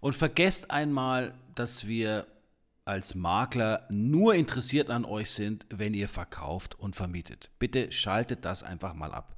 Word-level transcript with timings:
Und 0.00 0.14
vergesst 0.14 0.70
einmal, 0.70 1.34
dass 1.54 1.86
wir 1.86 2.26
als 2.84 3.14
Makler 3.14 3.86
nur 3.90 4.34
interessiert 4.34 4.90
an 4.90 5.04
euch 5.04 5.30
sind, 5.30 5.66
wenn 5.70 5.92
ihr 5.92 6.08
verkauft 6.08 6.78
und 6.78 6.96
vermietet. 6.96 7.50
Bitte 7.58 7.92
schaltet 7.92 8.44
das 8.44 8.62
einfach 8.62 8.94
mal 8.94 9.12
ab. 9.12 9.36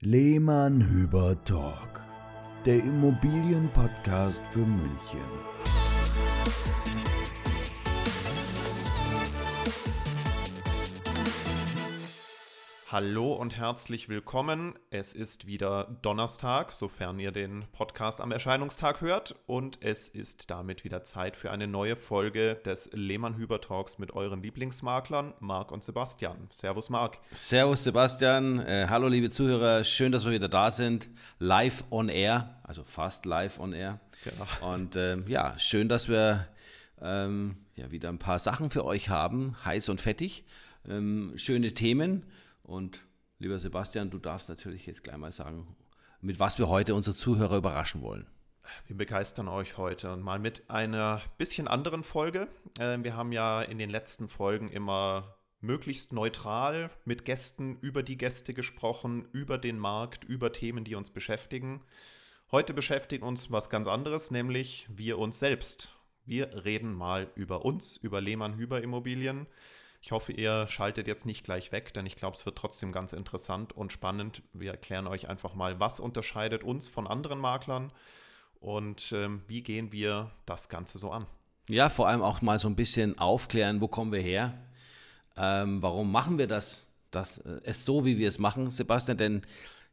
Lehmann 0.00 0.86
Hüber 0.86 1.42
Talk, 1.44 2.04
der 2.66 2.78
Immobilienpodcast 2.78 4.46
für 4.48 4.66
München. 4.66 5.73
Hallo 12.94 13.32
und 13.32 13.56
herzlich 13.56 14.08
willkommen. 14.08 14.74
Es 14.90 15.14
ist 15.14 15.48
wieder 15.48 15.98
Donnerstag, 16.02 16.70
sofern 16.70 17.18
ihr 17.18 17.32
den 17.32 17.64
Podcast 17.72 18.20
am 18.20 18.30
Erscheinungstag 18.30 19.00
hört. 19.00 19.34
Und 19.46 19.78
es 19.80 20.08
ist 20.08 20.48
damit 20.48 20.84
wieder 20.84 21.02
Zeit 21.02 21.34
für 21.34 21.50
eine 21.50 21.66
neue 21.66 21.96
Folge 21.96 22.54
des 22.64 22.90
Lehmann-Hüber 22.92 23.60
Talks 23.60 23.98
mit 23.98 24.12
euren 24.12 24.44
Lieblingsmaklern, 24.44 25.34
Marc 25.40 25.72
und 25.72 25.82
Sebastian. 25.82 26.46
Servus, 26.52 26.88
Marc. 26.88 27.18
Servus, 27.32 27.82
Sebastian. 27.82 28.60
Äh, 28.60 28.86
hallo, 28.88 29.08
liebe 29.08 29.28
Zuhörer. 29.28 29.82
Schön, 29.82 30.12
dass 30.12 30.24
wir 30.24 30.30
wieder 30.30 30.48
da 30.48 30.70
sind. 30.70 31.08
Live 31.40 31.82
on 31.90 32.08
air, 32.08 32.60
also 32.62 32.84
fast 32.84 33.26
live 33.26 33.58
on 33.58 33.72
air. 33.72 33.98
Genau. 34.22 34.72
Und 34.72 34.94
ähm, 34.94 35.24
ja, 35.26 35.58
schön, 35.58 35.88
dass 35.88 36.08
wir 36.08 36.46
ähm, 37.02 37.56
ja, 37.74 37.90
wieder 37.90 38.08
ein 38.08 38.20
paar 38.20 38.38
Sachen 38.38 38.70
für 38.70 38.84
euch 38.84 39.08
haben. 39.08 39.56
Heiß 39.64 39.88
und 39.88 40.00
fettig. 40.00 40.44
Ähm, 40.88 41.32
schöne 41.34 41.74
Themen. 41.74 42.24
Und 42.64 43.04
lieber 43.38 43.58
Sebastian, 43.58 44.10
du 44.10 44.18
darfst 44.18 44.48
natürlich 44.48 44.86
jetzt 44.86 45.04
gleich 45.04 45.16
mal 45.16 45.32
sagen, 45.32 45.76
mit 46.20 46.40
was 46.40 46.58
wir 46.58 46.68
heute 46.68 46.94
unsere 46.94 47.14
Zuhörer 47.14 47.58
überraschen 47.58 48.02
wollen. 48.02 48.26
Wir 48.86 48.96
begeistern 48.96 49.46
euch 49.46 49.76
heute 49.76 50.10
und 50.12 50.22
mal 50.22 50.38
mit 50.38 50.68
einer 50.70 51.20
bisschen 51.36 51.68
anderen 51.68 52.02
Folge. 52.02 52.48
Ähm, 52.80 53.04
wir 53.04 53.14
haben 53.14 53.30
ja 53.30 53.60
in 53.60 53.78
den 53.78 53.90
letzten 53.90 54.26
Folgen 54.26 54.70
immer 54.70 55.36
möglichst 55.60 56.12
neutral 56.12 56.90
mit 57.04 57.26
Gästen 57.26 57.78
über 57.80 58.02
die 58.02 58.16
Gäste 58.16 58.54
gesprochen, 58.54 59.28
über 59.32 59.58
den 59.58 59.78
Markt, 59.78 60.24
über 60.24 60.52
Themen, 60.52 60.84
die 60.84 60.94
uns 60.94 61.10
beschäftigen. 61.10 61.82
Heute 62.50 62.72
beschäftigt 62.72 63.22
uns 63.22 63.50
was 63.50 63.68
ganz 63.68 63.86
anderes, 63.86 64.30
nämlich 64.30 64.86
wir 64.88 65.18
uns 65.18 65.38
selbst. 65.38 65.94
Wir 66.24 66.64
reden 66.64 66.94
mal 66.94 67.30
über 67.34 67.64
uns, 67.66 67.98
über 67.98 68.22
Lehmann 68.22 68.56
Hüber 68.56 68.82
Immobilien. 68.82 69.46
Ich 70.04 70.12
hoffe, 70.12 70.32
ihr 70.32 70.68
schaltet 70.68 71.08
jetzt 71.08 71.24
nicht 71.24 71.44
gleich 71.44 71.72
weg, 71.72 71.94
denn 71.94 72.04
ich 72.04 72.14
glaube, 72.14 72.36
es 72.36 72.44
wird 72.44 72.58
trotzdem 72.58 72.92
ganz 72.92 73.14
interessant 73.14 73.72
und 73.72 73.90
spannend. 73.90 74.42
Wir 74.52 74.72
erklären 74.72 75.06
euch 75.06 75.30
einfach 75.30 75.54
mal, 75.54 75.80
was 75.80 75.98
unterscheidet 75.98 76.62
uns 76.62 76.88
von 76.88 77.06
anderen 77.06 77.38
Maklern 77.38 77.90
und 78.60 79.12
ähm, 79.12 79.40
wie 79.46 79.62
gehen 79.62 79.92
wir 79.92 80.30
das 80.44 80.68
Ganze 80.68 80.98
so 80.98 81.10
an. 81.10 81.26
Ja, 81.70 81.88
vor 81.88 82.06
allem 82.06 82.20
auch 82.20 82.42
mal 82.42 82.58
so 82.58 82.68
ein 82.68 82.76
bisschen 82.76 83.18
aufklären, 83.18 83.80
wo 83.80 83.88
kommen 83.88 84.12
wir 84.12 84.20
her? 84.20 84.52
Ähm, 85.38 85.80
warum 85.80 86.12
machen 86.12 86.36
wir 86.36 86.48
das? 86.48 86.84
Das 87.10 87.38
äh, 87.38 87.60
ist 87.62 87.86
so, 87.86 88.04
wie 88.04 88.18
wir 88.18 88.28
es 88.28 88.38
machen, 88.38 88.68
Sebastian, 88.68 89.16
denn 89.16 89.40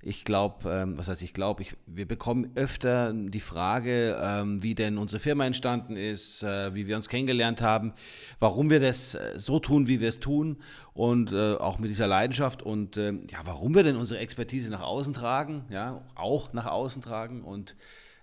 ich 0.04 0.26
glaube, 0.26 0.70
ähm, 0.70 0.98
was 0.98 1.08
heißt 1.08 1.22
ich 1.22 1.34
glaube, 1.34 1.64
wir 1.86 2.08
bekommen 2.08 2.52
öfter 2.56 3.14
die 3.14 3.40
Frage, 3.40 4.20
ähm, 4.22 4.64
wie 4.64 4.74
denn 4.74 4.98
unsere 4.98 5.20
Firma 5.20 5.46
entstanden 5.46 5.96
ist, 5.96 6.44
äh, 6.44 6.74
wie 6.74 6.88
wir 6.88 6.96
uns 6.96 7.08
kennengelernt 7.08 7.62
haben, 7.62 7.94
warum 8.40 8.70
wir 8.70 8.80
das 8.80 9.16
äh, 9.16 9.34
so 9.38 9.60
tun, 9.60 9.88
wie 9.88 10.00
wir 10.00 10.10
es 10.10 10.20
tun 10.20 10.58
und 10.94 11.32
äh, 11.32 11.54
auch 11.56 11.78
mit 11.78 11.90
dieser 11.90 12.08
Leidenschaft 12.08 12.64
und 12.64 12.98
äh, 12.98 13.12
ja, 13.30 13.40
warum 13.44 13.76
wir 13.76 13.84
denn 13.84 13.96
unsere 13.96 14.20
Expertise 14.20 14.72
nach 14.72 14.82
außen 14.82 15.14
tragen, 15.14 15.66
ja, 15.70 16.02
auch 16.16 16.54
nach 16.54 16.66
außen 16.66 17.02
tragen 17.02 17.44
und 17.44 17.76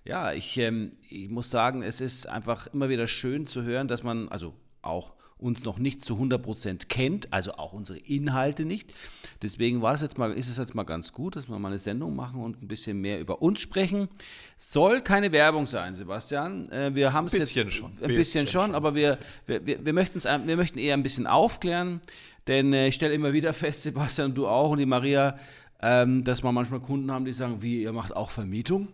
ja, 0.03 0.33
ich, 0.33 0.57
ähm, 0.57 0.91
ich 1.09 1.29
muss 1.29 1.51
sagen, 1.51 1.83
es 1.83 2.01
ist 2.01 2.27
einfach 2.27 2.67
immer 2.67 2.89
wieder 2.89 3.07
schön 3.07 3.47
zu 3.47 3.63
hören, 3.63 3.87
dass 3.87 4.03
man, 4.03 4.27
also 4.29 4.53
auch 4.81 5.13
uns 5.39 5.63
noch 5.63 5.79
nicht 5.79 6.03
zu 6.03 6.15
100% 6.15 6.87
kennt, 6.87 7.31
also 7.31 7.53
auch 7.53 7.73
unsere 7.73 7.97
Inhalte 7.99 8.65
nicht. 8.65 8.93
Deswegen 9.41 9.81
war 9.81 9.93
es 9.93 10.01
jetzt 10.01 10.17
mal, 10.17 10.33
ist 10.33 10.49
es 10.49 10.57
jetzt 10.57 10.75
mal 10.75 10.83
ganz 10.83 11.13
gut, 11.13 11.35
dass 11.35 11.47
wir 11.47 11.57
mal 11.57 11.69
eine 11.69 11.79
Sendung 11.79 12.15
machen 12.15 12.41
und 12.43 12.61
ein 12.61 12.67
bisschen 12.67 12.99
mehr 12.99 13.19
über 13.19 13.41
uns 13.41 13.61
sprechen. 13.61 14.09
Soll 14.57 15.01
keine 15.01 15.31
Werbung 15.31 15.65
sein, 15.65 15.95
Sebastian. 15.95 16.69
Äh, 16.69 16.93
wir 16.93 17.13
haben 17.13 17.27
es 17.27 17.33
jetzt 17.33 17.53
schon, 17.53 17.91
ein 17.91 17.95
bisschen, 17.95 18.15
bisschen 18.15 18.47
schon, 18.47 18.65
schon, 18.67 18.75
aber 18.75 18.95
wir, 18.95 19.17
wir, 19.47 19.65
wir, 19.65 19.85
wir, 19.85 19.93
wir 20.45 20.55
möchten 20.55 20.79
eher 20.79 20.93
ein 20.93 21.03
bisschen 21.03 21.25
aufklären, 21.25 22.01
denn 22.47 22.73
äh, 22.73 22.87
ich 22.87 22.95
stelle 22.95 23.13
immer 23.13 23.31
wieder 23.31 23.53
fest, 23.53 23.83
Sebastian, 23.83 24.35
du 24.35 24.47
auch 24.47 24.71
und 24.71 24.79
die 24.79 24.85
Maria, 24.85 25.39
ähm, 25.81 26.23
dass 26.25 26.43
wir 26.43 26.51
manchmal 26.51 26.81
Kunden 26.81 27.11
haben, 27.11 27.23
die 27.23 27.31
sagen, 27.31 27.61
wie, 27.61 27.83
ihr 27.83 27.93
macht 27.93 28.15
auch 28.15 28.31
Vermietung? 28.31 28.89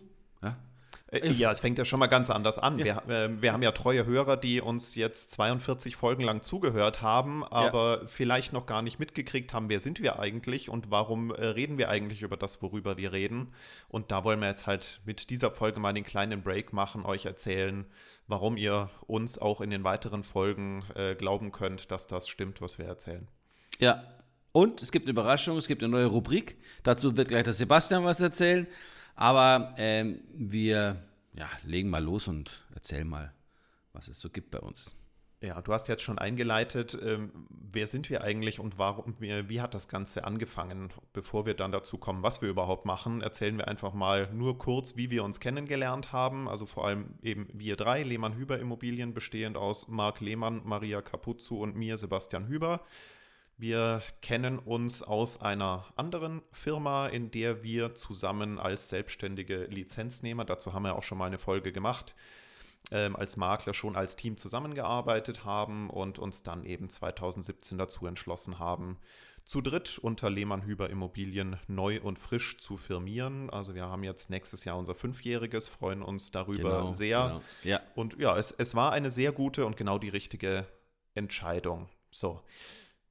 Äh, 1.22 1.32
ja, 1.32 1.50
es 1.50 1.60
fängt 1.60 1.78
ja 1.78 1.84
schon 1.84 1.98
mal 1.98 2.06
ganz 2.06 2.30
anders 2.30 2.58
an. 2.58 2.78
Ja. 2.78 3.02
Wir, 3.06 3.14
äh, 3.14 3.42
wir, 3.42 3.52
haben 3.52 3.62
ja 3.62 3.72
treue 3.72 4.06
Hörer, 4.06 4.36
die 4.36 4.60
uns 4.60 4.94
jetzt 4.94 5.30
42 5.32 5.96
Folgen 5.96 6.22
lang 6.22 6.42
zugehört 6.42 7.02
haben, 7.02 7.44
aber 7.44 8.02
ja. 8.02 8.06
vielleicht 8.06 8.52
noch 8.52 8.66
gar 8.66 8.82
nicht 8.82 8.98
mitgekriegt 8.98 9.54
haben, 9.54 9.68
wer 9.68 9.80
sind 9.80 10.02
wir 10.02 10.18
eigentlich 10.18 10.68
und 10.68 10.90
warum 10.90 11.30
äh, 11.30 11.46
reden 11.46 11.78
wir 11.78 11.88
eigentlich 11.88 12.22
über 12.22 12.36
das, 12.36 12.62
worüber 12.62 12.96
wir 12.96 13.12
reden. 13.12 13.52
Und 13.88 14.10
da 14.10 14.24
wollen 14.24 14.40
wir 14.40 14.48
jetzt 14.48 14.66
halt 14.66 15.00
mit 15.04 15.30
dieser 15.30 15.50
Folge 15.50 15.80
mal 15.80 15.92
den 15.92 16.04
kleinen 16.04 16.42
Break 16.42 16.72
machen, 16.72 17.04
euch 17.04 17.26
erzählen, 17.26 17.86
warum 18.26 18.56
ihr 18.56 18.90
uns 19.06 19.38
auch 19.38 19.60
in 19.60 19.70
den 19.70 19.84
weiteren 19.84 20.22
Folgen 20.22 20.84
äh, 20.94 21.14
glauben 21.14 21.52
könnt, 21.52 21.90
dass 21.90 22.06
das 22.06 22.28
stimmt, 22.28 22.60
was 22.60 22.78
wir 22.78 22.86
erzählen. 22.86 23.28
Ja, 23.78 24.04
und 24.56 24.80
es 24.80 24.90
gibt 24.90 25.04
eine 25.04 25.10
Überraschung, 25.10 25.58
es 25.58 25.68
gibt 25.68 25.82
eine 25.82 25.92
neue 25.92 26.06
Rubrik. 26.06 26.56
Dazu 26.82 27.14
wird 27.16 27.28
gleich 27.28 27.44
der 27.44 27.52
Sebastian 27.52 28.04
was 28.04 28.20
erzählen. 28.20 28.66
Aber 29.16 29.74
ähm, 29.78 30.20
wir 30.34 30.98
ja, 31.34 31.48
legen 31.64 31.90
mal 31.90 32.04
los 32.04 32.28
und 32.28 32.64
erzählen 32.74 33.08
mal, 33.08 33.32
was 33.92 34.08
es 34.08 34.20
so 34.20 34.30
gibt 34.30 34.50
bei 34.50 34.60
uns. 34.60 34.92
Ja, 35.42 35.60
du 35.60 35.74
hast 35.74 35.86
jetzt 35.88 36.02
schon 36.02 36.18
eingeleitet, 36.18 36.98
ähm, 37.02 37.30
wer 37.50 37.86
sind 37.86 38.08
wir 38.08 38.24
eigentlich 38.24 38.58
und 38.58 38.78
warum, 38.78 39.16
wie, 39.18 39.50
wie, 39.50 39.60
hat 39.60 39.74
das 39.74 39.86
Ganze 39.86 40.24
angefangen? 40.24 40.92
Bevor 41.12 41.44
wir 41.44 41.52
dann 41.52 41.72
dazu 41.72 41.98
kommen, 41.98 42.22
was 42.22 42.40
wir 42.40 42.48
überhaupt 42.48 42.86
machen, 42.86 43.20
erzählen 43.20 43.58
wir 43.58 43.68
einfach 43.68 43.92
mal 43.92 44.32
nur 44.32 44.56
kurz, 44.56 44.96
wie 44.96 45.10
wir 45.10 45.24
uns 45.24 45.38
kennengelernt 45.38 46.10
haben. 46.12 46.48
Also 46.48 46.64
vor 46.64 46.86
allem 46.86 47.18
eben 47.22 47.48
wir 47.52 47.76
drei, 47.76 48.02
Lehmann-Hüber 48.02 48.58
Immobilien, 48.58 49.12
bestehend 49.12 49.58
aus 49.58 49.88
Marc 49.88 50.20
Lehmann, 50.20 50.62
Maria 50.64 51.02
Capuzzo 51.02 51.56
und 51.56 51.76
mir, 51.76 51.98
Sebastian 51.98 52.48
Hüber. 52.48 52.80
Wir 53.58 54.02
kennen 54.20 54.58
uns 54.58 55.02
aus 55.02 55.40
einer 55.40 55.86
anderen 55.96 56.42
Firma, 56.52 57.06
in 57.06 57.30
der 57.30 57.62
wir 57.62 57.94
zusammen 57.94 58.58
als 58.58 58.90
selbstständige 58.90 59.64
Lizenznehmer, 59.64 60.44
dazu 60.44 60.74
haben 60.74 60.82
wir 60.82 60.94
auch 60.94 61.02
schon 61.02 61.16
mal 61.16 61.26
eine 61.26 61.38
Folge 61.38 61.72
gemacht, 61.72 62.14
ähm, 62.90 63.16
als 63.16 63.38
Makler 63.38 63.72
schon 63.72 63.96
als 63.96 64.14
Team 64.14 64.36
zusammengearbeitet 64.36 65.46
haben 65.46 65.88
und 65.88 66.18
uns 66.18 66.42
dann 66.42 66.64
eben 66.64 66.90
2017 66.90 67.78
dazu 67.78 68.06
entschlossen 68.06 68.58
haben, 68.58 68.98
zu 69.46 69.62
dritt 69.62 69.98
unter 69.98 70.28
Lehmann 70.28 70.62
Hüber 70.62 70.90
Immobilien 70.90 71.58
neu 71.66 72.00
und 72.02 72.18
frisch 72.18 72.58
zu 72.58 72.76
firmieren. 72.76 73.48
Also 73.48 73.74
wir 73.74 73.86
haben 73.86 74.04
jetzt 74.04 74.28
nächstes 74.28 74.66
Jahr 74.66 74.76
unser 74.76 74.94
Fünfjähriges, 74.94 75.66
freuen 75.66 76.02
uns 76.02 76.30
darüber 76.30 76.80
genau, 76.80 76.92
sehr. 76.92 77.26
Genau. 77.26 77.42
Ja. 77.62 77.80
Und 77.94 78.18
ja, 78.18 78.36
es, 78.36 78.50
es 78.52 78.74
war 78.74 78.92
eine 78.92 79.10
sehr 79.10 79.32
gute 79.32 79.64
und 79.64 79.78
genau 79.78 79.98
die 79.98 80.10
richtige 80.10 80.66
Entscheidung. 81.14 81.88
So. 82.10 82.42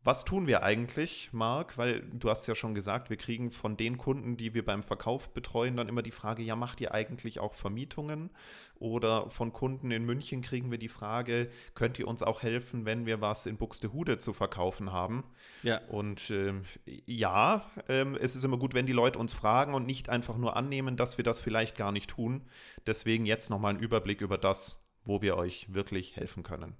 Was 0.06 0.24
tun 0.24 0.46
wir 0.46 0.62
eigentlich, 0.62 1.30
Marc? 1.32 1.80
Weil 1.80 2.02
du 2.02 2.30
hast 2.30 2.46
ja 2.46 2.54
schon 2.54 2.76
gesagt, 2.76 3.10
wir 3.10 3.18
kriegen 3.18 3.50
von 3.50 3.76
den 3.76 3.98
Kunden, 3.98 4.38
die 4.38 4.54
wir 4.54 4.64
beim 4.64 4.84
Verkauf 4.84 5.34
betreuen, 5.34 5.76
dann 5.76 5.90
immer 5.90 6.04
die 6.04 6.12
Frage, 6.12 6.44
ja, 6.44 6.56
macht 6.56 6.80
ihr 6.80 6.94
eigentlich 6.94 7.40
auch 7.40 7.56
Vermietungen? 7.56 8.30
Oder 8.78 9.32
von 9.32 9.52
Kunden 9.52 9.90
in 9.90 10.06
München 10.06 10.44
kriegen 10.44 10.70
wir 10.70 10.78
die 10.78 10.90
Frage, 10.90 11.50
könnt 11.74 11.98
ihr 11.98 12.08
uns 12.08 12.22
auch 12.22 12.44
helfen, 12.44 12.86
wenn 12.86 13.08
wir 13.08 13.20
was 13.20 13.48
in 13.48 13.58
Buxtehude 13.58 14.20
zu 14.20 14.34
verkaufen 14.34 14.92
haben? 14.92 15.24
Ja. 15.64 15.82
Und 15.88 16.30
ähm, 16.30 16.66
ja, 16.86 17.66
ähm, 17.90 18.16
es 18.22 18.36
ist 18.36 18.44
immer 18.44 18.60
gut, 18.60 18.76
wenn 18.76 18.86
die 18.86 18.94
Leute 18.94 19.18
uns 19.18 19.34
fragen 19.34 19.74
und 19.74 19.88
nicht 19.88 20.10
einfach 20.10 20.38
nur 20.38 20.56
annehmen, 20.56 20.98
dass 20.98 21.18
wir 21.18 21.24
das 21.24 21.40
vielleicht 21.40 21.78
gar 21.78 21.92
nicht 21.92 22.12
tun. 22.12 22.44
Deswegen 22.86 23.26
jetzt 23.26 23.50
nochmal 23.50 23.74
ein 23.74 23.80
Überblick 23.80 24.22
über 24.22 24.38
das, 24.38 24.78
wo 25.04 25.24
wir 25.24 25.36
euch 25.36 25.74
wirklich 25.74 26.16
helfen 26.16 26.44
können. 26.44 26.76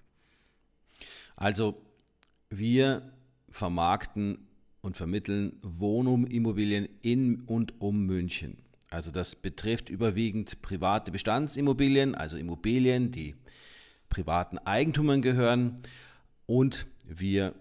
Also 1.36 1.74
wir 2.52 3.15
vermarkten 3.56 4.38
und 4.82 4.98
vermitteln 4.98 5.54
Wohnimmobilien 5.62 6.90
in 7.02 7.42
und 7.46 7.80
um 7.80 8.06
München. 8.06 8.58
Also 8.90 9.12
das 9.12 9.38
betrifft 9.38 9.90
überwiegend 9.90 10.62
private 10.62 11.10
Bestandsimmobilien, 11.10 12.16
also 12.16 12.36
Immobilien, 12.36 13.12
die 13.12 13.34
privaten 14.10 14.58
Eigentümern 14.58 15.22
gehören. 15.22 15.82
Und 16.46 16.86
wir 17.06 17.56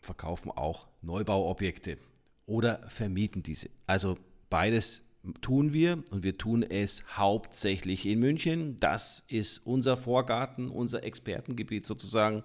verkaufen 0.00 0.52
auch 0.52 0.86
Neubauobjekte 1.02 1.98
oder 2.46 2.78
vermieten 2.86 3.42
diese. 3.42 3.70
Also 3.88 4.18
beides 4.50 5.02
tun 5.40 5.72
wir 5.72 6.04
und 6.12 6.22
wir 6.22 6.38
tun 6.38 6.62
es 6.62 7.02
hauptsächlich 7.16 8.06
in 8.06 8.20
München. 8.20 8.76
Das 8.78 9.24
ist 9.26 9.66
unser 9.66 9.96
Vorgarten, 9.96 10.68
unser 10.70 11.02
Expertengebiet 11.02 11.86
sozusagen. 11.86 12.44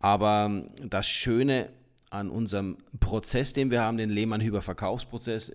Aber 0.00 0.64
das 0.82 1.06
Schöne 1.06 1.68
an 2.16 2.30
unserem 2.30 2.78
Prozess, 2.98 3.52
den 3.52 3.70
wir 3.70 3.82
haben, 3.82 3.98
den 3.98 4.10
Lehmann-Hüber 4.10 4.62
Verkaufsprozess, 4.62 5.52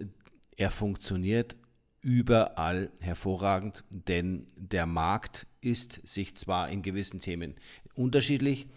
er 0.55 0.71
funktioniert 0.71 1.55
überall 2.01 2.91
hervorragend, 2.99 3.83
denn 3.89 4.47
der 4.55 4.85
Markt 4.85 5.47
ist 5.61 6.07
sich 6.07 6.35
zwar 6.35 6.69
in 6.69 6.81
gewissen 6.81 7.19
Themen 7.19 7.55
unterschiedlich, 7.93 8.67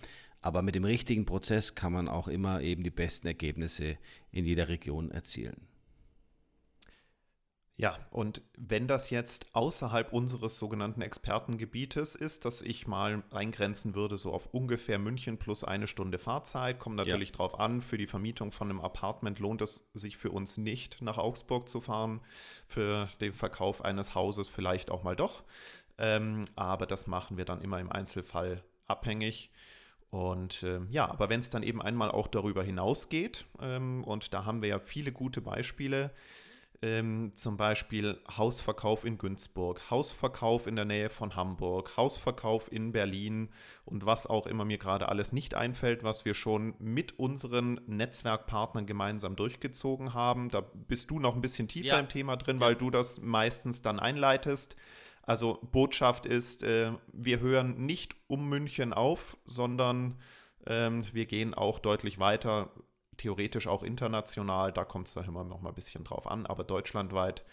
aber 0.41 0.63
mit 0.63 0.75
dem 0.75 0.85
richtigen 0.85 1.25
Prozess 1.25 1.75
kann 1.75 1.93
man 1.93 2.09
auch 2.09 2.29
immer 2.29 2.61
eben 2.61 2.83
die 2.83 2.91
besten 2.91 3.27
Ergebnisse 3.27 3.97
in 4.31 4.45
jeder 4.45 4.69
Region 4.69 5.11
erzielen. 5.11 5.69
Ja, 7.77 7.99
und 8.11 8.41
wenn 8.57 8.87
das 8.87 9.11
jetzt 9.11 9.49
außerhalb 9.53 10.13
unseres 10.13 10.59
sogenannten 10.59 11.03
Expertengebietes 11.03 12.15
ist, 12.15 12.45
dass 12.45 12.63
ich 12.63 12.87
mal 12.87 13.25
eingrenzen 13.33 13.97
würde, 13.97 14.17
so 14.17 14.33
auf 14.33 14.47
ungefähr 14.55 15.01
München 15.01 15.39
plus 15.39 15.65
eine 15.65 15.89
Stunde 15.89 16.21
Fahrzeit, 16.21 16.79
kommt 16.79 16.95
natürlich 16.95 17.31
ja. 17.31 17.37
drauf 17.37 17.59
an, 17.59 17.83
für 17.83 17.99
die 17.99 18.07
Vermietung 18.07 18.53
von 18.53 18.71
einem 18.71 18.81
Apartment 18.81 19.41
lohnt 19.41 19.61
es 19.61 19.89
sich 19.93 20.17
für 20.17 20.31
uns 20.31 20.57
nicht, 20.57 21.03
nach 21.03 21.19
Augsburg 21.19 21.69
zu 21.69 21.81
fahren, 21.81 22.21
für 22.69 23.09
den 23.21 23.33
Verkauf 23.33 23.85
eines 23.85 24.15
Hauses 24.15 24.47
vielleicht 24.47 24.93
auch 24.93 25.03
mal 25.03 25.17
doch. 25.17 25.43
Ähm, 25.99 26.45
aber 26.55 26.87
das 26.87 27.09
machen 27.09 27.37
wir 27.39 27.45
dann 27.45 27.61
immer 27.61 27.81
im 27.81 27.91
Einzelfall 27.91 28.63
abhängig. 28.87 29.51
Und 30.11 30.63
äh, 30.63 30.81
ja, 30.91 31.11
aber 31.11 31.29
wenn 31.29 31.41
es 31.41 31.51
dann 31.51 31.65
eben 31.65 31.83
einmal 31.83 32.13
auch 32.13 32.29
darüber 32.29 32.63
hinausgeht, 32.63 33.47
ähm, 33.61 34.05
und 34.05 34.33
da 34.33 34.45
haben 34.45 34.63
wir 34.63 34.69
ja 34.69 34.79
viele 34.79 35.11
gute 35.11 35.41
Beispiele, 35.41 36.13
ähm, 36.83 37.33
zum 37.35 37.57
Beispiel 37.57 38.21
Hausverkauf 38.37 39.05
in 39.05 39.19
Günzburg, 39.19 39.91
Hausverkauf 39.91 40.67
in 40.67 40.77
der 40.77 40.85
Nähe 40.85 41.11
von 41.11 41.37
Hamburg, 41.37 41.97
Hausverkauf 41.97 42.71
in 42.71 42.93
Berlin 42.93 43.51
und 43.85 44.07
was 44.07 44.27
auch 44.27 44.47
immer 44.47 44.65
mir 44.65 44.79
gerade 44.79 45.09
alles 45.09 45.33
nicht 45.33 45.55
einfällt, 45.55 46.05
was 46.05 46.25
wir 46.25 46.35
schon 46.35 46.75
mit 46.79 47.19
unseren 47.19 47.81
Netzwerkpartnern 47.87 48.87
gemeinsam 48.87 49.37
durchgezogen 49.37 50.15
haben. 50.15 50.51
Da 50.51 50.61
bist 50.61 51.11
du 51.11 51.21
noch 51.21 51.35
ein 51.35 51.41
bisschen 51.41 51.69
tiefer 51.69 51.89
ja. 51.89 52.01
im 52.01 52.09
Thema 52.09 52.37
drin, 52.37 52.61
weil 52.61 52.75
du 52.75 52.91
das 52.91 53.21
meistens 53.21 53.83
dann 53.83 53.99
einleitest. 53.99 54.77
Also 55.23 55.59
Botschaft 55.73 56.27
ist, 56.27 56.63
äh, 56.65 56.93
wir 57.13 57.41
hören 57.41 57.87
nicht 57.87 58.15
um 58.27 58.49
München 58.49 58.93
auf, 58.93 59.39
sondern 59.45 60.19
ähm, 60.67 61.07
wir 61.13 61.27
gehen 61.27 61.55
auch 61.55 61.79
deutlich 61.79 62.19
weiter 62.19 62.71
theoretisch 63.17 63.67
auch 63.67 63.83
international, 63.83 64.73
da 64.73 64.85
kommt 64.85 65.09
es 65.09 65.15
dann 65.15 65.25
immer 65.25 65.45
noch 65.45 65.61
mal 65.61 65.71
ein 65.71 65.75
bisschen 65.75 66.05
drauf 66.05 66.27
an, 66.27 66.47
aber 66.47 66.65
deutschlandweit 66.65 67.45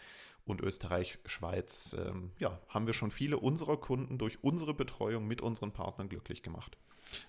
und 0.45 0.61
Österreich, 0.61 1.19
Schweiz, 1.25 1.95
ähm, 1.97 2.31
ja, 2.39 2.59
haben 2.67 2.87
wir 2.87 2.93
schon 2.93 3.11
viele 3.11 3.37
unserer 3.37 3.77
Kunden 3.77 4.17
durch 4.17 4.43
unsere 4.43 4.73
Betreuung 4.73 5.27
mit 5.27 5.41
unseren 5.41 5.71
Partnern 5.71 6.09
glücklich 6.09 6.41
gemacht. 6.41 6.77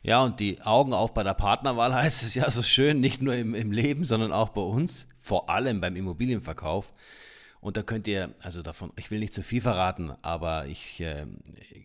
Ja, 0.02 0.22
und 0.22 0.40
die 0.40 0.60
Augen 0.62 0.92
auf 0.92 1.12
bei 1.12 1.22
der 1.22 1.34
Partnerwahl 1.34 1.94
heißt 2.02 2.22
es 2.22 2.34
ja 2.34 2.50
so 2.50 2.62
schön, 2.62 3.00
nicht 3.00 3.20
nur 3.20 3.34
im, 3.34 3.54
im 3.54 3.72
Leben, 3.72 4.04
sondern 4.04 4.32
auch 4.32 4.50
bei 4.50 4.60
uns, 4.60 5.08
vor 5.20 5.50
allem 5.50 5.80
beim 5.80 5.96
Immobilienverkauf. 5.96 6.90
Und 7.60 7.76
da 7.76 7.84
könnt 7.84 8.08
ihr, 8.08 8.34
also 8.40 8.60
davon, 8.60 8.92
ich 8.96 9.12
will 9.12 9.20
nicht 9.20 9.32
zu 9.32 9.42
viel 9.42 9.60
verraten, 9.60 10.12
aber 10.22 10.66
ich 10.66 11.00
äh, 11.00 11.26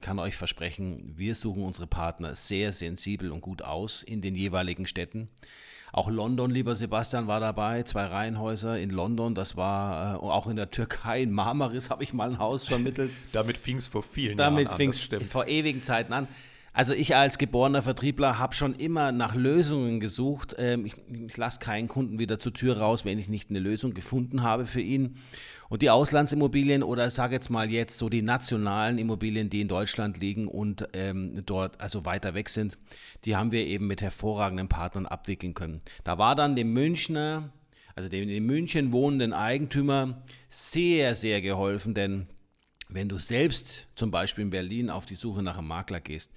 kann 0.01 0.17
euch 0.17 0.35
versprechen, 0.35 1.13
wir 1.15 1.35
suchen 1.35 1.63
unsere 1.63 1.85
Partner 1.85 2.33
sehr 2.33 2.73
sensibel 2.73 3.31
und 3.31 3.41
gut 3.41 3.61
aus 3.61 4.01
in 4.01 4.21
den 4.21 4.33
jeweiligen 4.33 4.87
Städten. 4.87 5.29
Auch 5.97 6.11
London, 6.11 6.51
lieber 6.51 6.75
Sebastian, 6.75 7.25
war 7.25 7.39
dabei. 7.39 7.81
Zwei 7.81 8.05
Reihenhäuser 8.05 8.77
in 8.77 8.91
London. 8.91 9.33
Das 9.33 9.57
war 9.57 10.13
äh, 10.13 10.17
auch 10.19 10.45
in 10.45 10.55
der 10.55 10.69
Türkei. 10.69 11.23
In 11.23 11.31
Marmaris 11.31 11.89
habe 11.89 12.03
ich 12.03 12.13
mal 12.13 12.29
ein 12.29 12.37
Haus 12.37 12.67
vermittelt. 12.67 13.09
Damit 13.31 13.57
fing 13.57 13.77
es 13.77 13.87
vor 13.87 14.03
vielen 14.03 14.37
Damit 14.37 14.65
Jahren 14.65 14.73
an. 14.73 14.77
Damit 14.77 14.95
fing 14.95 15.21
es 15.21 15.27
vor 15.27 15.47
ewigen 15.47 15.81
Zeiten 15.81 16.13
an. 16.13 16.27
Also 16.71 16.93
ich 16.93 17.15
als 17.15 17.39
geborener 17.39 17.81
Vertriebler 17.81 18.37
habe 18.37 18.53
schon 18.53 18.75
immer 18.75 19.11
nach 19.11 19.33
Lösungen 19.33 19.99
gesucht. 19.99 20.55
Ähm, 20.59 20.85
ich, 20.85 20.93
ich 21.09 21.35
lasse 21.35 21.59
keinen 21.59 21.87
Kunden 21.87 22.19
wieder 22.19 22.37
zur 22.37 22.53
Tür 22.53 22.77
raus, 22.77 23.03
wenn 23.03 23.17
ich 23.17 23.27
nicht 23.27 23.49
eine 23.49 23.57
Lösung 23.57 23.95
gefunden 23.95 24.43
habe 24.43 24.67
für 24.67 24.81
ihn. 24.81 25.17
Und 25.69 25.81
die 25.81 25.89
Auslandsimmobilien 25.89 26.81
oder 26.81 27.09
sage 27.11 27.35
jetzt 27.35 27.49
mal 27.49 27.69
jetzt 27.69 27.97
so 27.97 28.09
die 28.09 28.21
nationalen 28.21 28.97
Immobilien, 28.97 29.49
die 29.49 29.61
in 29.61 29.67
Deutschland 29.67 30.17
liegen 30.17 30.47
und 30.47 30.87
ähm, 30.93 31.43
dort 31.45 31.79
also 31.81 32.05
weiter 32.05 32.33
weg 32.33 32.49
sind, 32.49 32.77
die 33.25 33.35
haben 33.35 33.51
wir 33.51 33.65
eben 33.65 33.87
mit 33.87 34.01
hervorragenden 34.01 34.69
Partnern 34.69 35.05
abwickeln 35.05 35.53
können. 35.53 35.81
Da 36.03 36.17
war 36.17 36.35
dann 36.35 36.55
dem 36.55 36.71
Münchner, 36.71 37.51
also 37.95 38.07
dem 38.07 38.29
in 38.29 38.45
München 38.45 38.93
wohnenden 38.93 39.33
Eigentümer 39.33 40.23
sehr, 40.49 41.15
sehr 41.15 41.41
geholfen, 41.41 41.93
denn 41.93 42.27
wenn 42.89 43.09
du 43.09 43.19
selbst 43.19 43.87
zum 43.95 44.11
Beispiel 44.11 44.43
in 44.43 44.49
Berlin 44.49 44.89
auf 44.89 45.05
die 45.05 45.15
Suche 45.15 45.43
nach 45.43 45.57
einem 45.57 45.67
Makler 45.67 45.99
gehst, 45.99 46.31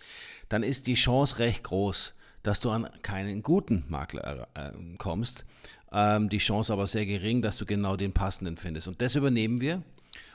dann 0.49 0.65
ist 0.65 0.89
die 0.89 0.95
Chance 0.95 1.39
recht 1.39 1.63
groß, 1.63 2.15
dass 2.43 2.59
du 2.59 2.71
an 2.71 2.89
keinen 3.03 3.43
guten 3.43 3.85
Makler 3.89 4.49
äh, 4.55 4.73
kommst 4.99 5.45
ähm, 5.93 6.29
die 6.29 6.39
Chance 6.39 6.73
aber 6.73 6.87
sehr 6.87 7.07
gering, 7.07 7.43
dass 7.43 7.57
du 7.57 7.67
genau 7.67 7.97
den 7.97 8.13
passenden 8.13 8.57
findest. 8.57 8.89
Und 8.89 9.01
das 9.03 9.15
übernehmen 9.15 9.61
wir 9.61 9.83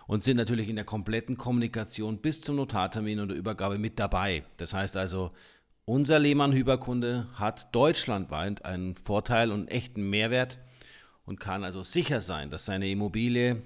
und 0.07 0.23
sind 0.23 0.37
natürlich 0.37 0.69
in 0.69 0.75
der 0.75 0.85
kompletten 0.85 1.37
Kommunikation 1.37 2.17
bis 2.17 2.41
zum 2.41 2.57
Notartermin 2.57 3.19
und 3.19 3.29
der 3.29 3.37
Übergabe 3.37 3.77
mit 3.77 3.99
dabei. 3.99 4.43
Das 4.57 4.73
heißt 4.73 4.97
also, 4.97 5.29
unser 5.85 6.19
Lehmann-Hyperkunde 6.19 7.27
hat 7.35 7.73
deutschlandweit 7.73 8.65
einen 8.65 8.95
Vorteil 8.95 9.51
und 9.51 9.59
einen 9.59 9.67
echten 9.67 10.09
Mehrwert 10.09 10.57
und 11.25 11.39
kann 11.39 11.63
also 11.63 11.83
sicher 11.83 12.21
sein, 12.21 12.49
dass 12.49 12.65
seine 12.65 12.89
Immobilie, 12.89 13.61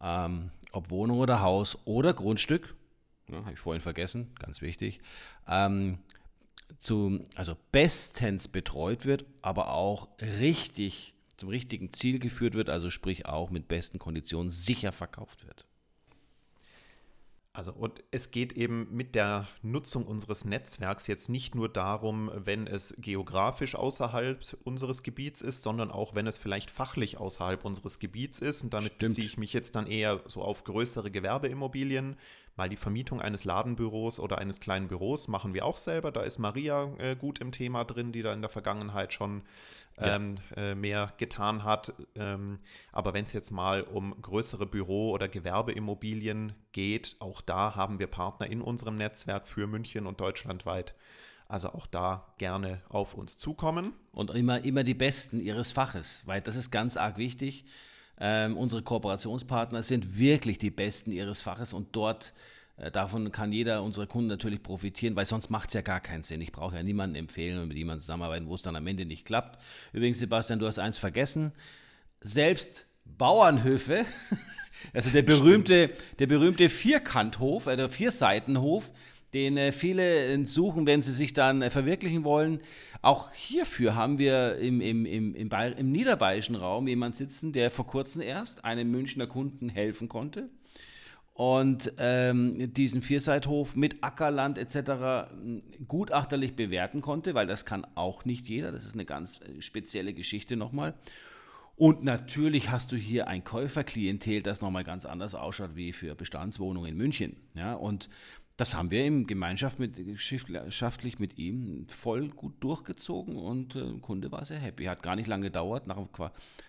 ähm, 0.00 0.50
ob 0.72 0.90
Wohnung 0.90 1.18
oder 1.18 1.40
Haus 1.40 1.78
oder 1.84 2.12
Grundstück, 2.12 2.74
ja, 3.28 3.38
habe 3.40 3.52
ich 3.52 3.58
vorhin 3.58 3.80
vergessen, 3.80 4.30
ganz 4.38 4.62
wichtig, 4.62 5.00
ähm, 5.48 5.98
zu, 6.78 7.24
also 7.34 7.56
bestens 7.72 8.48
betreut 8.48 9.04
wird, 9.04 9.24
aber 9.42 9.72
auch 9.72 10.08
richtig 10.20 11.14
zum 11.36 11.48
richtigen 11.48 11.92
Ziel 11.92 12.18
geführt 12.18 12.54
wird, 12.54 12.68
also 12.68 12.90
sprich 12.90 13.26
auch 13.26 13.50
mit 13.50 13.68
besten 13.68 13.98
Konditionen 13.98 14.50
sicher 14.50 14.92
verkauft 14.92 15.46
wird. 15.46 15.66
Also 17.58 17.72
und 17.72 18.04
es 18.12 18.30
geht 18.30 18.52
eben 18.52 18.86
mit 18.94 19.16
der 19.16 19.48
Nutzung 19.62 20.06
unseres 20.06 20.44
Netzwerks 20.44 21.08
jetzt 21.08 21.28
nicht 21.28 21.56
nur 21.56 21.68
darum, 21.68 22.30
wenn 22.32 22.68
es 22.68 22.94
geografisch 22.98 23.74
außerhalb 23.74 24.40
unseres 24.62 25.02
Gebiets 25.02 25.42
ist, 25.42 25.64
sondern 25.64 25.90
auch 25.90 26.14
wenn 26.14 26.28
es 26.28 26.36
vielleicht 26.36 26.70
fachlich 26.70 27.16
außerhalb 27.16 27.64
unseres 27.64 27.98
Gebiets 27.98 28.38
ist. 28.38 28.62
Und 28.62 28.74
damit 28.74 28.92
Stimmt. 28.92 29.10
beziehe 29.10 29.26
ich 29.26 29.38
mich 29.38 29.52
jetzt 29.52 29.74
dann 29.74 29.88
eher 29.88 30.22
so 30.26 30.42
auf 30.42 30.62
größere 30.62 31.10
Gewerbeimmobilien, 31.10 32.16
Mal 32.58 32.68
die 32.68 32.76
Vermietung 32.76 33.20
eines 33.20 33.44
Ladenbüros 33.44 34.18
oder 34.18 34.38
eines 34.38 34.58
kleinen 34.58 34.88
Büros 34.88 35.28
machen 35.28 35.54
wir 35.54 35.64
auch 35.64 35.76
selber. 35.76 36.10
Da 36.10 36.22
ist 36.22 36.38
Maria 36.38 36.92
äh, 36.98 37.14
gut 37.14 37.38
im 37.38 37.52
Thema 37.52 37.84
drin, 37.84 38.10
die 38.10 38.22
da 38.22 38.32
in 38.32 38.40
der 38.40 38.50
Vergangenheit 38.50 39.12
schon 39.12 39.42
ähm, 39.96 40.38
ja. 40.56 40.62
äh, 40.62 40.74
mehr 40.74 41.12
getan 41.18 41.62
hat. 41.62 41.92
Ähm, 42.16 42.58
aber 42.90 43.14
wenn 43.14 43.24
es 43.24 43.32
jetzt 43.32 43.52
mal 43.52 43.82
um 43.82 44.20
größere 44.20 44.66
Büro- 44.66 45.12
oder 45.12 45.28
Gewerbeimmobilien 45.28 46.52
geht, 46.72 47.14
auch 47.20 47.40
da 47.40 47.76
haben 47.76 48.00
wir 48.00 48.08
Partner 48.08 48.48
in 48.48 48.60
unserem 48.60 48.96
Netzwerk 48.96 49.46
für 49.46 49.68
München 49.68 50.06
und 50.06 50.20
deutschlandweit. 50.20 50.94
Also 51.46 51.68
auch 51.70 51.86
da 51.86 52.26
gerne 52.38 52.82
auf 52.88 53.14
uns 53.14 53.38
zukommen. 53.38 53.92
Und 54.10 54.30
immer, 54.32 54.64
immer 54.64 54.82
die 54.82 54.94
Besten 54.94 55.40
ihres 55.40 55.70
Faches, 55.70 56.24
weil 56.26 56.40
das 56.40 56.56
ist 56.56 56.72
ganz 56.72 56.96
arg 56.96 57.18
wichtig. 57.18 57.64
Ähm, 58.20 58.56
unsere 58.56 58.82
Kooperationspartner 58.82 59.82
sind 59.82 60.18
wirklich 60.18 60.58
die 60.58 60.70
Besten 60.70 61.12
ihres 61.12 61.40
Faches 61.40 61.72
und 61.72 61.94
dort 61.94 62.32
davon 62.92 63.32
kann 63.32 63.50
jeder 63.52 63.82
unserer 63.82 64.06
Kunden 64.06 64.28
natürlich 64.28 64.62
profitieren, 64.62 65.16
weil 65.16 65.26
sonst 65.26 65.50
macht 65.50 65.70
es 65.70 65.74
ja 65.74 65.80
gar 65.80 66.00
keinen 66.00 66.22
Sinn. 66.22 66.40
Ich 66.40 66.52
brauche 66.52 66.76
ja 66.76 66.82
niemanden 66.82 67.16
empfehlen 67.16 67.60
und 67.60 67.68
mit 67.68 67.76
jemandem 67.76 68.00
zusammenarbeiten, 68.00 68.46
wo 68.48 68.54
es 68.54 68.62
dann 68.62 68.76
am 68.76 68.86
Ende 68.86 69.04
nicht 69.04 69.24
klappt. 69.24 69.60
Übrigens, 69.92 70.20
Sebastian, 70.20 70.60
du 70.60 70.66
hast 70.66 70.78
eins 70.78 70.96
vergessen. 70.96 71.52
Selbst 72.20 72.86
Bauernhöfe, 73.04 74.04
also 74.92 75.10
der 75.10 75.22
berühmte, 75.22 75.90
der 76.18 76.26
berühmte 76.26 76.68
Vierkanthof, 76.68 77.66
äh, 77.66 77.76
der 77.76 77.88
Vierseitenhof, 77.88 78.90
den 79.34 79.56
äh, 79.56 79.72
viele 79.72 80.46
suchen, 80.46 80.86
wenn 80.86 81.02
sie 81.02 81.12
sich 81.12 81.32
dann 81.32 81.62
äh, 81.62 81.70
verwirklichen 81.70 82.22
wollen. 82.22 82.60
Auch 83.02 83.32
hierfür 83.32 83.96
haben 83.96 84.18
wir 84.18 84.56
im, 84.58 84.80
im, 84.80 85.04
im, 85.04 85.34
im, 85.34 85.50
im 85.50 85.92
niederbayerischen 85.92 86.54
Raum 86.54 86.86
jemanden 86.86 87.16
sitzen, 87.16 87.52
der 87.52 87.70
vor 87.70 87.86
kurzem 87.86 88.22
erst 88.22 88.64
einem 88.64 88.90
Münchner 88.90 89.26
Kunden 89.26 89.68
helfen 89.68 90.08
konnte 90.08 90.48
und 91.38 91.92
ähm, 91.98 92.74
diesen 92.74 93.00
Vierseithof 93.00 93.76
mit 93.76 94.02
Ackerland 94.02 94.58
etc. 94.58 95.30
gutachterlich 95.86 96.56
bewerten 96.56 97.00
konnte, 97.00 97.32
weil 97.34 97.46
das 97.46 97.64
kann 97.64 97.86
auch 97.94 98.24
nicht 98.24 98.48
jeder. 98.48 98.72
Das 98.72 98.84
ist 98.84 98.94
eine 98.94 99.04
ganz 99.04 99.40
äh, 99.42 99.62
spezielle 99.62 100.14
Geschichte 100.14 100.56
nochmal. 100.56 100.94
Und 101.76 102.02
natürlich 102.02 102.72
hast 102.72 102.90
du 102.90 102.96
hier 102.96 103.28
ein 103.28 103.44
Käuferklientel, 103.44 104.42
das 104.42 104.62
nochmal 104.62 104.82
ganz 104.82 105.06
anders 105.06 105.36
ausschaut 105.36 105.76
wie 105.76 105.92
für 105.92 106.16
Bestandswohnungen 106.16 106.90
in 106.90 106.96
München. 106.96 107.36
Ja, 107.54 107.74
und 107.74 108.10
das 108.56 108.74
haben 108.74 108.90
wir 108.90 109.04
in 109.04 109.28
Gemeinschaft 109.28 109.78
mit, 109.78 109.94
schaftlich 110.18 111.20
mit 111.20 111.38
ihm 111.38 111.86
voll 111.86 112.30
gut 112.30 112.54
durchgezogen 112.58 113.36
und 113.36 113.76
äh, 113.76 114.00
Kunde 114.00 114.32
war 114.32 114.44
sehr 114.44 114.58
happy. 114.58 114.86
Hat 114.86 115.04
gar 115.04 115.14
nicht 115.14 115.28
lange 115.28 115.44
gedauert, 115.44 115.86
nach, 115.86 115.98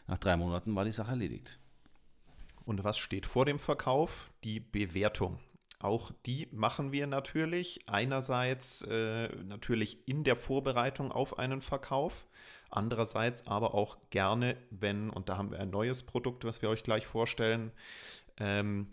nach 0.06 0.18
drei 0.20 0.38
Monaten 0.38 0.76
war 0.76 0.86
die 0.86 0.92
Sache 0.92 1.10
erledigt. 1.10 1.58
Und 2.70 2.84
was 2.84 3.00
steht 3.00 3.26
vor 3.26 3.46
dem 3.46 3.58
Verkauf? 3.58 4.30
Die 4.44 4.60
Bewertung. 4.60 5.40
Auch 5.80 6.12
die 6.28 6.48
machen 6.52 6.92
wir 6.92 7.08
natürlich. 7.08 7.80
Einerseits 7.88 8.84
äh, 8.84 9.30
natürlich 9.44 10.08
in 10.08 10.24
der 10.24 10.36
Vorbereitung 10.36 11.12
auf 11.12 11.40
einen 11.40 11.62
Verkauf. 11.62 12.28
Andererseits 12.70 13.48
aber 13.48 13.74
auch 13.74 13.98
gerne, 14.12 14.56
wenn, 14.70 15.10
und 15.10 15.30
da 15.30 15.38
haben 15.38 15.50
wir 15.50 15.60
ein 15.60 15.72
neues 15.72 16.04
Produkt, 16.04 16.46
was 16.46 16.62
wir 16.62 16.70
euch 16.70 16.84
gleich 16.84 17.08
vorstellen, 17.08 17.72
ähm, 18.38 18.86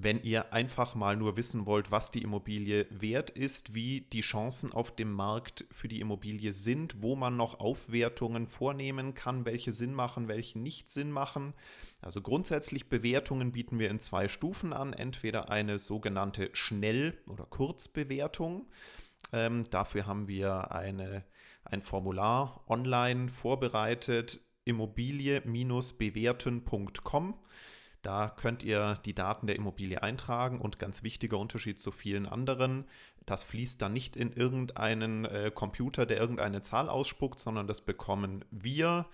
wenn 0.00 0.22
ihr 0.22 0.52
einfach 0.52 0.94
mal 0.94 1.16
nur 1.16 1.36
wissen 1.36 1.66
wollt, 1.66 1.90
was 1.90 2.12
die 2.12 2.22
Immobilie 2.22 2.86
wert 2.90 3.30
ist, 3.30 3.74
wie 3.74 4.02
die 4.02 4.20
Chancen 4.20 4.72
auf 4.72 4.94
dem 4.94 5.10
Markt 5.10 5.64
für 5.72 5.88
die 5.88 5.98
Immobilie 5.98 6.52
sind, 6.52 7.02
wo 7.02 7.16
man 7.16 7.36
noch 7.36 7.58
Aufwertungen 7.58 8.46
vornehmen 8.46 9.14
kann, 9.14 9.44
welche 9.44 9.72
Sinn 9.72 9.92
machen, 9.92 10.28
welche 10.28 10.60
nicht 10.60 10.88
Sinn 10.88 11.10
machen. 11.10 11.52
Also 12.00 12.22
grundsätzlich 12.22 12.88
Bewertungen 12.88 13.50
bieten 13.50 13.80
wir 13.80 13.90
in 13.90 13.98
zwei 13.98 14.28
Stufen 14.28 14.72
an, 14.72 14.92
entweder 14.92 15.50
eine 15.50 15.80
sogenannte 15.80 16.50
Schnell- 16.52 17.18
oder 17.26 17.46
Kurzbewertung. 17.46 18.68
Ähm, 19.32 19.64
dafür 19.68 20.06
haben 20.06 20.28
wir 20.28 20.70
eine, 20.70 21.24
ein 21.64 21.82
Formular 21.82 22.62
online 22.68 23.30
vorbereitet, 23.30 24.38
immobilie-bewerten.com. 24.64 27.34
Da 28.02 28.28
könnt 28.28 28.62
ihr 28.62 28.94
die 29.04 29.14
Daten 29.14 29.46
der 29.46 29.56
Immobilie 29.56 30.02
eintragen 30.02 30.60
und 30.60 30.78
ganz 30.78 31.02
wichtiger 31.02 31.38
Unterschied 31.38 31.80
zu 31.80 31.90
vielen 31.90 32.26
anderen, 32.26 32.86
das 33.26 33.42
fließt 33.42 33.82
dann 33.82 33.92
nicht 33.92 34.16
in 34.16 34.32
irgendeinen 34.32 35.26
äh, 35.26 35.50
Computer, 35.54 36.06
der 36.06 36.18
irgendeine 36.18 36.62
Zahl 36.62 36.88
ausspuckt, 36.88 37.38
sondern 37.38 37.66
das 37.66 37.82
bekommen 37.82 38.44
wir 38.50 39.06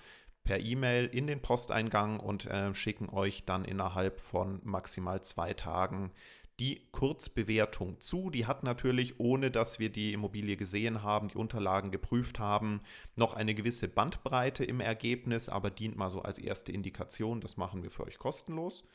per 0.45 0.61
E-Mail 0.61 1.07
in 1.07 1.27
den 1.27 1.41
Posteingang 1.41 2.21
und 2.21 2.47
äh, 2.47 2.73
schicken 2.75 3.09
euch 3.09 3.45
dann 3.45 3.65
innerhalb 3.65 4.21
von 4.21 4.61
maximal 4.63 5.23
zwei 5.23 5.55
Tagen 5.55 6.13
die 6.61 6.87
Kurzbewertung 6.93 8.01
zu. 8.01 8.31
Die 8.31 8.47
hat 8.47 8.63
natürlich, 8.63 9.19
ohne 9.19 9.51
dass 9.51 9.79
wir 9.79 9.91
die 9.91 10.13
Immobilie 10.13 10.57
gesehen 10.57 11.03
haben, 11.03 11.29
die 11.29 11.37
Unterlagen 11.37 11.91
geprüft 11.91 12.39
haben, 12.39 12.81
noch 13.17 13.35
eine 13.35 13.55
gewisse 13.55 13.89
Bandbreite 13.89 14.65
im 14.65 14.81
Ergebnis, 14.81 15.49
aber 15.49 15.71
dient 15.71 15.97
mal 15.97 16.11
so 16.11 16.23
als 16.23 16.39
erste 16.39 16.73
Indikation. 16.73 17.41
Das 17.41 17.57
machen 17.57 17.83
wir 17.83 17.91
für 17.91 18.05
euch 18.05 18.19
kostenlos. 18.19 18.87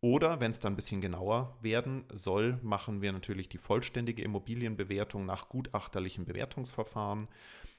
Oder 0.00 0.40
wenn 0.40 0.50
es 0.50 0.58
dann 0.58 0.72
ein 0.72 0.76
bisschen 0.76 1.00
genauer 1.00 1.56
werden 1.60 2.04
soll, 2.12 2.58
machen 2.62 3.02
wir 3.02 3.12
natürlich 3.12 3.48
die 3.48 3.58
vollständige 3.58 4.22
Immobilienbewertung 4.22 5.24
nach 5.24 5.48
gutachterlichen 5.48 6.24
Bewertungsverfahren, 6.24 7.28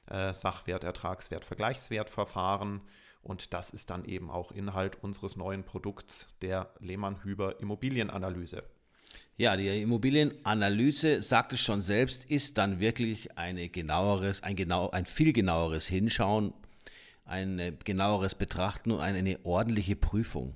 äh, 0.08 0.34
Sachwert, 0.34 0.86
Ertragswert, 0.86 1.44
Vergleichswertverfahren. 1.44 2.82
Und 3.24 3.54
das 3.54 3.70
ist 3.70 3.90
dann 3.90 4.06
eben 4.06 4.32
auch 4.32 4.52
Inhalt 4.52 5.04
unseres 5.04 5.36
neuen 5.36 5.66
Produkts 5.66 6.28
der 6.42 6.74
Lehmann-Hüber 6.80 7.60
Immobilienanalyse. 7.60 8.64
Ja, 9.36 9.58
die 9.58 9.82
Immobilienanalyse, 9.82 11.24
sagt 11.24 11.54
es 11.54 11.60
schon 11.60 11.82
selbst, 11.82 12.30
ist 12.30 12.60
dann 12.60 12.80
wirklich 12.80 13.36
eine 13.36 13.68
genaueres, 13.68 14.44
ein, 14.44 14.56
genau, 14.56 14.92
ein 14.92 15.08
viel 15.08 15.34
genaueres 15.34 15.88
Hinschauen, 15.88 16.54
ein 17.26 17.76
genaueres 17.84 18.36
Betrachten 18.36 18.92
und 18.92 19.00
eine 19.00 19.40
ordentliche 19.44 19.96
Prüfung. 19.96 20.54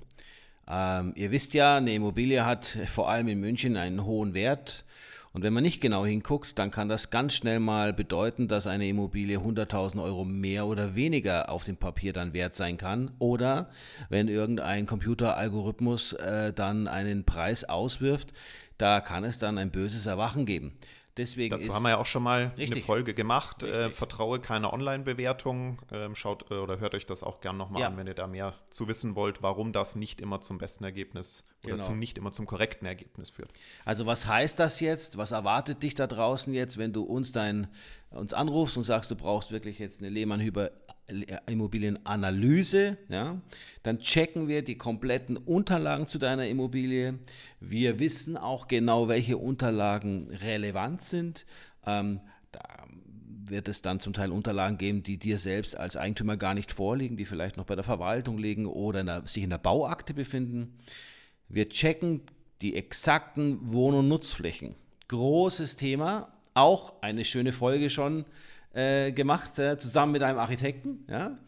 Ähm, 0.68 1.12
ihr 1.16 1.32
wisst 1.32 1.54
ja, 1.54 1.78
eine 1.78 1.92
Immobilie 1.92 2.44
hat 2.44 2.78
vor 2.86 3.10
allem 3.10 3.26
in 3.26 3.40
München 3.40 3.76
einen 3.76 4.04
hohen 4.04 4.32
Wert 4.32 4.84
und 5.32 5.44
wenn 5.44 5.52
man 5.52 5.62
nicht 5.62 5.80
genau 5.80 6.06
hinguckt, 6.06 6.58
dann 6.58 6.70
kann 6.70 6.88
das 6.88 7.10
ganz 7.10 7.34
schnell 7.34 7.60
mal 7.60 7.92
bedeuten, 7.92 8.48
dass 8.48 8.66
eine 8.66 8.88
Immobilie 8.88 9.38
100.000 9.38 10.02
Euro 10.02 10.24
mehr 10.24 10.66
oder 10.66 10.94
weniger 10.94 11.50
auf 11.50 11.64
dem 11.64 11.76
Papier 11.76 12.12
dann 12.12 12.32
wert 12.32 12.54
sein 12.54 12.76
kann. 12.76 13.12
Oder 13.18 13.68
wenn 14.08 14.28
irgendein 14.28 14.86
Computeralgorithmus 14.86 16.14
äh, 16.14 16.52
dann 16.52 16.88
einen 16.88 17.24
Preis 17.24 17.64
auswirft, 17.64 18.32
da 18.78 19.00
kann 19.00 19.24
es 19.24 19.38
dann 19.38 19.58
ein 19.58 19.70
böses 19.70 20.06
Erwachen 20.06 20.46
geben. 20.46 20.78
Deswegen 21.18 21.50
Dazu 21.50 21.74
haben 21.74 21.82
wir 21.82 21.90
ja 21.90 21.98
auch 21.98 22.06
schon 22.06 22.22
mal 22.22 22.52
richtig, 22.56 22.76
eine 22.76 22.84
Folge 22.84 23.12
gemacht. 23.12 23.64
Äh, 23.64 23.90
vertraue 23.90 24.38
keine 24.38 24.72
Online-Bewertung. 24.72 25.82
Ähm, 25.90 26.14
schaut 26.14 26.48
äh, 26.52 26.54
oder 26.54 26.78
hört 26.78 26.94
euch 26.94 27.06
das 27.06 27.24
auch 27.24 27.40
gern 27.40 27.56
nochmal 27.56 27.82
ja. 27.82 27.88
an, 27.88 27.96
wenn 27.96 28.06
ihr 28.06 28.14
da 28.14 28.28
mehr 28.28 28.54
zu 28.70 28.86
wissen 28.86 29.16
wollt, 29.16 29.42
warum 29.42 29.72
das 29.72 29.96
nicht 29.96 30.20
immer 30.20 30.40
zum 30.40 30.58
besten 30.58 30.84
Ergebnis 30.84 31.44
oder 31.64 31.74
genau. 31.74 31.86
zum, 31.86 31.98
nicht 31.98 32.18
immer 32.18 32.30
zum 32.30 32.46
korrekten 32.46 32.86
Ergebnis 32.86 33.30
führt. 33.30 33.50
Also 33.84 34.06
was 34.06 34.26
heißt 34.26 34.60
das 34.60 34.78
jetzt? 34.78 35.18
Was 35.18 35.32
erwartet 35.32 35.82
dich 35.82 35.96
da 35.96 36.06
draußen 36.06 36.54
jetzt, 36.54 36.78
wenn 36.78 36.92
du 36.92 37.02
uns 37.02 37.32
dein 37.32 37.66
uns 38.10 38.32
anrufst 38.32 38.76
und 38.76 38.82
sagst, 38.82 39.10
du 39.10 39.16
brauchst 39.16 39.50
wirklich 39.50 39.78
jetzt 39.78 40.00
eine 40.00 40.08
Lehmann-Hüber 40.08 40.70
Immobilienanalyse, 41.46 42.98
ja, 43.08 43.40
dann 43.82 44.00
checken 44.00 44.46
wir 44.46 44.62
die 44.62 44.76
kompletten 44.76 45.38
Unterlagen 45.38 46.06
zu 46.06 46.18
deiner 46.18 46.46
Immobilie. 46.46 47.18
Wir 47.60 47.98
wissen 47.98 48.36
auch 48.36 48.68
genau, 48.68 49.08
welche 49.08 49.38
Unterlagen 49.38 50.28
relevant 50.30 51.02
sind. 51.02 51.46
Ähm, 51.86 52.20
da 52.52 52.60
wird 53.46 53.68
es 53.68 53.80
dann 53.80 54.00
zum 54.00 54.12
Teil 54.12 54.32
Unterlagen 54.32 54.76
geben, 54.76 55.02
die 55.02 55.16
dir 55.16 55.38
selbst 55.38 55.76
als 55.76 55.96
Eigentümer 55.96 56.36
gar 56.36 56.52
nicht 56.52 56.72
vorliegen, 56.72 57.16
die 57.16 57.24
vielleicht 57.24 57.56
noch 57.56 57.64
bei 57.64 57.74
der 57.74 57.84
Verwaltung 57.84 58.36
liegen 58.36 58.66
oder 58.66 59.00
in 59.00 59.06
der, 59.06 59.26
sich 59.26 59.42
in 59.42 59.50
der 59.50 59.58
Bauakte 59.58 60.12
befinden. 60.12 60.78
Wir 61.48 61.70
checken 61.70 62.20
die 62.60 62.76
exakten 62.76 63.58
Wohn- 63.62 63.94
und 63.94 64.08
Nutzflächen. 64.08 64.74
Großes 65.08 65.76
Thema, 65.76 66.37
auch 66.58 66.94
eine 67.02 67.24
schöne 67.24 67.52
Folge 67.52 67.88
schon 67.88 68.24
äh, 68.74 69.12
gemacht, 69.12 69.58
äh, 69.58 69.78
zusammen 69.78 70.12
mit 70.12 70.22
einem 70.22 70.38
Architekten, 70.38 71.06
ja, 71.08 71.38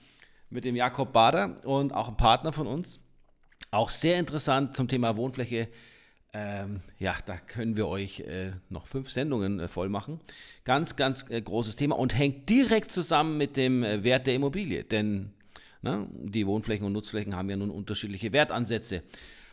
mit 0.48 0.64
dem 0.64 0.76
Jakob 0.76 1.12
Bader 1.12 1.56
und 1.64 1.92
auch 1.92 2.08
ein 2.08 2.16
Partner 2.16 2.52
von 2.52 2.66
uns. 2.66 3.00
Auch 3.70 3.90
sehr 3.90 4.18
interessant 4.18 4.76
zum 4.76 4.88
Thema 4.88 5.16
Wohnfläche. 5.16 5.68
Ähm, 6.32 6.80
ja, 6.98 7.14
da 7.26 7.36
können 7.36 7.76
wir 7.76 7.88
euch 7.88 8.20
äh, 8.20 8.52
noch 8.68 8.86
fünf 8.86 9.10
Sendungen 9.10 9.58
äh, 9.58 9.68
voll 9.68 9.88
machen. 9.88 10.20
Ganz, 10.64 10.94
ganz 10.94 11.26
äh, 11.28 11.42
großes 11.42 11.74
Thema 11.74 11.98
und 11.98 12.16
hängt 12.16 12.48
direkt 12.48 12.92
zusammen 12.92 13.36
mit 13.36 13.56
dem 13.56 13.82
äh, 13.82 14.04
Wert 14.04 14.28
der 14.28 14.34
Immobilie, 14.34 14.84
denn 14.84 15.32
ne, 15.82 16.06
die 16.12 16.46
Wohnflächen 16.46 16.86
und 16.86 16.92
Nutzflächen 16.92 17.34
haben 17.34 17.50
ja 17.50 17.56
nun 17.56 17.70
unterschiedliche 17.70 18.32
Wertansätze. 18.32 19.02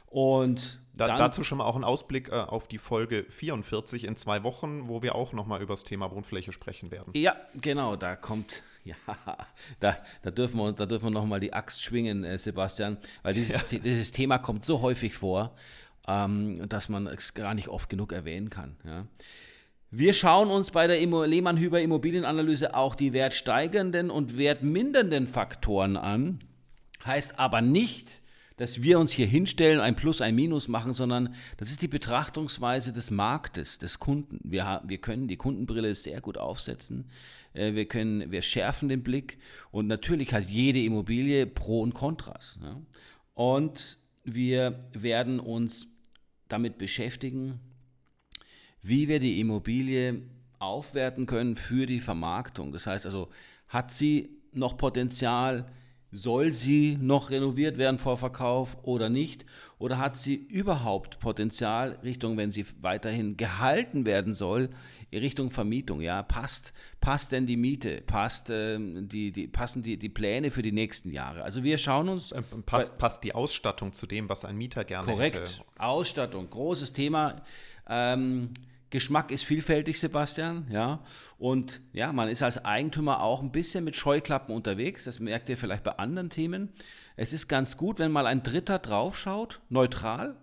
Und 0.05 0.79
da, 0.97 1.17
dazu 1.17 1.43
schon 1.43 1.59
mal 1.59 1.65
auch 1.65 1.75
ein 1.75 1.83
Ausblick 1.83 2.29
äh, 2.29 2.33
auf 2.33 2.67
die 2.67 2.77
Folge 2.77 3.25
44 3.29 4.05
in 4.05 4.15
zwei 4.15 4.43
Wochen, 4.43 4.87
wo 4.87 5.01
wir 5.01 5.15
auch 5.15 5.33
nochmal 5.33 5.61
über 5.61 5.73
das 5.73 5.83
Thema 5.83 6.11
Wohnfläche 6.11 6.51
sprechen 6.51 6.91
werden. 6.91 7.13
Ja, 7.15 7.35
genau, 7.55 7.95
da 7.95 8.15
kommt, 8.15 8.63
ja, 8.83 8.95
da, 9.79 9.97
da 10.23 10.31
dürfen 10.31 10.57
wir, 10.57 10.73
da 10.73 10.85
dürfen 10.85 11.05
wir 11.05 11.11
nochmal 11.11 11.39
die 11.39 11.53
Axt 11.53 11.81
schwingen, 11.81 12.23
äh, 12.23 12.37
Sebastian, 12.37 12.97
weil 13.23 13.33
dieses, 13.33 13.71
ja. 13.71 13.79
dieses 13.79 14.11
Thema 14.11 14.37
kommt 14.37 14.65
so 14.65 14.81
häufig 14.81 15.15
vor, 15.15 15.55
ähm, 16.07 16.67
dass 16.67 16.89
man 16.89 17.07
es 17.07 17.33
gar 17.33 17.53
nicht 17.53 17.67
oft 17.67 17.89
genug 17.89 18.11
erwähnen 18.11 18.49
kann. 18.49 18.77
Ja. 18.85 19.05
Wir 19.89 20.13
schauen 20.13 20.49
uns 20.49 20.71
bei 20.71 20.85
der 20.87 20.99
Lehmann-Hüber 20.99 21.79
Immobilienanalyse 21.79 22.75
auch 22.75 22.93
die 22.93 23.13
wertsteigernden 23.13 24.11
und 24.11 24.37
wertmindernden 24.37 25.27
Faktoren 25.27 25.95
an. 25.95 26.39
Heißt 27.05 27.39
aber 27.39 27.61
nicht, 27.61 28.21
dass 28.57 28.81
wir 28.81 28.99
uns 28.99 29.11
hier 29.11 29.27
hinstellen, 29.27 29.79
ein 29.79 29.95
Plus, 29.95 30.19
ein 30.19 30.35
Minus 30.35 30.67
machen, 30.67 30.93
sondern 30.93 31.33
das 31.57 31.69
ist 31.69 31.81
die 31.83 31.87
Betrachtungsweise 31.87 32.91
des 32.91 33.11
Marktes, 33.11 33.77
des 33.77 33.99
Kunden. 33.99 34.39
Wir, 34.43 34.81
wir 34.85 34.97
können 34.97 35.27
die 35.27 35.37
Kundenbrille 35.37 35.93
sehr 35.93 36.21
gut 36.21 36.37
aufsetzen. 36.37 37.05
Äh, 37.53 37.75
wir, 37.75 37.85
können, 37.85 38.31
wir 38.31 38.41
schärfen 38.41 38.89
den 38.89 39.03
Blick 39.03 39.37
und 39.71 39.87
natürlich 39.87 40.33
hat 40.33 40.49
jede 40.49 40.83
Immobilie 40.83 41.45
Pro 41.45 41.81
und 41.81 41.93
Kontras. 41.93 42.59
Ja? 42.61 42.81
Und 43.35 43.99
wir 44.23 44.79
werden 44.91 45.39
uns 45.39 45.87
damit 46.47 46.79
beschäftigen, 46.79 47.59
wie 48.81 49.07
wir 49.07 49.19
die 49.19 49.39
Immobilie 49.39 50.23
aufwerten 50.57 51.27
können 51.27 51.55
für 51.55 51.85
die 51.85 51.99
Vermarktung. 51.99 52.71
Das 52.71 52.87
heißt 52.87 53.05
also, 53.05 53.29
hat 53.69 53.91
sie 53.93 54.29
noch 54.51 54.77
Potenzial, 54.77 55.69
soll 56.17 56.51
sie 56.51 56.97
noch 56.99 57.29
renoviert 57.29 57.77
werden 57.77 57.99
vor 57.99 58.17
Verkauf 58.17 58.77
oder 58.81 59.07
nicht? 59.07 59.45
Oder 59.77 59.99
hat 59.99 60.17
sie 60.17 60.35
überhaupt 60.35 61.19
Potenzial 61.19 61.99
Richtung, 62.03 62.37
wenn 62.37 62.49
sie 62.49 62.65
weiterhin 62.81 63.37
gehalten 63.37 64.05
werden 64.05 64.33
soll, 64.33 64.69
Richtung 65.13 65.51
Vermietung? 65.51 66.01
Ja, 66.01 66.23
passt, 66.23 66.73
passt 66.99 67.31
denn 67.31 67.45
die 67.45 67.57
Miete? 67.57 68.01
Passt, 68.01 68.49
ähm, 68.49 69.07
die, 69.07 69.31
die, 69.31 69.47
passen 69.47 69.83
die, 69.83 69.97
die 69.97 70.09
Pläne 70.09 70.49
für 70.49 70.63
die 70.63 70.71
nächsten 70.71 71.11
Jahre? 71.11 71.43
Also 71.43 71.63
wir 71.63 71.77
schauen 71.77 72.09
uns. 72.09 72.31
Äh, 72.31 72.41
passt, 72.65 72.97
passt 72.97 73.23
die 73.23 73.35
Ausstattung 73.35 73.93
zu 73.93 74.07
dem, 74.07 74.27
was 74.27 74.43
ein 74.43 74.57
Mieter 74.57 74.83
gerne 74.83 75.05
korrekt, 75.05 75.35
hätte? 75.35 75.51
Korrekt, 75.51 75.79
Ausstattung, 75.79 76.49
großes 76.49 76.93
Thema. 76.93 77.43
Ähm, 77.87 78.49
Geschmack 78.89 79.31
ist 79.31 79.43
vielfältig, 79.43 79.99
Sebastian, 79.99 80.65
ja. 80.71 81.03
Und 81.37 81.81
ja, 81.91 82.13
man 82.13 82.29
ist 82.29 82.41
als 82.41 82.63
Eigentümer 82.63 83.21
auch 83.21 83.41
ein 83.41 83.51
bisschen 83.51 83.83
mit 83.83 83.97
Scheuklappen 83.97 84.55
unterwegs. 84.55 85.03
Das 85.03 85.19
merkt 85.19 85.49
ihr 85.49 85.57
vielleicht 85.57 85.83
bei 85.83 85.97
anderen 85.97 86.29
Themen. 86.29 86.69
Es 87.17 87.33
ist 87.33 87.49
ganz 87.49 87.75
gut, 87.75 87.99
wenn 87.99 88.11
mal 88.11 88.25
ein 88.25 88.43
Dritter 88.43 88.79
draufschaut, 88.79 89.59
neutral, 89.67 90.37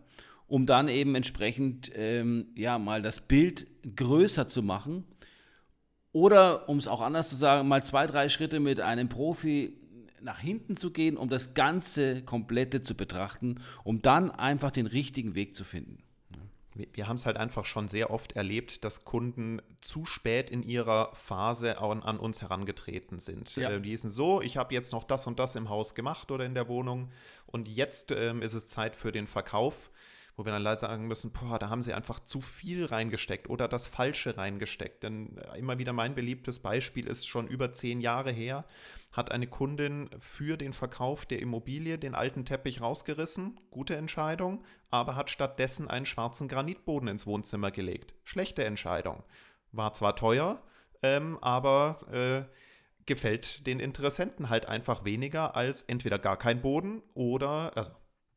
um 0.47 0.67
dann 0.67 0.89
eben 0.89 1.15
entsprechend 1.15 1.91
ähm, 1.95 2.49
ja 2.55 2.79
mal 2.79 3.01
das 3.01 3.21
Bild 3.21 3.67
größer 3.97 4.47
zu 4.47 4.63
machen. 4.63 5.05
Oder, 6.13 6.69
um 6.69 6.77
es 6.77 6.87
auch 6.87 7.01
anders 7.01 7.31
zu 7.31 7.37
sagen, 7.37 7.67
mal 7.67 7.83
zwei, 7.83 8.07
drei 8.07 8.29
Schritte 8.29 8.61
mit 8.61 8.79
einem 8.79 9.09
Profi 9.09 9.81
nach 10.21 10.39
hinten 10.39 10.77
zu 10.77 10.91
gehen, 10.91 11.17
um 11.17 11.29
das 11.29 11.55
Ganze 11.55 12.23
komplette 12.23 12.83
zu 12.83 12.95
betrachten, 12.95 13.61
um 13.85 14.03
dann 14.03 14.31
einfach 14.31 14.71
den 14.71 14.87
richtigen 14.87 15.35
Weg 15.35 15.57
zu 15.57 15.65
finden 15.65 16.04
wir, 16.75 16.87
wir 16.93 17.09
haben 17.09 17.17
es 17.17 17.27
halt 17.27 17.37
einfach 17.37 17.65
schon 17.65 17.89
sehr 17.89 18.11
oft 18.11 18.33
erlebt, 18.33 18.85
dass 18.85 19.05
Kunden 19.05 19.63
zu 19.81 20.05
spät 20.05 20.51
in 20.51 20.63
ihrer 20.63 21.15
Phase 21.15 21.79
an, 21.79 22.03
an 22.03 22.19
uns 22.19 22.43
herangetreten 22.43 23.19
sind. 23.21 23.55
Ja. 23.57 23.71
Äh, 23.71 23.81
die 23.81 23.97
sind 23.97 24.11
so, 24.11 24.41
ich 24.43 24.57
habe 24.57 24.75
jetzt 24.75 24.93
noch 24.93 25.05
das 25.05 25.27
und 25.27 25.39
das 25.39 25.55
im 25.55 25.69
Haus 25.69 25.95
gemacht 25.95 26.31
oder 26.31 26.45
in 26.45 26.55
der 26.55 26.69
Wohnung 26.69 27.11
und 27.47 27.69
jetzt 27.69 28.11
ähm, 28.11 28.43
ist 28.43 28.55
es 28.55 28.67
Zeit 28.67 28.97
für 28.97 29.13
den 29.13 29.27
Verkauf. 29.27 29.91
Wo 30.37 30.45
wir 30.45 30.53
dann 30.53 30.63
leider 30.63 30.79
sagen 30.79 31.07
müssen, 31.07 31.33
boah, 31.33 31.59
da 31.59 31.71
haben 31.71 31.83
sie 31.83 31.93
einfach 31.93 32.21
zu 32.21 32.41
viel 32.41 32.85
reingesteckt 32.87 33.49
oder 33.49 33.69
das 33.69 33.87
Falsche 33.87 34.37
reingesteckt. 34.37 35.03
Denn 35.03 35.39
äh, 35.39 35.59
immer 35.59 35.79
wieder 35.79 35.93
mein 35.93 36.15
beliebtes 36.15 36.59
Beispiel 36.59 37.07
ist 37.07 37.27
schon 37.27 37.47
über 37.47 37.73
zehn 37.73 38.01
Jahre 38.01 38.33
her, 38.33 38.65
hat 39.13 39.31
eine 39.31 39.47
Kundin 39.47 40.11
für 40.19 40.57
den 40.57 40.73
Verkauf 40.73 41.25
der 41.25 41.41
Immobilie 41.41 41.99
den 41.99 42.15
alten 42.15 42.45
Teppich 42.45 42.81
rausgerissen, 42.81 43.61
gute 43.71 43.97
Entscheidung, 43.97 44.65
aber 44.91 45.15
hat 45.15 45.31
stattdessen 45.31 45.89
einen 45.89 46.07
schwarzen 46.07 46.49
Granitboden 46.49 47.09
ins 47.09 47.27
Wohnzimmer 47.27 47.71
gelegt. 47.71 48.15
Schlechte 48.25 48.65
Entscheidung. 48.65 49.23
War 49.71 49.93
zwar 49.93 50.17
teuer, 50.17 50.63
ähm, 51.03 51.39
aber 51.43 52.01
äh, 52.13 52.55
gefällt 53.07 53.67
den 53.67 53.81
Interessenten 53.81 54.49
halt 54.49 54.67
einfach 54.67 55.05
weniger 55.05 55.55
als 55.55 55.83
entweder 55.83 56.19
gar 56.19 56.39
kein 56.39 56.61
Boden 56.61 57.03
oder, 57.15 57.77
also 57.77 57.93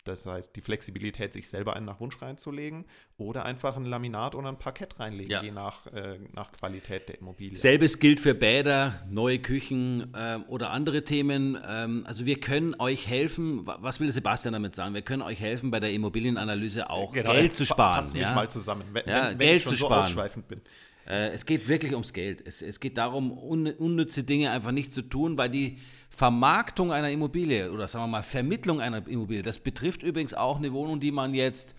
das 0.07 0.25
heißt, 0.25 0.55
die 0.55 0.61
Flexibilität, 0.61 1.33
sich 1.33 1.47
selber 1.47 1.75
einen 1.75 1.85
nach 1.85 1.99
Wunsch 1.99 2.21
reinzulegen 2.21 2.85
oder 3.17 3.45
einfach 3.45 3.75
ein 3.75 3.85
Laminat 3.85 4.35
oder 4.35 4.49
ein 4.49 4.57
Parkett 4.57 4.99
reinlegen, 4.99 5.31
ja. 5.31 5.43
je 5.43 5.51
nach, 5.51 5.87
äh, 5.87 6.19
nach 6.33 6.51
Qualität 6.51 7.09
der 7.09 7.19
Immobilie. 7.19 7.57
Selbes 7.57 7.99
gilt 7.99 8.19
für 8.19 8.33
Bäder, 8.33 9.05
neue 9.09 9.39
Küchen 9.39 10.13
äh, 10.13 10.39
oder 10.47 10.71
andere 10.71 11.03
Themen. 11.03 11.57
Ähm, 11.67 12.03
also 12.07 12.25
wir 12.25 12.39
können 12.39 12.75
euch 12.79 13.07
helfen, 13.07 13.65
was 13.65 13.99
will 13.99 14.11
Sebastian 14.11 14.53
damit 14.53 14.75
sagen? 14.75 14.93
Wir 14.93 15.01
können 15.01 15.21
euch 15.21 15.39
helfen, 15.39 15.71
bei 15.71 15.79
der 15.79 15.91
Immobilienanalyse 15.91 16.89
auch 16.89 17.13
genau, 17.13 17.33
Geld 17.33 17.53
zu 17.53 17.65
sparen. 17.65 18.03
Fass 18.03 18.13
mich 18.13 18.21
ja? 18.21 18.33
mal 18.33 18.49
zusammen, 18.49 18.83
wenn, 18.93 19.07
ja, 19.07 19.29
wenn, 19.29 19.39
wenn 19.39 19.39
Geld 19.39 19.57
ich 19.57 19.63
schon 19.63 19.73
zu 19.73 19.79
so 19.79 19.85
sparen. 19.85 20.03
ausschweifend 20.03 20.47
bin. 20.47 20.61
Äh, 21.07 21.29
es 21.29 21.45
geht 21.45 21.67
wirklich 21.67 21.93
ums 21.93 22.13
Geld. 22.13 22.45
Es, 22.45 22.61
es 22.61 22.79
geht 22.79 22.97
darum, 22.97 23.31
un, 23.31 23.67
unnütze 23.67 24.23
Dinge 24.23 24.51
einfach 24.51 24.71
nicht 24.71 24.93
zu 24.93 25.01
tun, 25.01 25.37
weil 25.37 25.49
die 25.49 25.77
Vermarktung 26.17 26.91
einer 26.91 27.11
Immobilie 27.11 27.71
oder 27.71 27.87
sagen 27.87 28.05
wir 28.05 28.07
mal 28.07 28.23
Vermittlung 28.23 28.81
einer 28.81 29.07
Immobilie, 29.07 29.43
das 29.43 29.59
betrifft 29.59 30.01
übrigens 30.01 30.33
auch 30.33 30.57
eine 30.57 30.73
Wohnung, 30.73 30.99
die 30.99 31.11
man 31.11 31.35
jetzt 31.35 31.75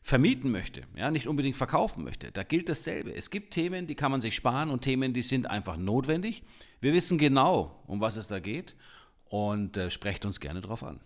vermieten 0.00 0.50
möchte, 0.50 0.84
ja, 0.96 1.10
nicht 1.10 1.28
unbedingt 1.28 1.54
verkaufen 1.54 2.02
möchte. 2.02 2.32
Da 2.32 2.44
gilt 2.44 2.70
dasselbe. 2.70 3.14
Es 3.14 3.28
gibt 3.28 3.52
Themen, 3.52 3.86
die 3.86 3.94
kann 3.94 4.10
man 4.10 4.22
sich 4.22 4.34
sparen 4.34 4.70
und 4.70 4.80
Themen, 4.80 5.12
die 5.12 5.20
sind 5.20 5.50
einfach 5.50 5.76
notwendig. 5.76 6.44
Wir 6.80 6.94
wissen 6.94 7.18
genau, 7.18 7.78
um 7.86 8.00
was 8.00 8.16
es 8.16 8.26
da 8.26 8.40
geht 8.40 8.74
und 9.26 9.76
äh, 9.76 9.90
sprecht 9.90 10.24
uns 10.24 10.40
gerne 10.40 10.62
darauf 10.62 10.82
an. 10.82 11.00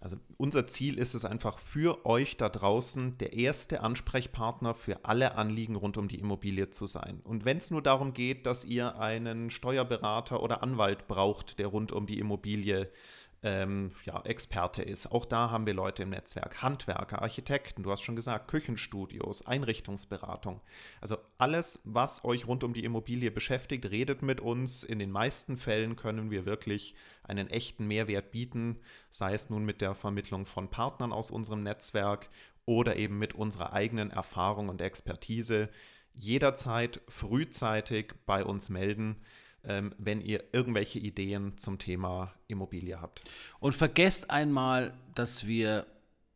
Also 0.00 0.16
unser 0.38 0.66
Ziel 0.66 0.98
ist 0.98 1.14
es 1.14 1.26
einfach 1.26 1.58
für 1.58 2.06
euch 2.06 2.38
da 2.38 2.48
draußen 2.48 3.18
der 3.18 3.34
erste 3.34 3.82
Ansprechpartner 3.82 4.72
für 4.72 5.04
alle 5.04 5.34
Anliegen 5.34 5.76
rund 5.76 5.98
um 5.98 6.08
die 6.08 6.18
Immobilie 6.18 6.70
zu 6.70 6.86
sein. 6.86 7.20
Und 7.22 7.44
wenn 7.44 7.58
es 7.58 7.70
nur 7.70 7.82
darum 7.82 8.14
geht, 8.14 8.46
dass 8.46 8.64
ihr 8.64 8.98
einen 8.98 9.50
Steuerberater 9.50 10.42
oder 10.42 10.62
Anwalt 10.62 11.06
braucht, 11.06 11.58
der 11.58 11.66
rund 11.66 11.92
um 11.92 12.06
die 12.06 12.18
Immobilie 12.18 12.90
ähm, 13.42 13.92
ja, 14.04 14.20
Experte 14.22 14.82
ist. 14.82 15.10
Auch 15.10 15.24
da 15.24 15.50
haben 15.50 15.66
wir 15.66 15.74
Leute 15.74 16.02
im 16.02 16.10
Netzwerk, 16.10 16.62
Handwerker, 16.62 17.22
Architekten, 17.22 17.82
du 17.82 17.90
hast 17.90 18.02
schon 18.02 18.16
gesagt, 18.16 18.48
Küchenstudios, 18.48 19.46
Einrichtungsberatung. 19.46 20.60
Also 21.00 21.16
alles, 21.38 21.80
was 21.84 22.24
euch 22.24 22.46
rund 22.46 22.64
um 22.64 22.74
die 22.74 22.84
Immobilie 22.84 23.30
beschäftigt, 23.30 23.86
redet 23.90 24.22
mit 24.22 24.40
uns. 24.40 24.84
In 24.84 24.98
den 24.98 25.10
meisten 25.10 25.56
Fällen 25.56 25.96
können 25.96 26.30
wir 26.30 26.44
wirklich 26.44 26.94
einen 27.22 27.48
echten 27.48 27.86
Mehrwert 27.86 28.30
bieten, 28.30 28.78
sei 29.08 29.34
es 29.34 29.48
nun 29.48 29.64
mit 29.64 29.80
der 29.80 29.94
Vermittlung 29.94 30.44
von 30.44 30.68
Partnern 30.68 31.12
aus 31.12 31.30
unserem 31.30 31.62
Netzwerk 31.62 32.28
oder 32.66 32.96
eben 32.96 33.18
mit 33.18 33.34
unserer 33.34 33.72
eigenen 33.72 34.10
Erfahrung 34.10 34.68
und 34.68 34.82
Expertise. 34.82 35.70
Jederzeit 36.12 37.00
frühzeitig 37.08 38.12
bei 38.26 38.44
uns 38.44 38.68
melden 38.68 39.16
ähm, 39.64 39.94
wenn 39.98 40.20
ihr 40.20 40.44
irgendwelche 40.52 40.98
Ideen 40.98 41.58
zum 41.58 41.78
Thema 41.78 42.32
Immobilie 42.48 43.00
habt. 43.00 43.22
Und 43.58 43.74
vergesst 43.74 44.30
einmal, 44.30 44.94
dass 45.14 45.46
wir 45.46 45.86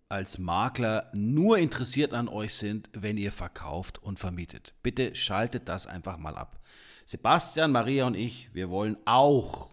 als 0.08 0.38
Makler 0.38 1.10
nur 1.12 1.58
interessiert 1.58 2.12
an 2.12 2.28
euch 2.28 2.54
sind, 2.54 2.88
wenn 2.92 3.16
ihr 3.16 3.32
verkauft 3.32 4.02
und 4.02 4.18
vermietet. 4.18 4.74
Bitte 4.82 5.14
schaltet 5.14 5.68
das 5.68 5.86
einfach 5.86 6.18
mal 6.18 6.36
ab. 6.36 6.60
Sebastian, 7.06 7.72
Maria 7.72 8.06
und 8.06 8.14
ich, 8.14 8.48
wir 8.52 8.70
wollen 8.70 8.96
auch, 9.04 9.70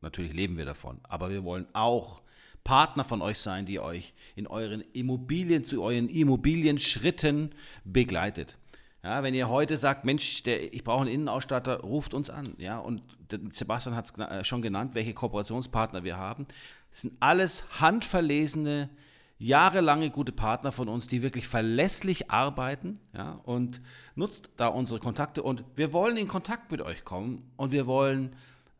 natürlich 0.00 0.32
leben 0.32 0.56
wir 0.56 0.64
davon, 0.64 1.00
aber 1.02 1.30
wir 1.30 1.44
wollen 1.44 1.66
auch 1.72 2.22
Partner 2.62 3.04
von 3.04 3.20
euch 3.20 3.38
sein, 3.38 3.66
die 3.66 3.78
euch 3.78 4.14
in 4.36 4.46
euren 4.46 4.82
Immobilien 4.92 5.64
zu 5.64 5.82
euren 5.82 6.08
Immobilienschritten 6.08 7.50
begleitet. 7.84 8.56
Ja, 9.04 9.22
wenn 9.22 9.34
ihr 9.34 9.50
heute 9.50 9.76
sagt, 9.76 10.06
Mensch, 10.06 10.44
der, 10.44 10.72
ich 10.72 10.82
brauche 10.82 11.02
einen 11.02 11.10
Innenausstatter, 11.10 11.80
ruft 11.80 12.14
uns 12.14 12.30
an. 12.30 12.54
Ja, 12.56 12.78
und 12.78 13.02
Sebastian 13.50 13.94
hat 13.94 14.06
es 14.06 14.18
äh, 14.18 14.44
schon 14.44 14.62
genannt, 14.62 14.94
welche 14.94 15.12
Kooperationspartner 15.12 16.04
wir 16.04 16.16
haben. 16.16 16.46
Das 16.90 17.02
sind 17.02 17.12
alles 17.20 17.66
handverlesene, 17.80 18.88
jahrelange 19.36 20.08
gute 20.08 20.32
Partner 20.32 20.72
von 20.72 20.88
uns, 20.88 21.06
die 21.06 21.20
wirklich 21.20 21.46
verlässlich 21.46 22.30
arbeiten. 22.30 22.98
Ja, 23.12 23.32
und 23.44 23.82
nutzt 24.14 24.48
da 24.56 24.68
unsere 24.68 25.00
Kontakte. 25.00 25.42
Und 25.42 25.64
wir 25.74 25.92
wollen 25.92 26.16
in 26.16 26.26
Kontakt 26.26 26.70
mit 26.70 26.80
euch 26.80 27.04
kommen 27.04 27.52
und 27.56 27.72
wir 27.72 27.86
wollen 27.86 28.34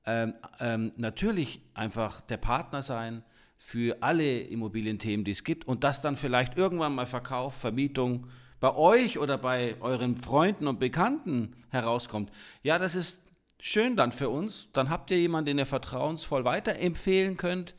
ähm, 0.07 0.33
ähm, 0.59 0.93
natürlich 0.97 1.61
einfach 1.75 2.23
der 2.23 2.39
Partner 2.39 2.81
sein 2.81 3.25
für 3.59 4.03
alle 4.03 4.41
Immobilienthemen, 4.41 5.27
die 5.27 5.33
es 5.33 5.45
gibt. 5.45 5.69
Und 5.69 5.85
das 5.85 6.01
dann 6.01 6.17
vielleicht 6.17 6.57
irgendwann 6.57 6.95
mal 6.95 7.05
Verkauf, 7.05 7.55
Vermietung, 7.55 8.27
bei 8.65 8.77
euch 8.77 9.19
oder 9.19 9.37
bei 9.37 9.77
euren 9.81 10.17
Freunden 10.17 10.69
und 10.69 10.81
Bekannten 10.81 11.55
herauskommt, 11.69 12.33
ja, 12.63 12.79
das 12.79 12.95
ist 12.95 13.21
schön 13.61 13.95
dann 13.95 14.11
für 14.11 14.31
uns. 14.31 14.71
Dann 14.73 14.89
habt 14.89 15.11
ihr 15.11 15.19
jemanden, 15.19 15.49
den 15.49 15.59
ihr 15.59 15.67
vertrauensvoll 15.67 16.47
weiterempfehlen 16.47 17.37
könnt 17.37 17.75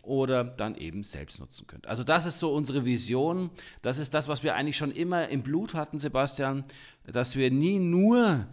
oder 0.00 0.44
dann 0.44 0.76
eben 0.76 1.02
selbst 1.02 1.40
nutzen 1.40 1.66
könnt. 1.66 1.88
Also 1.88 2.04
das 2.04 2.24
ist 2.24 2.38
so 2.38 2.52
unsere 2.52 2.84
Vision. 2.84 3.50
Das 3.82 3.98
ist 3.98 4.14
das, 4.14 4.28
was 4.28 4.44
wir 4.44 4.54
eigentlich 4.54 4.76
schon 4.76 4.92
immer 4.92 5.28
im 5.28 5.42
Blut 5.42 5.74
hatten, 5.74 5.98
Sebastian, 5.98 6.62
dass 7.04 7.34
wir 7.34 7.50
nie 7.50 7.80
nur 7.80 8.46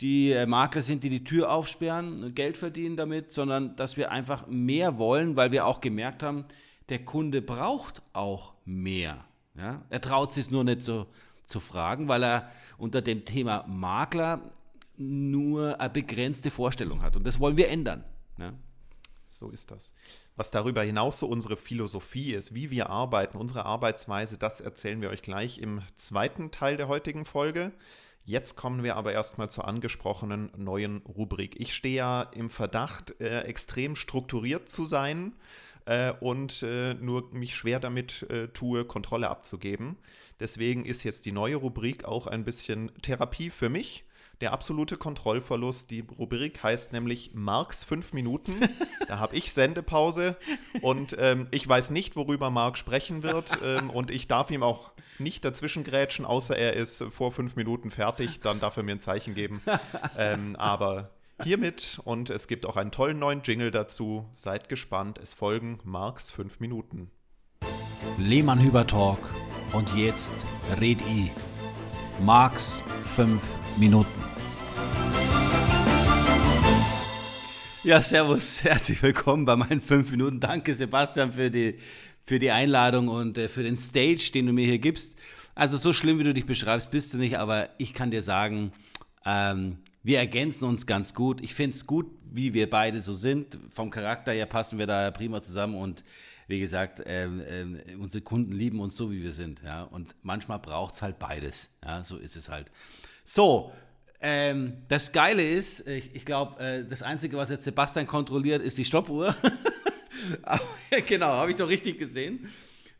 die 0.00 0.30
äh, 0.30 0.46
Makler 0.46 0.82
sind, 0.82 1.02
die 1.02 1.10
die 1.10 1.24
Tür 1.24 1.50
aufsperren, 1.50 2.36
Geld 2.36 2.56
verdienen 2.56 2.96
damit, 2.96 3.32
sondern 3.32 3.74
dass 3.74 3.96
wir 3.96 4.12
einfach 4.12 4.46
mehr 4.46 4.96
wollen, 4.96 5.34
weil 5.34 5.50
wir 5.50 5.66
auch 5.66 5.80
gemerkt 5.80 6.22
haben, 6.22 6.44
der 6.88 7.04
Kunde 7.04 7.42
braucht 7.42 8.00
auch 8.12 8.54
mehr. 8.64 9.24
Ja? 9.56 9.82
Er 9.90 10.00
traut 10.00 10.32
sich 10.32 10.52
nur 10.52 10.62
nicht 10.62 10.82
so 10.82 11.06
zu 11.44 11.60
fragen, 11.60 12.08
weil 12.08 12.24
er 12.24 12.50
unter 12.78 13.00
dem 13.00 13.24
Thema 13.24 13.64
Makler 13.66 14.40
nur 14.96 15.80
eine 15.80 15.90
begrenzte 15.90 16.50
Vorstellung 16.50 17.02
hat. 17.02 17.16
Und 17.16 17.26
das 17.26 17.40
wollen 17.40 17.56
wir 17.56 17.68
ändern. 17.68 18.04
Ja? 18.38 18.52
So 19.28 19.50
ist 19.50 19.70
das. 19.70 19.92
Was 20.36 20.50
darüber 20.50 20.82
hinaus 20.82 21.18
so 21.18 21.26
unsere 21.26 21.56
Philosophie 21.56 22.32
ist, 22.32 22.54
wie 22.54 22.70
wir 22.70 22.90
arbeiten, 22.90 23.36
unsere 23.36 23.66
Arbeitsweise, 23.66 24.38
das 24.38 24.60
erzählen 24.60 25.00
wir 25.00 25.10
euch 25.10 25.22
gleich 25.22 25.58
im 25.58 25.82
zweiten 25.96 26.50
Teil 26.50 26.76
der 26.76 26.88
heutigen 26.88 27.24
Folge. 27.24 27.72
Jetzt 28.24 28.56
kommen 28.56 28.82
wir 28.82 28.96
aber 28.96 29.12
erstmal 29.12 29.50
zur 29.50 29.66
angesprochenen 29.66 30.50
neuen 30.56 30.98
Rubrik. 30.98 31.60
Ich 31.60 31.74
stehe 31.74 31.96
ja 31.96 32.22
im 32.22 32.50
Verdacht, 32.50 33.20
äh, 33.20 33.40
extrem 33.40 33.96
strukturiert 33.96 34.68
zu 34.68 34.86
sein 34.86 35.32
äh, 35.86 36.12
und 36.20 36.62
äh, 36.62 36.94
nur 36.94 37.32
mich 37.32 37.54
schwer 37.54 37.80
damit 37.80 38.22
äh, 38.30 38.48
tue, 38.48 38.84
Kontrolle 38.84 39.30
abzugeben. 39.30 39.96
Deswegen 40.40 40.84
ist 40.84 41.04
jetzt 41.04 41.24
die 41.26 41.32
neue 41.32 41.56
Rubrik 41.56 42.04
auch 42.04 42.26
ein 42.26 42.44
bisschen 42.44 42.90
Therapie 43.02 43.50
für 43.50 43.68
mich. 43.68 44.04
Der 44.40 44.52
absolute 44.52 44.96
Kontrollverlust. 44.96 45.88
Die 45.92 46.00
Rubrik 46.00 46.64
heißt 46.64 46.92
nämlich 46.92 47.30
Marks 47.32 47.84
5 47.84 48.12
Minuten. 48.12 48.54
Da 49.08 49.18
habe 49.18 49.36
ich 49.36 49.52
Sendepause 49.52 50.36
und 50.80 51.16
ähm, 51.18 51.48
ich 51.50 51.68
weiß 51.68 51.90
nicht, 51.90 52.16
worüber 52.16 52.50
Mark 52.50 52.78
sprechen 52.78 53.22
wird. 53.22 53.50
Ähm, 53.62 53.90
und 53.90 54.10
ich 54.10 54.26
darf 54.26 54.50
ihm 54.50 54.62
auch 54.62 54.92
nicht 55.18 55.44
dazwischen 55.44 55.84
grätschen, 55.84 56.24
außer 56.24 56.56
er 56.56 56.72
ist 56.72 57.04
vor 57.10 57.30
fünf 57.30 57.54
Minuten 57.54 57.90
fertig. 57.90 58.40
Dann 58.40 58.58
darf 58.58 58.76
er 58.76 58.82
mir 58.82 58.92
ein 58.92 59.00
Zeichen 59.00 59.34
geben. 59.34 59.62
Ähm, 60.18 60.56
aber 60.56 61.10
hiermit 61.44 62.00
und 62.04 62.30
es 62.30 62.46
gibt 62.46 62.66
auch 62.66 62.76
einen 62.76 62.90
tollen 62.90 63.18
neuen 63.18 63.42
Jingle 63.42 63.70
dazu. 63.70 64.26
Seid 64.32 64.68
gespannt. 64.68 65.18
Es 65.22 65.34
folgen 65.34 65.78
Marks 65.84 66.30
5 66.30 66.60
Minuten. 66.60 67.10
Lehmann 68.18 68.60
Hüber 68.60 68.86
Talk 68.86 69.18
und 69.72 69.94
jetzt 69.96 70.34
red 70.80 71.00
i. 71.02 71.30
Max 72.20 72.84
5 73.14 73.42
Minuten. 73.78 74.22
Ja, 77.84 78.00
servus, 78.00 78.62
herzlich 78.62 79.02
willkommen 79.02 79.44
bei 79.44 79.56
meinen 79.56 79.80
5 79.80 80.10
Minuten. 80.12 80.38
Danke 80.38 80.74
Sebastian 80.74 81.32
für 81.32 81.50
die, 81.50 81.78
für 82.24 82.38
die 82.38 82.50
Einladung 82.50 83.08
und 83.08 83.38
äh, 83.38 83.48
für 83.48 83.64
den 83.64 83.76
Stage, 83.76 84.30
den 84.32 84.46
du 84.46 84.52
mir 84.52 84.66
hier 84.66 84.78
gibst. 84.78 85.16
Also 85.54 85.76
so 85.76 85.92
schlimm, 85.92 86.18
wie 86.18 86.24
du 86.24 86.32
dich 86.32 86.46
beschreibst, 86.46 86.90
bist 86.90 87.12
du 87.12 87.18
nicht, 87.18 87.38
aber 87.38 87.68
ich 87.78 87.92
kann 87.92 88.10
dir 88.10 88.22
sagen, 88.22 88.72
ähm, 89.26 89.78
wir 90.02 90.18
ergänzen 90.18 90.64
uns 90.64 90.86
ganz 90.86 91.14
gut. 91.14 91.40
Ich 91.40 91.54
finde 91.54 91.76
es 91.76 91.86
gut, 91.86 92.06
wie 92.30 92.54
wir 92.54 92.68
beide 92.68 93.02
so 93.02 93.14
sind. 93.14 93.58
Vom 93.70 93.90
Charakter 93.90 94.32
her 94.32 94.46
passen 94.46 94.78
wir 94.78 94.86
da 94.86 95.10
prima 95.10 95.40
zusammen 95.42 95.76
und 95.76 96.04
wie 96.48 96.60
gesagt, 96.60 97.02
ähm, 97.06 97.42
ähm, 97.48 97.80
unsere 98.00 98.22
Kunden 98.22 98.52
lieben 98.52 98.80
uns 98.80 98.96
so, 98.96 99.10
wie 99.10 99.22
wir 99.22 99.32
sind. 99.32 99.62
Ja? 99.64 99.84
Und 99.84 100.14
manchmal 100.22 100.58
braucht 100.58 100.94
es 100.94 101.02
halt 101.02 101.18
beides. 101.18 101.70
Ja? 101.84 102.02
So 102.04 102.16
ist 102.18 102.36
es 102.36 102.48
halt. 102.48 102.70
So, 103.24 103.72
ähm, 104.20 104.82
das 104.88 105.12
Geile 105.12 105.42
ist, 105.42 105.86
ich, 105.86 106.14
ich 106.14 106.24
glaube, 106.24 106.60
äh, 106.60 106.84
das 106.84 107.02
Einzige, 107.02 107.36
was 107.36 107.50
jetzt 107.50 107.64
Sebastian 107.64 108.06
kontrolliert, 108.06 108.62
ist 108.62 108.76
die 108.78 108.84
Stoppuhr. 108.84 109.34
genau, 111.08 111.28
habe 111.28 111.50
ich 111.50 111.56
doch 111.56 111.68
richtig 111.68 111.98
gesehen. 111.98 112.48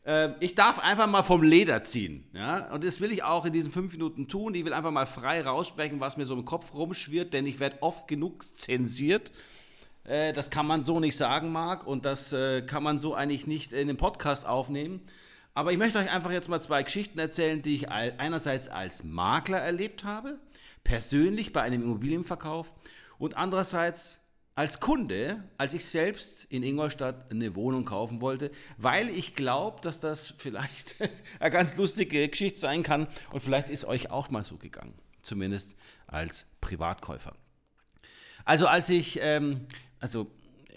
Äh, 0.05 0.31
ich 0.39 0.55
darf 0.55 0.79
einfach 0.79 1.07
mal 1.07 1.23
vom 1.23 1.43
Leder 1.43 1.83
ziehen. 1.83 2.27
Ja? 2.33 2.71
Und 2.73 2.83
das 2.83 3.01
will 3.01 3.11
ich 3.11 3.23
auch 3.23 3.45
in 3.45 3.53
diesen 3.53 3.71
fünf 3.71 3.93
Minuten 3.93 4.27
tun. 4.27 4.55
Ich 4.55 4.65
will 4.65 4.73
einfach 4.73 4.91
mal 4.91 5.05
frei 5.05 5.41
raussprechen, 5.41 5.99
was 5.99 6.17
mir 6.17 6.25
so 6.25 6.33
im 6.33 6.45
Kopf 6.45 6.73
rumschwirrt, 6.73 7.33
denn 7.33 7.45
ich 7.45 7.59
werde 7.59 7.77
oft 7.81 8.07
genug 8.07 8.43
zensiert. 8.43 9.31
Äh, 10.03 10.33
das 10.33 10.49
kann 10.49 10.67
man 10.67 10.83
so 10.83 10.99
nicht 10.99 11.15
sagen, 11.15 11.51
Marc, 11.51 11.87
und 11.87 12.05
das 12.05 12.33
äh, 12.33 12.61
kann 12.61 12.83
man 12.83 12.99
so 12.99 13.13
eigentlich 13.13 13.47
nicht 13.47 13.73
in 13.73 13.87
den 13.87 13.97
Podcast 13.97 14.45
aufnehmen. 14.45 15.01
Aber 15.53 15.71
ich 15.71 15.77
möchte 15.77 15.99
euch 15.99 16.11
einfach 16.11 16.31
jetzt 16.31 16.49
mal 16.49 16.61
zwei 16.61 16.81
Geschichten 16.81 17.19
erzählen, 17.19 17.61
die 17.61 17.75
ich 17.75 17.89
einerseits 17.89 18.69
als 18.69 19.03
Makler 19.03 19.59
erlebt 19.59 20.03
habe, 20.03 20.39
persönlich 20.83 21.53
bei 21.53 21.61
einem 21.61 21.83
Immobilienverkauf 21.83 22.73
und 23.19 23.37
andererseits 23.37 24.22
als 24.55 24.79
Kunde, 24.79 25.43
als 25.57 25.73
ich 25.73 25.85
selbst 25.85 26.45
in 26.45 26.63
Ingolstadt 26.63 27.31
eine 27.31 27.55
Wohnung 27.55 27.85
kaufen 27.85 28.21
wollte, 28.21 28.51
weil 28.77 29.09
ich 29.09 29.35
glaube, 29.35 29.81
dass 29.81 29.99
das 29.99 30.31
vielleicht 30.37 30.95
eine 31.39 31.51
ganz 31.51 31.75
lustige 31.75 32.27
Geschichte 32.27 32.59
sein 32.59 32.83
kann 32.83 33.07
und 33.31 33.41
vielleicht 33.41 33.69
ist 33.69 33.85
euch 33.85 34.11
auch 34.11 34.29
mal 34.29 34.43
so 34.43 34.57
gegangen, 34.57 34.93
zumindest 35.23 35.75
als 36.07 36.45
Privatkäufer. 36.61 37.33
Also 38.45 38.67
als 38.67 38.89
ich, 38.89 39.19
ähm, 39.21 39.65
also 39.99 40.29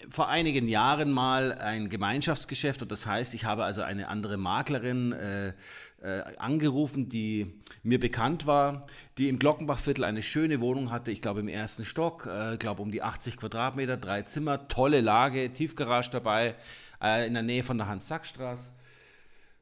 vor 0.09 0.27
einigen 0.27 0.67
Jahren 0.67 1.11
mal 1.11 1.53
ein 1.53 1.89
Gemeinschaftsgeschäft 1.89 2.81
und 2.81 2.91
das 2.91 3.05
heißt, 3.05 3.33
ich 3.33 3.45
habe 3.45 3.63
also 3.63 3.81
eine 3.81 4.07
andere 4.07 4.37
Maklerin 4.37 5.11
äh, 5.11 5.53
äh, 6.01 6.23
angerufen, 6.37 7.09
die 7.09 7.47
mir 7.83 7.99
bekannt 7.99 8.45
war, 8.45 8.81
die 9.17 9.29
im 9.29 9.39
Glockenbachviertel 9.39 10.03
eine 10.03 10.23
schöne 10.23 10.61
Wohnung 10.61 10.91
hatte, 10.91 11.11
ich 11.11 11.21
glaube 11.21 11.39
im 11.39 11.47
ersten 11.47 11.83
Stock, 11.83 12.27
äh, 12.27 12.57
glaube 12.57 12.81
um 12.81 12.91
die 12.91 13.01
80 13.01 13.37
Quadratmeter, 13.37 13.97
drei 13.97 14.21
Zimmer, 14.21 14.67
tolle 14.67 15.01
Lage, 15.01 15.51
Tiefgarage 15.51 16.11
dabei, 16.11 16.55
äh, 17.01 17.25
in 17.25 17.33
der 17.33 17.43
Nähe 17.43 17.63
von 17.63 17.77
der 17.77 17.87
Hans-Sack-Straße. 17.87 18.71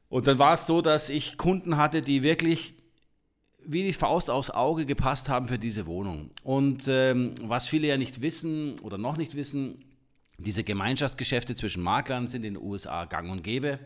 Und 0.08 0.26
dann 0.26 0.38
war 0.38 0.54
es 0.54 0.66
so, 0.66 0.82
dass 0.82 1.08
ich 1.08 1.36
Kunden 1.36 1.76
hatte, 1.76 2.02
die 2.02 2.22
wirklich 2.22 2.74
wie 3.68 3.82
die 3.82 3.92
Faust 3.92 4.30
aufs 4.30 4.50
Auge 4.50 4.86
gepasst 4.86 5.28
haben 5.28 5.48
für 5.48 5.58
diese 5.58 5.86
Wohnung. 5.86 6.30
Und 6.44 6.84
ähm, 6.86 7.34
was 7.42 7.66
viele 7.66 7.88
ja 7.88 7.96
nicht 7.96 8.20
wissen 8.20 8.78
oder 8.78 8.96
noch 8.96 9.16
nicht 9.16 9.34
wissen, 9.34 9.84
diese 10.38 10.64
Gemeinschaftsgeschäfte 10.64 11.54
zwischen 11.54 11.82
Maklern 11.82 12.28
sind 12.28 12.44
in 12.44 12.54
den 12.54 12.62
USA 12.62 13.04
gang 13.04 13.30
und 13.30 13.42
gäbe. 13.42 13.78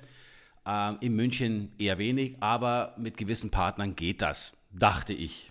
Ähm, 0.66 0.98
in 1.00 1.14
München 1.14 1.72
eher 1.78 1.98
wenig, 1.98 2.36
aber 2.40 2.94
mit 2.98 3.16
gewissen 3.16 3.50
Partnern 3.50 3.96
geht 3.96 4.20
das, 4.22 4.52
dachte 4.70 5.12
ich. 5.12 5.50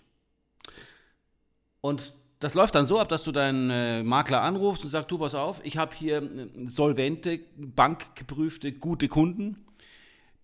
Und 1.82 2.14
das 2.40 2.54
läuft 2.54 2.76
dann 2.76 2.86
so 2.86 3.00
ab, 3.00 3.10
dass 3.10 3.24
du 3.24 3.32
deinen 3.32 3.70
äh, 3.70 4.04
Makler 4.04 4.42
anrufst 4.42 4.84
und 4.84 4.92
sagst, 4.92 5.12
du 5.12 5.18
pass 5.18 5.36
auf, 5.36 5.62
ich 5.64 5.78
habe 5.78 5.96
hier 5.96 6.22
äh, 6.22 6.48
solvente, 6.68 7.40
bankgeprüfte, 7.58 8.72
gute 8.72 9.08
Kunden. 9.08 9.66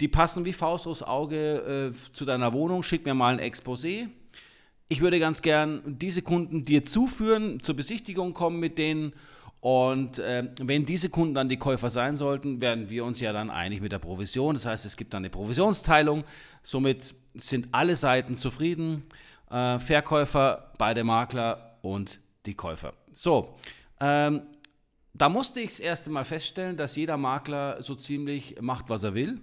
Die 0.01 0.09
passen 0.09 0.43
wie 0.43 0.51
Faust 0.51 0.87
aufs 0.87 1.03
Auge 1.03 1.93
äh, 1.93 2.13
zu 2.13 2.25
deiner 2.25 2.51
Wohnung. 2.51 2.83
Schick 2.83 3.05
mir 3.05 3.13
mal 3.13 3.37
ein 3.37 3.39
Exposé. 3.39 4.09
Ich 4.89 5.01
würde 5.01 5.19
ganz 5.19 5.41
gern 5.41 5.81
diese 5.85 6.21
Kunden 6.21 6.63
dir 6.63 6.83
zuführen, 6.83 7.61
zur 7.61 7.75
Besichtigung 7.75 8.33
kommen 8.33 8.59
mit 8.59 8.77
denen 8.77 9.13
und 9.65 10.19
äh, 10.19 10.47
wenn 10.61 10.85
diese 10.85 11.09
Kunden 11.09 11.33
dann 11.33 11.49
die 11.49 11.57
Käufer 11.57 11.89
sein 11.89 12.17
sollten, 12.17 12.61
werden 12.61 12.87
wir 12.91 13.03
uns 13.03 13.19
ja 13.19 13.33
dann 13.33 13.49
einig 13.49 13.81
mit 13.81 13.91
der 13.91 13.97
Provision. 13.97 14.53
Das 14.53 14.67
heißt, 14.67 14.85
es 14.85 14.95
gibt 14.95 15.11
dann 15.15 15.21
eine 15.21 15.31
Provisionsteilung. 15.31 16.23
Somit 16.61 17.15
sind 17.33 17.69
alle 17.71 17.95
Seiten 17.95 18.37
zufrieden. 18.37 19.01
Äh, 19.49 19.79
Verkäufer, 19.79 20.71
beide 20.77 21.03
Makler 21.03 21.79
und 21.81 22.19
die 22.45 22.53
Käufer. 22.53 22.93
So, 23.11 23.55
ähm, 23.99 24.43
da 25.15 25.29
musste 25.29 25.61
ich 25.61 25.69
das 25.69 25.79
erste 25.79 26.11
Mal 26.11 26.25
feststellen, 26.25 26.77
dass 26.77 26.95
jeder 26.95 27.17
Makler 27.17 27.81
so 27.81 27.95
ziemlich 27.95 28.61
macht, 28.61 28.87
was 28.89 29.01
er 29.01 29.15
will. 29.15 29.41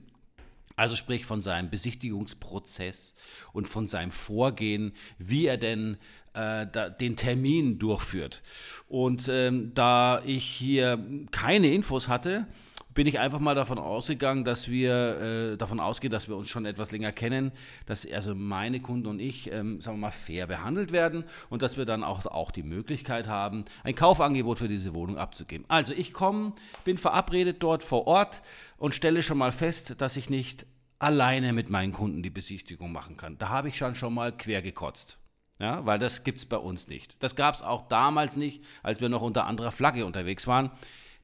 Also 0.77 0.97
sprich 0.97 1.25
von 1.25 1.41
seinem 1.41 1.71
Besichtigungsprozess 1.71 3.15
und 3.53 3.69
von 3.69 3.87
seinem 3.87 4.11
Vorgehen, 4.11 4.93
wie 5.19 5.47
er 5.47 5.59
denn 5.59 5.97
äh, 6.35 6.67
da, 6.71 6.89
den 6.89 7.17
Termin 7.17 7.79
durchführt. 7.79 8.43
Und 8.89 9.29
ähm, 9.29 9.73
da 9.75 10.23
ich 10.25 10.45
hier 10.45 10.99
keine 11.31 11.73
Infos 11.73 12.09
hatte, 12.09 12.47
bin 12.95 13.07
ich 13.07 13.19
einfach 13.19 13.39
mal 13.39 13.55
davon 13.55 13.79
ausgegangen, 13.79 14.45
dass 14.45 14.69
wir 14.69 15.53
äh, 15.53 15.57
davon 15.57 15.81
ausgehen, 15.81 16.11
dass 16.11 16.29
wir 16.29 16.37
uns 16.37 16.49
schon 16.49 16.67
etwas 16.67 16.91
länger 16.91 17.13
kennen, 17.13 17.53
dass 17.87 18.11
also 18.11 18.35
meine 18.35 18.81
Kunden 18.81 19.07
und 19.07 19.21
ich, 19.21 19.51
ähm, 19.51 19.81
sagen 19.81 19.99
wir 19.99 20.03
mal, 20.03 20.11
fair 20.11 20.47
behandelt 20.47 20.93
werden 20.93 21.25
und 21.51 21.63
dass 21.63 21.77
wir 21.77 21.85
dann 21.85 22.05
auch, 22.05 22.27
auch 22.27 22.51
die 22.51 22.63
Möglichkeit 22.63 23.27
haben, 23.29 23.65
ein 23.85 23.95
Kaufangebot 23.95 24.59
für 24.59 24.69
diese 24.69 24.95
Wohnung 24.95 25.19
abzugeben. 25.19 25.65
Also 25.69 25.93
ich 25.93 26.13
komme, 26.13 26.53
bin 26.85 26.99
verabredet 26.99 27.63
dort 27.63 27.83
vor 27.83 28.07
Ort 28.07 28.43
und 28.77 28.95
stelle 28.95 29.23
schon 29.23 29.39
mal 29.39 29.53
fest, 29.53 29.95
dass 29.99 30.17
ich 30.17 30.29
nicht 30.29 30.67
alleine 30.99 31.53
mit 31.53 31.71
meinen 31.71 31.93
Kunden 31.93 32.23
die 32.23 32.31
Besichtigung 32.31 32.93
machen 32.93 33.17
kann. 33.17 33.39
Da 33.39 33.49
habe 33.49 33.69
ich 33.69 33.77
schon 33.77 33.95
schon 33.95 34.15
mal 34.15 34.37
quer 34.37 34.63
gekotzt. 34.63 35.19
Ja, 35.59 35.85
weil 35.87 35.99
das 35.99 36.25
gibt 36.25 36.39
es 36.39 36.47
bei 36.47 36.57
uns 36.57 36.89
nicht. 36.89 37.17
Das 37.23 37.37
gab 37.37 37.55
es 37.55 37.63
auch 37.63 37.87
damals 37.87 38.37
nicht, 38.37 38.65
als 38.83 39.01
wir 39.01 39.09
noch 39.09 39.23
unter 39.23 39.47
anderer 39.47 39.71
Flagge 39.71 40.07
unterwegs 40.07 40.47
waren. 40.47 40.71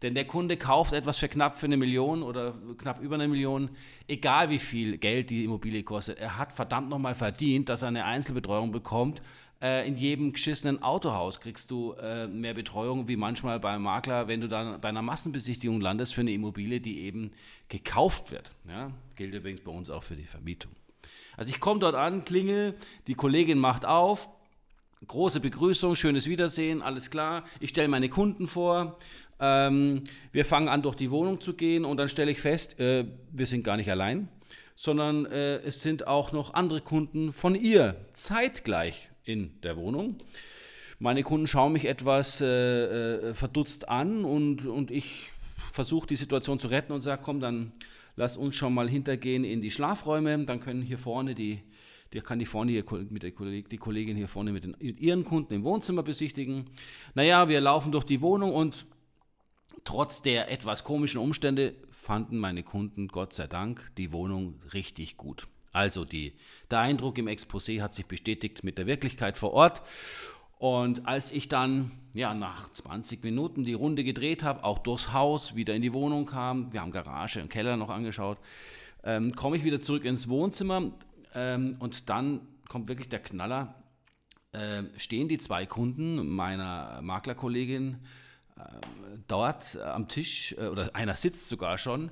Denn 0.02 0.14
der 0.14 0.26
Kunde 0.26 0.56
kauft 0.56 0.92
etwas 0.92 1.18
für 1.18 1.28
knapp 1.28 1.58
für 1.58 1.66
eine 1.66 1.76
Million 1.76 2.22
oder 2.22 2.54
knapp 2.78 3.00
über 3.00 3.16
eine 3.16 3.26
Million, 3.26 3.70
egal 4.06 4.48
wie 4.48 4.60
viel 4.60 4.96
Geld 4.98 5.30
die 5.30 5.44
Immobilie 5.44 5.82
kostet. 5.82 6.18
Er 6.18 6.38
hat 6.38 6.52
verdammt 6.52 6.88
nochmal 6.88 7.14
verdient, 7.14 7.68
dass 7.68 7.82
er 7.82 7.88
eine 7.88 8.04
Einzelbetreuung 8.04 8.70
bekommt. 8.70 9.22
Äh, 9.60 9.88
in 9.88 9.96
jedem 9.96 10.32
geschissenen 10.32 10.82
Autohaus 10.84 11.40
kriegst 11.40 11.70
du 11.72 11.94
äh, 11.94 12.28
mehr 12.28 12.54
Betreuung 12.54 13.08
wie 13.08 13.16
manchmal 13.16 13.58
beim 13.58 13.82
Makler, 13.82 14.28
wenn 14.28 14.40
du 14.40 14.48
dann 14.48 14.80
bei 14.80 14.88
einer 14.88 15.02
Massenbesichtigung 15.02 15.80
landest 15.80 16.14
für 16.14 16.20
eine 16.20 16.30
Immobilie, 16.30 16.80
die 16.80 17.00
eben 17.00 17.32
gekauft 17.68 18.30
wird. 18.30 18.52
Ja? 18.68 18.92
Gilt 19.16 19.34
übrigens 19.34 19.62
bei 19.62 19.72
uns 19.72 19.90
auch 19.90 20.04
für 20.04 20.14
die 20.14 20.26
Vermietung. 20.26 20.70
Also 21.36 21.50
ich 21.50 21.58
komme 21.58 21.80
dort 21.80 21.96
an, 21.96 22.24
klingel, 22.24 22.76
die 23.08 23.14
Kollegin 23.14 23.58
macht 23.58 23.84
auf, 23.84 24.30
große 25.06 25.40
Begrüßung, 25.40 25.96
schönes 25.96 26.28
Wiedersehen, 26.28 26.82
alles 26.82 27.10
klar. 27.10 27.44
Ich 27.60 27.70
stelle 27.70 27.88
meine 27.88 28.08
Kunden 28.08 28.46
vor, 28.46 28.98
ähm, 29.40 30.04
wir 30.32 30.44
fangen 30.44 30.68
an, 30.68 30.82
durch 30.82 30.96
die 30.96 31.10
Wohnung 31.10 31.40
zu 31.40 31.54
gehen 31.54 31.84
und 31.84 31.96
dann 31.96 32.08
stelle 32.08 32.30
ich 32.30 32.40
fest, 32.40 32.78
äh, 32.80 33.04
wir 33.30 33.46
sind 33.46 33.62
gar 33.62 33.76
nicht 33.76 33.90
allein, 33.90 34.28
sondern 34.74 35.26
äh, 35.26 35.56
es 35.58 35.82
sind 35.82 36.06
auch 36.06 36.32
noch 36.32 36.54
andere 36.54 36.80
Kunden 36.80 37.32
von 37.32 37.54
ihr 37.54 37.96
zeitgleich 38.12 39.10
in 39.24 39.60
der 39.62 39.76
Wohnung. 39.76 40.16
Meine 40.98 41.22
Kunden 41.22 41.46
schauen 41.46 41.72
mich 41.72 41.84
etwas 41.84 42.40
äh, 42.40 42.46
äh 43.26 43.34
verdutzt 43.34 43.88
an 43.88 44.24
und, 44.24 44.66
und 44.66 44.90
ich 44.90 45.30
versuche 45.72 46.08
die 46.08 46.16
Situation 46.16 46.58
zu 46.58 46.68
retten 46.68 46.92
und 46.92 47.02
sage, 47.02 47.22
komm, 47.24 47.40
dann 47.40 47.72
lass 48.16 48.36
uns 48.36 48.56
schon 48.56 48.74
mal 48.74 48.88
hintergehen 48.88 49.44
in 49.44 49.62
die 49.62 49.70
Schlafräume, 49.70 50.44
dann 50.44 50.58
können 50.58 50.82
hier 50.82 50.98
vorne 50.98 51.36
die, 51.36 51.60
der 52.12 52.22
kann 52.22 52.40
die 52.40 52.46
vorne 52.46 52.72
hier 52.72 52.84
mit 53.10 53.22
der 53.22 53.30
Kollegin, 53.30 53.68
die 53.70 53.76
Kollegin 53.76 54.16
hier 54.16 54.26
vorne 54.26 54.50
mit, 54.50 54.64
den, 54.64 54.76
mit 54.80 54.98
ihren 54.98 55.24
Kunden 55.24 55.54
im 55.54 55.62
Wohnzimmer 55.62 56.02
besichtigen. 56.02 56.66
Naja, 57.14 57.48
wir 57.48 57.60
laufen 57.60 57.92
durch 57.92 58.04
die 58.04 58.20
Wohnung 58.20 58.52
und 58.52 58.86
Trotz 59.84 60.22
der 60.22 60.50
etwas 60.50 60.84
komischen 60.84 61.20
Umstände 61.20 61.74
fanden 61.90 62.38
meine 62.38 62.62
Kunden, 62.62 63.08
Gott 63.08 63.32
sei 63.32 63.46
Dank, 63.46 63.92
die 63.96 64.12
Wohnung 64.12 64.54
richtig 64.72 65.16
gut. 65.16 65.46
Also 65.72 66.04
die, 66.04 66.32
der 66.70 66.80
Eindruck 66.80 67.18
im 67.18 67.28
Exposé 67.28 67.82
hat 67.82 67.94
sich 67.94 68.06
bestätigt 68.06 68.64
mit 68.64 68.78
der 68.78 68.86
Wirklichkeit 68.86 69.36
vor 69.36 69.52
Ort. 69.52 69.82
Und 70.58 71.06
als 71.06 71.30
ich 71.30 71.48
dann 71.48 71.92
ja, 72.14 72.34
nach 72.34 72.72
20 72.72 73.22
Minuten 73.22 73.64
die 73.64 73.74
Runde 73.74 74.02
gedreht 74.02 74.42
habe, 74.42 74.64
auch 74.64 74.78
durchs 74.78 75.12
Haus, 75.12 75.54
wieder 75.54 75.74
in 75.74 75.82
die 75.82 75.92
Wohnung 75.92 76.26
kam, 76.26 76.72
wir 76.72 76.80
haben 76.80 76.90
Garage 76.90 77.40
und 77.40 77.48
Keller 77.48 77.76
noch 77.76 77.90
angeschaut, 77.90 78.38
ähm, 79.04 79.34
komme 79.36 79.56
ich 79.56 79.64
wieder 79.64 79.80
zurück 79.80 80.04
ins 80.04 80.28
Wohnzimmer 80.28 80.90
ähm, 81.34 81.76
und 81.78 82.08
dann 82.10 82.40
kommt 82.68 82.88
wirklich 82.88 83.08
der 83.08 83.20
Knaller. 83.20 83.74
Äh, 84.52 84.84
stehen 84.96 85.28
die 85.28 85.38
zwei 85.38 85.66
Kunden 85.66 86.26
meiner 86.26 87.00
Maklerkollegin 87.02 87.98
dort 89.26 89.74
äh, 89.74 89.82
am 89.82 90.08
Tisch, 90.08 90.54
äh, 90.58 90.66
oder 90.66 90.94
einer 90.94 91.16
sitzt 91.16 91.48
sogar 91.48 91.78
schon, 91.78 92.10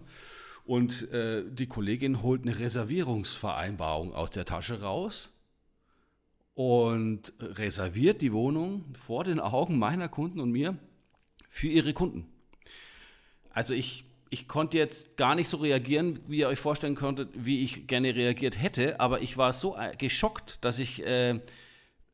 und 0.64 1.10
äh, 1.12 1.44
die 1.48 1.66
Kollegin 1.66 2.22
holt 2.22 2.42
eine 2.42 2.58
Reservierungsvereinbarung 2.58 4.14
aus 4.14 4.30
der 4.30 4.44
Tasche 4.44 4.80
raus 4.80 5.30
und 6.54 7.32
reserviert 7.40 8.20
die 8.20 8.32
Wohnung 8.32 8.84
vor 8.94 9.22
den 9.22 9.38
Augen 9.38 9.78
meiner 9.78 10.08
Kunden 10.08 10.40
und 10.40 10.50
mir 10.50 10.76
für 11.48 11.68
ihre 11.68 11.92
Kunden. 11.92 12.26
Also 13.50 13.74
ich, 13.74 14.04
ich 14.28 14.48
konnte 14.48 14.76
jetzt 14.76 15.16
gar 15.16 15.36
nicht 15.36 15.48
so 15.48 15.58
reagieren, 15.58 16.18
wie 16.26 16.38
ihr 16.38 16.48
euch 16.48 16.58
vorstellen 16.58 16.96
könntet, 16.96 17.28
wie 17.34 17.62
ich 17.62 17.86
gerne 17.86 18.16
reagiert 18.16 18.60
hätte, 18.60 18.98
aber 18.98 19.22
ich 19.22 19.36
war 19.36 19.52
so 19.52 19.76
geschockt, 19.98 20.58
dass 20.64 20.80
ich 20.80 21.06
äh, 21.06 21.40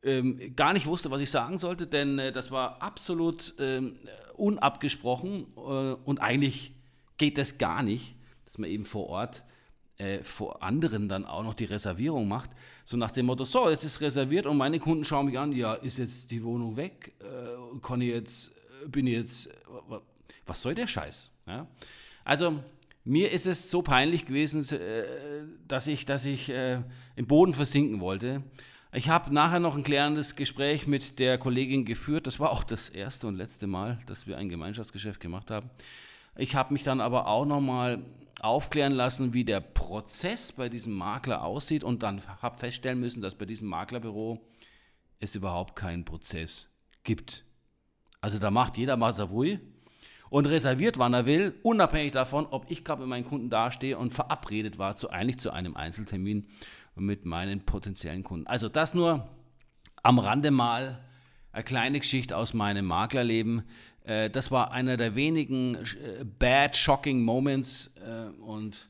ähm, 0.03 0.55
gar 0.55 0.73
nicht 0.73 0.85
wusste, 0.85 1.11
was 1.11 1.21
ich 1.21 1.29
sagen 1.29 1.57
sollte, 1.57 1.87
denn 1.87 2.19
äh, 2.19 2.31
das 2.31 2.51
war 2.51 2.81
absolut 2.81 3.55
ähm, 3.59 3.97
unabgesprochen 4.35 5.47
äh, 5.55 5.59
und 5.59 6.19
eigentlich 6.21 6.73
geht 7.17 7.37
das 7.37 7.57
gar 7.57 7.83
nicht, 7.83 8.15
dass 8.45 8.57
man 8.57 8.69
eben 8.69 8.85
vor 8.85 9.07
Ort 9.09 9.43
äh, 9.97 10.23
vor 10.23 10.63
anderen 10.63 11.07
dann 11.07 11.25
auch 11.25 11.43
noch 11.43 11.53
die 11.53 11.65
Reservierung 11.65 12.27
macht. 12.27 12.49
So 12.83 12.97
nach 12.97 13.11
dem 13.11 13.27
Motto, 13.27 13.45
so, 13.45 13.69
jetzt 13.69 13.83
ist 13.83 14.01
reserviert 14.01 14.45
und 14.45 14.57
meine 14.57 14.79
Kunden 14.79 15.05
schauen 15.05 15.27
mich 15.27 15.39
an, 15.39 15.51
ja, 15.51 15.73
ist 15.73 15.99
jetzt 15.99 16.31
die 16.31 16.43
Wohnung 16.43 16.75
weg? 16.75 17.13
Äh, 17.21 17.79
kann 17.79 18.01
ich 18.01 18.09
jetzt, 18.09 18.51
bin 18.87 19.07
ich 19.07 19.13
jetzt, 19.13 19.49
was 20.45 20.61
soll 20.61 20.75
der 20.75 20.87
Scheiß? 20.87 21.31
Ja? 21.47 21.67
Also 22.25 22.59
Mir 23.05 23.31
ist 23.31 23.47
es 23.47 23.69
so 23.69 23.81
peinlich 23.81 24.25
gewesen, 24.25 24.63
äh, 24.77 25.03
dass 25.67 25.87
ich, 25.87 26.05
dass 26.05 26.23
ich 26.23 26.49
äh, 26.49 26.79
im 27.17 27.27
Boden 27.27 27.53
versinken 27.53 27.99
wollte. 27.99 28.43
Ich 28.95 29.09
habe 29.09 29.33
nachher 29.33 29.59
noch 29.59 29.75
ein 29.75 29.83
klärendes 29.83 30.35
Gespräch 30.35 30.85
mit 30.85 31.17
der 31.17 31.39
Kollegin 31.39 31.83
geführt. 31.83 32.27
Das 32.27 32.39
war 32.39 32.51
auch 32.51 32.63
das 32.63 32.89
erste 32.89 33.25
und 33.25 33.35
letzte 33.35 33.65
Mal, 33.65 33.97
dass 34.05 34.27
wir 34.27 34.37
ein 34.37 34.49
Gemeinschaftsgeschäft 34.49 35.19
gemacht 35.19 35.49
haben. 35.49 35.67
Ich 36.35 36.53
habe 36.53 36.73
mich 36.73 36.83
dann 36.83 37.01
aber 37.01 37.25
auch 37.25 37.45
nochmal 37.45 38.05
aufklären 38.39 38.93
lassen, 38.93 39.33
wie 39.33 39.45
der 39.45 39.61
Prozess 39.61 40.51
bei 40.51 40.69
diesem 40.69 40.93
Makler 40.93 41.43
aussieht 41.43 41.83
und 41.83 42.03
dann 42.03 42.21
habe 42.39 42.59
feststellen 42.59 42.99
müssen, 42.99 43.21
dass 43.21 43.33
bei 43.33 43.45
diesem 43.45 43.67
Maklerbüro 43.67 44.45
es 45.19 45.33
überhaupt 45.33 45.75
keinen 45.75 46.05
Prozess 46.05 46.69
gibt. 47.03 47.45
Also 48.21 48.37
da 48.37 48.51
macht 48.51 48.77
jeder 48.77 48.95
Masavui 48.95 49.59
und 50.29 50.45
reserviert, 50.45 50.99
wann 50.99 51.15
er 51.15 51.25
will, 51.25 51.55
unabhängig 51.63 52.11
davon, 52.11 52.45
ob 52.45 52.69
ich 52.69 52.83
gerade 52.83 53.01
mit 53.01 53.09
meinen 53.09 53.25
Kunden 53.25 53.49
dastehe 53.49 53.97
und 53.97 54.13
verabredet 54.13 54.77
war 54.77 54.95
zu 54.95 55.09
eigentlich 55.09 55.39
zu 55.39 55.49
einem 55.49 55.75
Einzeltermin 55.75 56.47
mit 56.95 57.25
meinen 57.25 57.65
potenziellen 57.65 58.23
Kunden. 58.23 58.47
Also 58.47 58.69
das 58.69 58.93
nur 58.93 59.27
am 60.01 60.19
Rande 60.19 60.51
mal 60.51 61.03
eine 61.51 61.63
kleine 61.63 61.99
Geschichte 61.99 62.35
aus 62.35 62.53
meinem 62.53 62.85
Maklerleben. 62.85 63.63
Äh, 64.03 64.29
das 64.29 64.51
war 64.51 64.71
einer 64.71 64.97
der 64.97 65.15
wenigen 65.15 65.75
äh, 65.75 66.23
bad, 66.23 66.75
shocking 66.75 67.21
Moments 67.23 67.91
äh, 68.05 68.29
und 68.41 68.89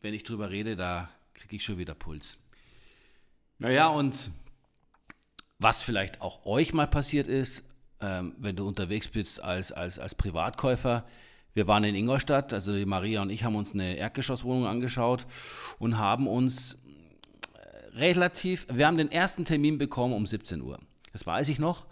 wenn 0.00 0.14
ich 0.14 0.24
drüber 0.24 0.50
rede, 0.50 0.76
da 0.76 1.10
kriege 1.34 1.56
ich 1.56 1.64
schon 1.64 1.78
wieder 1.78 1.94
Puls. 1.94 2.38
Naja, 3.58 3.88
und 3.88 4.30
was 5.58 5.82
vielleicht 5.82 6.22
auch 6.22 6.46
euch 6.46 6.72
mal 6.72 6.86
passiert 6.86 7.28
ist, 7.28 7.64
ähm, 8.00 8.34
wenn 8.38 8.56
du 8.56 8.66
unterwegs 8.66 9.08
bist 9.08 9.42
als, 9.42 9.72
als, 9.72 9.98
als 9.98 10.14
Privatkäufer. 10.14 11.04
Wir 11.52 11.66
waren 11.66 11.84
in 11.84 11.94
Ingolstadt, 11.94 12.54
also 12.54 12.72
Maria 12.86 13.20
und 13.22 13.30
ich 13.30 13.44
haben 13.44 13.56
uns 13.56 13.74
eine 13.74 13.96
Erdgeschosswohnung 13.96 14.66
angeschaut 14.66 15.26
und 15.78 15.98
haben 15.98 16.26
uns 16.26 16.78
relativ, 17.94 18.66
wir 18.70 18.86
haben 18.86 18.96
den 18.96 19.10
ersten 19.10 19.44
Termin 19.44 19.78
bekommen 19.78 20.14
um 20.14 20.26
17 20.26 20.62
Uhr. 20.62 20.78
Das 21.12 21.26
weiß 21.26 21.48
ich 21.48 21.58
noch, 21.58 21.86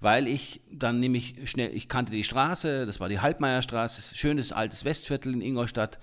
weil 0.00 0.26
ich 0.26 0.60
dann 0.70 1.00
nämlich 1.00 1.34
schnell, 1.44 1.74
ich 1.74 1.88
kannte 1.88 2.12
die 2.12 2.24
Straße, 2.24 2.86
das 2.86 3.00
war 3.00 3.08
die 3.08 3.20
Halbmeierstraße, 3.20 4.16
schönes 4.16 4.52
altes 4.52 4.84
Westviertel 4.84 5.34
in 5.34 5.42
Ingolstadt. 5.42 5.98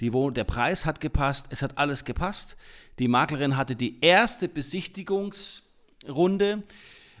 Die 0.00 0.12
Wohn 0.12 0.34
der 0.34 0.44
Preis 0.44 0.86
hat 0.86 1.00
gepasst, 1.00 1.46
es 1.50 1.62
hat 1.62 1.78
alles 1.78 2.04
gepasst. 2.04 2.56
Die 2.98 3.08
Maklerin 3.08 3.56
hatte 3.56 3.76
die 3.76 4.00
erste 4.00 4.48
Besichtigungsrunde 4.48 6.62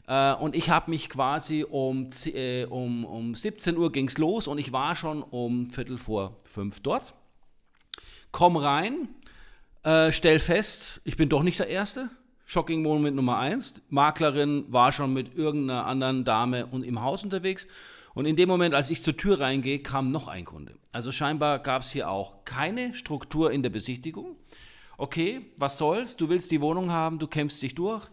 äh, 0.06 0.34
und 0.34 0.56
ich 0.56 0.70
habe 0.70 0.90
mich 0.90 1.08
quasi 1.08 1.64
um, 1.68 2.08
äh, 2.26 2.64
um, 2.64 3.04
um 3.04 3.34
17 3.34 3.76
Uhr 3.76 3.92
ging 3.92 4.08
es 4.08 4.18
los 4.18 4.46
und 4.46 4.58
ich 4.58 4.72
war 4.72 4.96
schon 4.96 5.22
um 5.22 5.70
Viertel 5.70 5.98
vor 5.98 6.36
fünf 6.44 6.80
dort. 6.80 7.14
Komm 8.30 8.56
rein, 8.56 9.08
äh, 9.84 10.12
stell 10.12 10.38
fest, 10.38 11.00
ich 11.04 11.16
bin 11.16 11.28
doch 11.28 11.42
nicht 11.42 11.58
der 11.58 11.68
Erste. 11.68 12.10
Shocking 12.46 12.82
Moment 12.82 13.16
Nummer 13.16 13.38
eins. 13.38 13.74
Maklerin 13.88 14.64
war 14.68 14.92
schon 14.92 15.12
mit 15.12 15.34
irgendeiner 15.34 15.86
anderen 15.86 16.24
Dame 16.24 16.66
und 16.66 16.82
im 16.84 17.00
Haus 17.00 17.24
unterwegs. 17.24 17.66
Und 18.14 18.26
in 18.26 18.36
dem 18.36 18.48
Moment, 18.48 18.74
als 18.74 18.90
ich 18.90 19.02
zur 19.02 19.16
Tür 19.16 19.40
reingehe, 19.40 19.78
kam 19.78 20.10
noch 20.12 20.28
ein 20.28 20.44
Kunde. 20.44 20.74
Also 20.92 21.12
scheinbar 21.12 21.60
gab 21.60 21.82
es 21.82 21.90
hier 21.90 22.10
auch 22.10 22.44
keine 22.44 22.94
Struktur 22.94 23.52
in 23.52 23.62
der 23.62 23.70
Besichtigung. 23.70 24.36
Okay, 24.98 25.46
was 25.56 25.78
soll's? 25.78 26.16
Du 26.16 26.28
willst 26.28 26.50
die 26.50 26.60
Wohnung 26.60 26.90
haben, 26.90 27.18
du 27.18 27.26
kämpfst 27.26 27.62
dich 27.62 27.74
durch. 27.74 28.06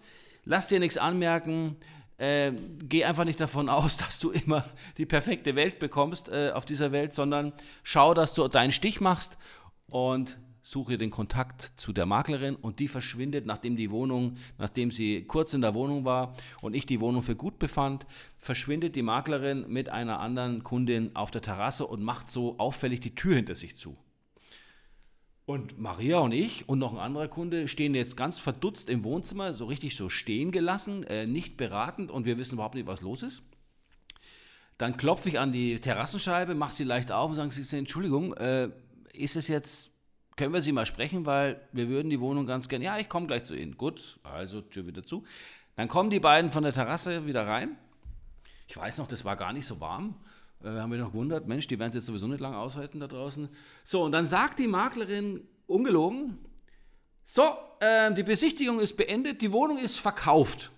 Lass 0.46 0.70
dir 0.70 0.80
nichts 0.80 0.98
anmerken. 0.98 1.76
Äh, 2.18 2.54
geh 2.82 3.04
einfach 3.04 3.26
nicht 3.26 3.40
davon 3.40 3.68
aus, 3.70 3.98
dass 3.98 4.20
du 4.20 4.32
immer 4.32 4.66
die 4.98 5.06
perfekte 5.06 5.56
Welt 5.56 5.80
bekommst 5.80 6.30
äh, 6.30 6.52
auf 6.54 6.66
dieser 6.66 6.92
Welt, 6.92 7.14
sondern 7.14 7.54
schau, 7.84 8.14
dass 8.14 8.34
du 8.34 8.48
deinen 8.48 8.72
Stich 8.72 9.02
machst 9.02 9.38
und 9.88 10.38
suche 10.62 10.98
den 10.98 11.10
Kontakt 11.10 11.74
zu 11.78 11.94
der 11.94 12.06
Maklerin 12.06 12.56
und 12.56 12.80
die 12.80 12.88
verschwindet, 12.88 13.46
nachdem 13.46 13.76
die 13.76 13.92
Wohnung, 13.92 14.38
nachdem 14.58 14.92
sie 14.92 15.24
kurz 15.24 15.54
in 15.54 15.62
der 15.62 15.74
Wohnung 15.74 16.06
war 16.06 16.36
und 16.62 16.76
ich 16.76 16.86
die 16.86 17.00
Wohnung 17.00 17.22
für 17.22 17.36
gut 17.36 17.60
befand, 17.60 18.06
verschwindet 18.38 18.96
die 18.96 19.02
Maklerin 19.02 19.66
mit 19.68 19.90
einer 19.90 20.20
anderen 20.20 20.64
Kundin 20.64 21.16
auf 21.16 21.32
der 21.32 21.42
Terrasse 21.42 21.88
und 21.88 22.04
macht 22.04 22.30
so 22.30 22.58
auffällig 22.58 23.00
die 23.00 23.16
Tür 23.16 23.36
hinter 23.36 23.56
sich 23.56 23.76
zu. 23.76 23.98
Und 25.46 25.80
Maria 25.80 26.20
und 26.20 26.32
ich 26.32 26.70
und 26.70 26.78
noch 26.78 26.94
ein 26.94 27.00
anderer 27.00 27.28
Kunde 27.28 27.68
stehen 27.68 27.96
jetzt 27.96 28.16
ganz 28.16 28.38
verdutzt 28.38 28.88
im 28.88 29.04
Wohnzimmer, 29.04 29.56
so 29.56 29.66
richtig 29.66 29.96
so 29.96 30.08
stehen 30.08 30.52
gelassen, 30.52 31.04
äh, 31.06 31.26
nicht 31.26 31.58
beratend 31.58 32.12
und 32.12 32.26
wir 32.26 32.38
wissen 32.38 32.54
überhaupt 32.54 32.76
nicht, 32.76 32.86
was 32.86 33.02
los 33.02 33.24
ist. 33.24 33.42
Dann 34.78 34.96
klopfe 34.96 35.28
ich 35.28 35.40
an 35.40 35.52
die 35.52 35.80
Terrassenscheibe, 35.80 36.54
mache 36.54 36.74
sie 36.74 36.84
leicht 36.84 37.12
auf 37.12 37.32
und 37.32 37.36
sage, 37.36 37.78
Entschuldigung, 37.78 38.34
äh, 38.36 38.70
ist 39.12 39.36
es 39.36 39.48
jetzt 39.48 39.89
können 40.40 40.54
wir 40.54 40.62
Sie 40.62 40.72
mal 40.72 40.86
sprechen, 40.86 41.26
weil 41.26 41.60
wir 41.74 41.90
würden 41.90 42.10
die 42.10 42.22
Wohnung 42.22 42.46
ganz 42.46 42.70
gerne. 42.70 42.86
Ja, 42.86 42.98
ich 42.98 43.10
komme 43.10 43.28
gleich 43.28 43.44
zu 43.44 43.56
Ihnen. 43.56 43.78
Gut, 43.78 44.20
also 44.24 44.62
Tür 44.62 44.88
wieder 44.88 45.04
zu. 45.04 45.26
Dann 45.76 45.90
kommen 45.90 46.10
die 46.10 46.22
beiden 46.22 46.50
von 46.50 46.64
der 46.64 46.72
Terrasse 46.72 47.26
wieder 47.26 47.46
rein. 47.46 47.78
Ich 48.66 48.78
weiß 48.78 49.00
noch, 49.00 49.08
das 49.08 49.26
war 49.26 49.36
gar 49.36 49.52
nicht 49.52 49.66
so 49.66 49.82
warm. 49.82 50.16
Äh, 50.64 50.70
haben 50.70 50.92
wir 50.92 50.98
noch 50.98 51.12
gewundert, 51.12 51.46
Mensch, 51.46 51.68
die 51.68 51.78
werden 51.78 51.90
es 51.90 51.96
jetzt 51.96 52.06
sowieso 52.06 52.28
nicht 52.28 52.40
lange 52.40 52.58
aushalten 52.58 53.02
da 53.02 53.08
draußen. 53.08 53.50
So, 53.84 54.04
und 54.04 54.14
dann 54.14 54.26
sagt 54.26 54.60
die 54.60 54.68
Maklerin 54.68 55.42
ungelogen, 55.68 56.38
so, 57.26 57.44
äh, 57.82 58.14
die 58.14 58.24
Besichtigung 58.24 58.80
ist 58.80 58.96
beendet, 58.96 59.42
die 59.42 59.52
Wohnung 59.52 59.78
ist 59.78 60.00
verkauft. 60.00 60.72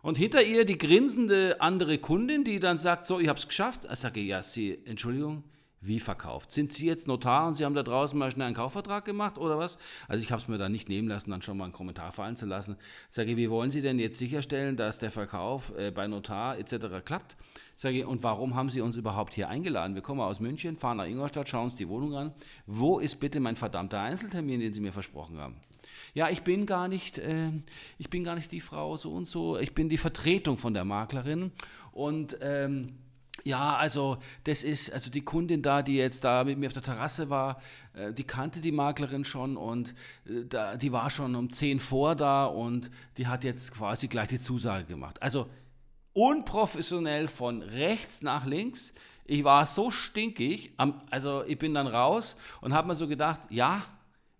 Und 0.00 0.16
hinter 0.16 0.42
ihr 0.42 0.64
die 0.64 0.78
grinsende 0.78 1.60
andere 1.60 1.98
Kundin, 1.98 2.44
die 2.44 2.60
dann 2.60 2.78
sagt, 2.78 3.04
so, 3.04 3.20
ich 3.20 3.28
habe 3.28 3.38
es 3.38 3.46
geschafft. 3.46 3.86
Ich 3.92 3.98
sage, 3.98 4.20
ja, 4.20 4.42
Sie, 4.42 4.78
Entschuldigung, 4.86 5.44
wie 5.82 6.00
verkauft? 6.00 6.50
Sind 6.50 6.72
Sie 6.72 6.86
jetzt 6.86 7.08
Notar 7.08 7.48
und 7.48 7.54
Sie 7.54 7.64
haben 7.64 7.74
da 7.74 7.82
draußen 7.82 8.16
mal 8.18 8.30
schnell 8.30 8.46
einen 8.46 8.56
Kaufvertrag 8.56 9.04
gemacht 9.04 9.36
oder 9.36 9.58
was? 9.58 9.78
Also 10.06 10.22
ich 10.22 10.30
habe 10.30 10.40
es 10.40 10.48
mir 10.48 10.56
da 10.56 10.68
nicht 10.68 10.88
nehmen 10.88 11.08
lassen, 11.08 11.30
dann 11.30 11.42
schon 11.42 11.56
mal 11.56 11.64
einen 11.64 11.72
Kommentar 11.72 12.12
fallen 12.12 12.36
zu 12.36 12.46
lassen. 12.46 12.76
Sage 13.10 13.36
wie 13.36 13.50
wollen 13.50 13.72
Sie 13.72 13.82
denn 13.82 13.98
jetzt 13.98 14.18
sicherstellen, 14.18 14.76
dass 14.76 15.00
der 15.00 15.10
Verkauf 15.10 15.76
äh, 15.76 15.90
bei 15.90 16.06
Notar 16.06 16.56
etc. 16.58 17.04
klappt? 17.04 17.36
Sage 17.74 18.06
und 18.06 18.22
warum 18.22 18.54
haben 18.54 18.70
Sie 18.70 18.80
uns 18.80 18.94
überhaupt 18.94 19.34
hier 19.34 19.48
eingeladen? 19.48 19.94
Wir 19.96 20.02
kommen 20.02 20.20
aus 20.20 20.38
München, 20.38 20.76
fahren 20.76 20.98
nach 20.98 21.06
Ingolstadt, 21.06 21.48
schauen 21.48 21.64
uns 21.64 21.74
die 21.74 21.88
Wohnung 21.88 22.14
an. 22.14 22.32
Wo 22.66 23.00
ist 23.00 23.16
bitte 23.16 23.40
mein 23.40 23.56
verdammter 23.56 24.00
Einzeltermin, 24.00 24.60
den 24.60 24.72
Sie 24.72 24.80
mir 24.80 24.92
versprochen 24.92 25.38
haben? 25.38 25.56
Ja, 26.14 26.28
ich 26.28 26.42
bin 26.42 26.66
gar 26.66 26.88
nicht, 26.88 27.18
äh, 27.18 27.50
ich 27.98 28.08
bin 28.08 28.22
gar 28.22 28.36
nicht 28.36 28.52
die 28.52 28.60
Frau 28.60 28.96
so 28.96 29.12
und 29.12 29.26
so. 29.26 29.58
Ich 29.58 29.74
bin 29.74 29.88
die 29.88 29.96
Vertretung 29.96 30.58
von 30.58 30.74
der 30.74 30.84
Maklerin 30.84 31.52
und 31.90 32.38
ähm, 32.40 32.98
ja, 33.44 33.76
also 33.76 34.18
das 34.44 34.62
ist, 34.62 34.92
also 34.92 35.10
die 35.10 35.22
Kundin 35.22 35.62
da, 35.62 35.82
die 35.82 35.96
jetzt 35.96 36.24
da 36.24 36.44
mit 36.44 36.58
mir 36.58 36.66
auf 36.66 36.72
der 36.72 36.82
Terrasse 36.82 37.30
war, 37.30 37.60
äh, 37.94 38.12
die 38.12 38.24
kannte 38.24 38.60
die 38.60 38.72
Maklerin 38.72 39.24
schon 39.24 39.56
und 39.56 39.94
äh, 40.26 40.78
die 40.78 40.92
war 40.92 41.10
schon 41.10 41.34
um 41.34 41.50
10 41.50 41.80
vor 41.80 42.14
da 42.14 42.44
und 42.44 42.90
die 43.16 43.26
hat 43.26 43.44
jetzt 43.44 43.72
quasi 43.72 44.08
gleich 44.08 44.28
die 44.28 44.40
Zusage 44.40 44.84
gemacht. 44.84 45.20
Also 45.22 45.48
unprofessionell 46.12 47.28
von 47.28 47.62
rechts 47.62 48.22
nach 48.22 48.46
links. 48.46 48.94
Ich 49.24 49.44
war 49.44 49.66
so 49.66 49.90
stinkig, 49.90 50.72
also 51.10 51.44
ich 51.46 51.58
bin 51.58 51.74
dann 51.74 51.86
raus 51.86 52.36
und 52.60 52.74
habe 52.74 52.88
mir 52.88 52.94
so 52.94 53.08
gedacht, 53.08 53.40
ja, 53.50 53.82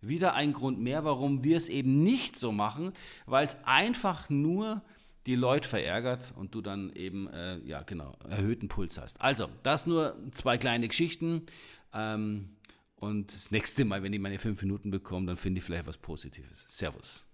wieder 0.01 0.35
ein 0.35 0.53
Grund 0.53 0.81
mehr, 0.81 1.05
warum 1.05 1.45
wir 1.45 1.57
es 1.57 1.69
eben 1.69 2.01
nicht 2.01 2.37
so 2.37 2.51
machen, 2.51 2.93
weil 3.25 3.45
es 3.45 3.57
einfach 3.65 4.29
nur 4.29 4.83
die 5.27 5.37
Leute 5.37 5.69
verärgert 5.69 6.33
und 6.37 6.55
du 6.55 6.61
dann 6.61 6.91
eben, 6.95 7.29
äh, 7.29 7.59
ja 7.59 7.83
genau, 7.83 8.17
erhöhten 8.29 8.69
Puls 8.69 8.99
hast. 8.99 9.21
Also, 9.21 9.49
das 9.63 9.87
nur 9.87 10.17
zwei 10.33 10.59
kleine 10.59 10.89
Geschichten. 10.89 11.47
Ähm, 11.93 12.57
und 12.97 13.35
das 13.35 13.51
nächste 13.51 13.85
Mal, 13.85 14.03
wenn 14.03 14.13
ich 14.13 14.21
meine 14.21 14.39
fünf 14.39 14.63
Minuten 14.63 14.91
bekomme, 14.91 15.27
dann 15.27 15.37
finde 15.37 15.59
ich 15.59 15.65
vielleicht 15.65 15.87
was 15.87 15.97
Positives. 15.97 16.65
Servus. 16.67 17.29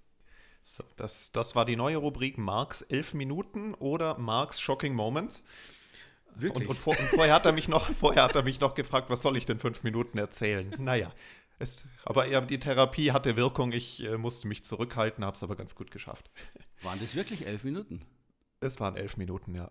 So, 0.63 0.85
das, 0.97 1.33
das 1.33 1.55
war 1.55 1.65
die 1.65 1.77
neue 1.77 1.97
Rubrik 1.97 2.37
Marks 2.37 2.83
elf 2.83 3.15
Minuten 3.15 3.75
oder 3.75 4.19
Marks 4.19 4.61
Shocking 4.61 4.95
Moments. 4.95 5.43
Wirklich? 6.35 6.69
Und, 6.69 6.77
und, 6.77 6.79
vor, 6.79 6.99
und, 6.99 7.07
vorher, 7.09 7.35
hat 7.35 7.47
er 7.47 7.53
mich 7.53 7.69
noch, 7.69 7.91
vorher 7.95 8.25
hat 8.25 8.37
er 8.37 8.43
mich 8.43 8.61
noch 8.61 8.75
gefragt, 8.75 9.11
was 9.11 9.23
soll 9.23 9.37
ich 9.37 9.47
denn 9.47 9.59
fünf 9.59 9.83
Minuten 9.83 10.19
erzählen? 10.19 10.75
Naja, 10.79 11.13
es, 11.59 11.85
aber 12.05 12.27
ja, 12.27 12.41
die 12.41 12.59
Therapie 12.59 13.13
hatte 13.13 13.37
Wirkung. 13.37 13.73
Ich 13.73 14.05
äh, 14.05 14.17
musste 14.17 14.47
mich 14.47 14.65
zurückhalten, 14.65 15.25
habe 15.25 15.37
es 15.37 15.43
aber 15.43 15.57
ganz 15.57 15.75
gut 15.75 15.91
geschafft. 15.91 16.31
Waren 16.83 17.01
das 17.01 17.15
wirklich 17.15 17.47
elf 17.47 17.65
Minuten? 17.65 18.01
Es 18.61 18.81
waren 18.81 18.97
elf 18.97 19.17
Minuten, 19.17 19.55
ja. 19.55 19.71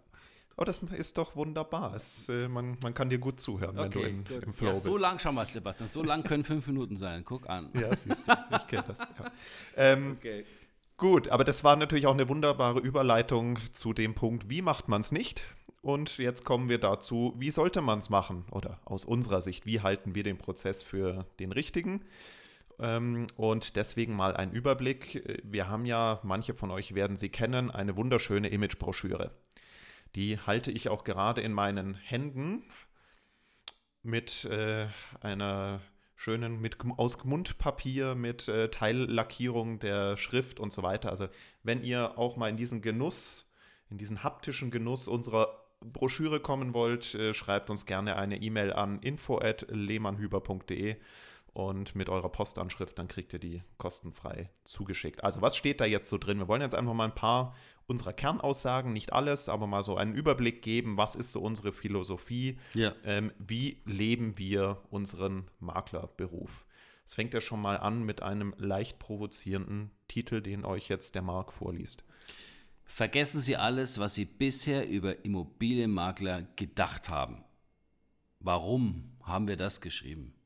Oh, 0.60 0.64
das 0.64 0.80
ist 0.80 1.18
doch 1.20 1.36
wunderbar. 1.36 1.94
Es, 1.94 2.30
äh, 2.30 2.48
man, 2.48 2.78
man 2.82 2.94
kann 2.96 3.10
dir 3.10 3.20
gut 3.20 3.40
zuhören, 3.40 3.78
okay, 3.78 4.02
wenn 4.02 4.26
du 4.26 4.36
in, 4.36 4.42
im 4.42 4.54
Flow 4.54 4.68
ja, 4.68 4.74
bist. 4.74 4.86
So 4.86 4.98
lang, 4.98 5.20
schau 5.20 5.32
mal, 5.32 5.46
Sebastian, 5.46 5.88
so 5.88 6.02
lang 6.02 6.24
können 6.24 6.44
fünf 6.44 6.66
Minuten 6.66 6.98
sein. 6.98 7.24
Guck 7.24 7.48
an. 7.48 7.70
Ja, 7.80 7.96
siehst 7.96 8.28
du, 8.28 8.34
ich 8.56 8.68
kenne 8.68 8.84
das. 8.88 8.98
Ja. 8.98 9.06
Ähm, 9.76 10.16
okay. 10.18 10.46
Gut, 10.98 11.28
aber 11.30 11.44
das 11.44 11.64
war 11.64 11.76
natürlich 11.76 12.08
auch 12.08 12.14
eine 12.14 12.28
wunderbare 12.28 12.80
Überleitung 12.80 13.60
zu 13.72 13.94
dem 13.94 14.16
Punkt, 14.16 14.50
wie 14.50 14.64
macht 14.64 14.88
man 14.88 15.02
es 15.02 15.12
nicht? 15.12 15.44
Und 15.84 16.18
jetzt 16.18 16.44
kommen 16.44 16.70
wir 16.70 16.80
dazu, 16.80 17.36
wie 17.38 17.52
sollte 17.52 17.82
man 17.82 18.00
es 18.00 18.10
machen? 18.10 18.46
Oder 18.50 18.80
aus 18.84 19.06
unserer 19.06 19.42
Sicht, 19.42 19.68
wie 19.68 19.82
halten 19.82 20.16
wir 20.16 20.24
den 20.24 20.40
Prozess 20.40 20.82
für 20.82 21.28
den 21.40 21.52
richtigen? 21.52 22.02
Ähm, 22.80 23.28
und 23.36 23.76
deswegen 23.76 24.16
mal 24.16 24.36
ein 24.36 24.52
Überblick. 24.52 25.42
Wir 25.44 25.68
haben 25.70 25.86
ja, 25.86 26.20
manche 26.24 26.54
von 26.54 26.72
euch 26.72 26.96
werden 26.96 27.18
sie 27.18 27.30
kennen, 27.30 27.72
eine 27.72 27.98
wunderschöne 27.98 28.50
Imagebroschüre. 28.50 29.34
Die 30.16 30.40
halte 30.40 30.72
ich 30.72 30.90
auch 30.90 31.04
gerade 31.04 31.42
in 31.42 31.54
meinen 31.54 31.96
Händen. 31.96 32.64
mit 34.04 34.46
äh, 34.46 34.88
einer 35.22 35.82
schönen, 36.16 36.60
mit 36.62 36.78
aus 36.98 37.24
Mundpapier, 37.26 38.16
mit 38.16 38.48
äh, 38.48 38.70
Teillackierung 38.70 39.80
der 39.80 40.18
Schrift 40.18 40.60
und 40.60 40.74
so 40.74 40.82
weiter. 40.84 41.10
Also 41.10 41.28
wenn 41.64 41.84
ihr 41.84 42.18
auch 42.18 42.38
mal 42.38 42.50
in 42.50 42.58
diesen 42.58 42.82
Genuss, 42.82 43.46
in 43.90 43.98
diesen 43.98 44.24
haptischen 44.24 44.72
Genuss 44.72 45.08
unserer 45.08 45.64
Broschüre 45.82 46.40
kommen 46.40 46.74
wollt, 46.74 47.14
äh, 47.16 47.34
schreibt 47.34 47.70
uns 47.70 47.86
gerne 47.86 48.16
eine 48.16 48.42
E-Mail 48.42 48.74
an 48.74 49.00
info@lehmannhüber.de 49.00 50.96
und 51.58 51.96
mit 51.96 52.08
eurer 52.08 52.30
Postanschrift, 52.30 53.00
dann 53.00 53.08
kriegt 53.08 53.34
ihr 53.34 53.40
die 53.40 53.64
kostenfrei 53.80 54.52
zugeschickt. 54.64 55.24
Also 55.24 55.42
was 55.42 55.58
steht 55.58 55.82
da 55.82 55.86
jetzt 55.86 56.08
so 56.08 56.20
drin? 56.20 56.38
Wir 56.38 56.48
wollen 56.48 56.62
jetzt 56.62 56.76
einfach 56.76 56.94
mal 56.94 57.06
ein 57.06 57.16
paar 57.16 57.56
unserer 57.88 58.14
Kernaussagen, 58.14 58.94
nicht 58.94 59.12
alles, 59.12 59.50
aber 59.50 59.66
mal 59.66 59.82
so 59.82 59.98
einen 59.98 60.14
Überblick 60.14 60.62
geben, 60.62 60.98
was 60.98 61.16
ist 61.16 61.32
so 61.32 61.42
unsere 61.42 61.74
Philosophie, 61.74 62.60
ja. 62.76 62.94
ähm, 63.04 63.32
wie 63.40 63.82
leben 63.86 64.38
wir 64.38 64.84
unseren 64.92 65.50
Maklerberuf. 65.60 66.68
Es 67.08 67.16
fängt 67.16 67.34
ja 67.34 67.42
schon 67.42 67.62
mal 67.62 67.78
an 67.78 68.04
mit 68.04 68.22
einem 68.22 68.54
leicht 68.60 69.00
provozierenden 69.00 69.90
Titel, 70.08 70.42
den 70.42 70.64
euch 70.64 70.90
jetzt 70.90 71.16
der 71.16 71.24
Marc 71.24 71.52
vorliest. 71.52 72.04
Vergessen 72.84 73.42
Sie 73.42 73.58
alles, 73.58 73.98
was 73.98 74.14
Sie 74.14 74.26
bisher 74.26 74.88
über 74.88 75.26
Immobilienmakler 75.26 76.44
gedacht 76.56 77.10
haben. 77.10 77.44
Warum 78.40 79.18
haben 79.24 79.48
wir 79.48 79.58
das 79.58 79.82
geschrieben? 79.82 80.37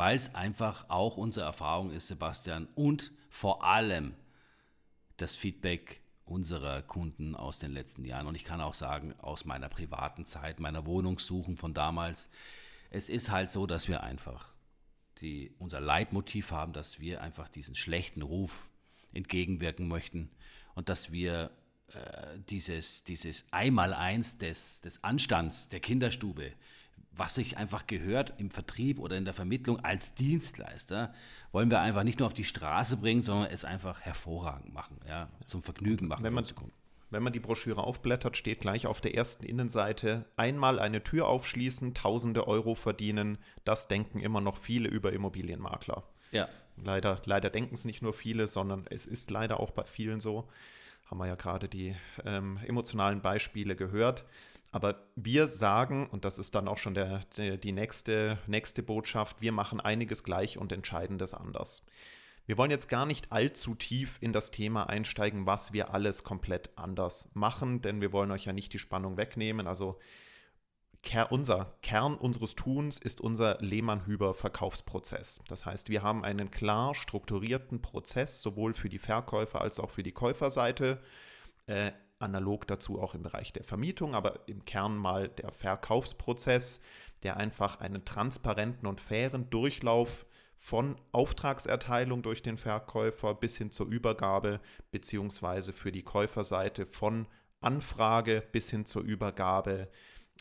Weil 0.00 0.16
es 0.16 0.34
einfach 0.34 0.88
auch 0.88 1.18
unsere 1.18 1.44
Erfahrung 1.44 1.90
ist, 1.90 2.08
Sebastian, 2.08 2.68
und 2.74 3.12
vor 3.28 3.64
allem 3.64 4.14
das 5.18 5.36
Feedback 5.36 6.00
unserer 6.24 6.80
Kunden 6.80 7.36
aus 7.36 7.58
den 7.58 7.72
letzten 7.72 8.06
Jahren. 8.06 8.26
Und 8.26 8.34
ich 8.34 8.44
kann 8.44 8.62
auch 8.62 8.72
sagen, 8.72 9.12
aus 9.20 9.44
meiner 9.44 9.68
privaten 9.68 10.24
Zeit, 10.24 10.58
meiner 10.58 10.86
Wohnungssuchen 10.86 11.58
von 11.58 11.74
damals. 11.74 12.30
Es 12.88 13.10
ist 13.10 13.30
halt 13.30 13.50
so, 13.50 13.66
dass 13.66 13.88
wir 13.88 14.02
einfach 14.02 14.54
die, 15.20 15.54
unser 15.58 15.82
Leitmotiv 15.82 16.50
haben, 16.50 16.72
dass 16.72 16.98
wir 16.98 17.20
einfach 17.20 17.50
diesen 17.50 17.76
schlechten 17.76 18.22
Ruf 18.22 18.70
entgegenwirken 19.12 19.86
möchten 19.86 20.30
und 20.74 20.88
dass 20.88 21.12
wir 21.12 21.50
äh, 21.88 22.38
dieses, 22.48 23.04
dieses 23.04 23.44
Einmaleins 23.50 24.38
des, 24.38 24.80
des 24.80 25.04
Anstands 25.04 25.68
der 25.68 25.80
Kinderstube, 25.80 26.54
was 27.12 27.34
sich 27.34 27.56
einfach 27.56 27.86
gehört 27.86 28.34
im 28.38 28.50
Vertrieb 28.50 28.98
oder 28.98 29.16
in 29.16 29.24
der 29.24 29.34
Vermittlung 29.34 29.80
als 29.80 30.14
Dienstleister, 30.14 31.12
wollen 31.52 31.70
wir 31.70 31.80
einfach 31.80 32.04
nicht 32.04 32.18
nur 32.18 32.26
auf 32.26 32.34
die 32.34 32.44
Straße 32.44 32.96
bringen, 32.96 33.22
sondern 33.22 33.50
es 33.50 33.64
einfach 33.64 34.00
hervorragend 34.00 34.72
machen, 34.72 34.98
ja, 35.08 35.28
zum 35.44 35.62
Vergnügen 35.62 36.08
machen. 36.08 36.22
Wenn 36.22 36.32
man, 36.32 36.44
wenn 37.10 37.22
man 37.22 37.32
die 37.32 37.40
Broschüre 37.40 37.82
aufblättert, 37.82 38.36
steht 38.36 38.60
gleich 38.60 38.86
auf 38.86 39.00
der 39.00 39.14
ersten 39.14 39.44
Innenseite, 39.44 40.26
einmal 40.36 40.78
eine 40.78 41.02
Tür 41.02 41.26
aufschließen, 41.26 41.94
tausende 41.94 42.46
Euro 42.46 42.74
verdienen, 42.74 43.38
das 43.64 43.88
denken 43.88 44.20
immer 44.20 44.40
noch 44.40 44.56
viele 44.56 44.88
über 44.88 45.12
Immobilienmakler. 45.12 46.04
Ja. 46.30 46.48
Leider, 46.76 47.20
leider 47.24 47.50
denken 47.50 47.74
es 47.74 47.84
nicht 47.84 48.02
nur 48.02 48.14
viele, 48.14 48.46
sondern 48.46 48.86
es 48.88 49.06
ist 49.06 49.30
leider 49.30 49.60
auch 49.60 49.72
bei 49.72 49.84
vielen 49.84 50.20
so. 50.20 50.48
Haben 51.06 51.18
wir 51.18 51.26
ja 51.26 51.34
gerade 51.34 51.68
die 51.68 51.96
ähm, 52.24 52.58
emotionalen 52.64 53.20
Beispiele 53.20 53.74
gehört. 53.74 54.24
Aber 54.72 55.06
wir 55.16 55.48
sagen, 55.48 56.08
und 56.08 56.24
das 56.24 56.38
ist 56.38 56.54
dann 56.54 56.68
auch 56.68 56.78
schon 56.78 56.94
der, 56.94 57.20
der, 57.36 57.56
die 57.56 57.72
nächste, 57.72 58.38
nächste 58.46 58.82
Botschaft, 58.82 59.40
wir 59.40 59.52
machen 59.52 59.80
einiges 59.80 60.22
gleich 60.22 60.58
und 60.58 60.70
Entscheidendes 60.72 61.34
anders. 61.34 61.84
Wir 62.46 62.56
wollen 62.56 62.70
jetzt 62.70 62.88
gar 62.88 63.06
nicht 63.06 63.30
allzu 63.32 63.74
tief 63.74 64.18
in 64.20 64.32
das 64.32 64.50
Thema 64.50 64.88
einsteigen, 64.88 65.46
was 65.46 65.72
wir 65.72 65.92
alles 65.92 66.24
komplett 66.24 66.70
anders 66.76 67.30
machen, 67.34 67.80
denn 67.80 68.00
wir 68.00 68.12
wollen 68.12 68.30
euch 68.30 68.44
ja 68.44 68.52
nicht 68.52 68.72
die 68.72 68.78
Spannung 68.78 69.16
wegnehmen. 69.16 69.66
Also 69.66 69.98
unser 71.30 71.76
Kern 71.82 72.14
unseres 72.16 72.54
Tuns 72.54 72.98
ist 72.98 73.20
unser 73.20 73.58
Lehmann-Hüber-Verkaufsprozess. 73.60 75.40
Das 75.48 75.64
heißt, 75.64 75.88
wir 75.88 76.02
haben 76.02 76.24
einen 76.24 76.50
klar 76.50 76.94
strukturierten 76.94 77.82
Prozess, 77.82 78.42
sowohl 78.42 78.74
für 78.74 78.88
die 78.88 78.98
Verkäufer 78.98 79.60
als 79.60 79.80
auch 79.80 79.90
für 79.90 80.02
die 80.02 80.12
Käuferseite. 80.12 81.00
Äh, 81.66 81.92
analog 82.20 82.66
dazu 82.66 83.00
auch 83.00 83.14
im 83.14 83.22
Bereich 83.22 83.52
der 83.52 83.64
Vermietung, 83.64 84.14
aber 84.14 84.46
im 84.46 84.64
Kern 84.64 84.96
mal 84.96 85.28
der 85.28 85.50
Verkaufsprozess, 85.50 86.80
der 87.22 87.36
einfach 87.36 87.80
einen 87.80 88.04
transparenten 88.04 88.86
und 88.86 89.00
fairen 89.00 89.50
Durchlauf 89.50 90.26
von 90.56 90.96
Auftragserteilung 91.12 92.22
durch 92.22 92.42
den 92.42 92.58
Verkäufer 92.58 93.34
bis 93.34 93.56
hin 93.56 93.70
zur 93.70 93.86
Übergabe, 93.86 94.60
beziehungsweise 94.90 95.72
für 95.72 95.90
die 95.90 96.02
Käuferseite 96.02 96.84
von 96.84 97.26
Anfrage 97.60 98.42
bis 98.52 98.70
hin 98.70 98.84
zur 98.84 99.02
Übergabe 99.02 99.88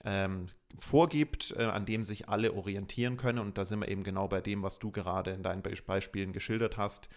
ähm, 0.03 0.47
vorgibt, 0.77 1.55
äh, 1.57 1.63
an 1.63 1.85
dem 1.85 2.03
sich 2.03 2.29
alle 2.29 2.53
orientieren 2.53 3.17
können. 3.17 3.39
Und 3.39 3.57
da 3.57 3.65
sind 3.65 3.79
wir 3.79 3.87
eben 3.87 4.03
genau 4.03 4.27
bei 4.27 4.41
dem, 4.41 4.61
was 4.61 4.79
du 4.79 4.91
gerade 4.91 5.31
in 5.31 5.43
deinen 5.43 5.61
Beispielen 5.61 6.33
geschildert 6.33 6.77
hast. 6.77 7.09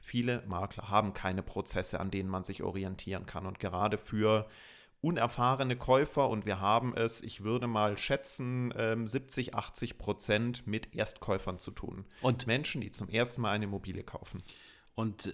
Viele 0.00 0.42
Makler 0.46 0.90
haben 0.90 1.12
keine 1.12 1.42
Prozesse, 1.42 2.00
an 2.00 2.10
denen 2.10 2.28
man 2.28 2.44
sich 2.44 2.62
orientieren 2.62 3.26
kann. 3.26 3.46
Und 3.46 3.58
gerade 3.58 3.98
für 3.98 4.48
unerfahrene 5.00 5.76
Käufer, 5.76 6.28
und 6.28 6.46
wir 6.46 6.60
haben 6.60 6.94
es, 6.94 7.22
ich 7.22 7.42
würde 7.42 7.66
mal 7.66 7.96
schätzen, 7.96 8.72
70, 9.06 9.48
ähm, 9.48 9.54
80 9.54 9.98
Prozent 9.98 10.66
mit 10.66 10.94
Erstkäufern 10.94 11.58
zu 11.58 11.70
tun. 11.70 12.04
Und 12.20 12.46
Menschen, 12.46 12.80
die 12.80 12.90
zum 12.90 13.08
ersten 13.08 13.42
Mal 13.42 13.52
eine 13.52 13.64
Immobilie 13.64 14.02
kaufen. 14.02 14.42
Und 14.94 15.26
äh, 15.26 15.32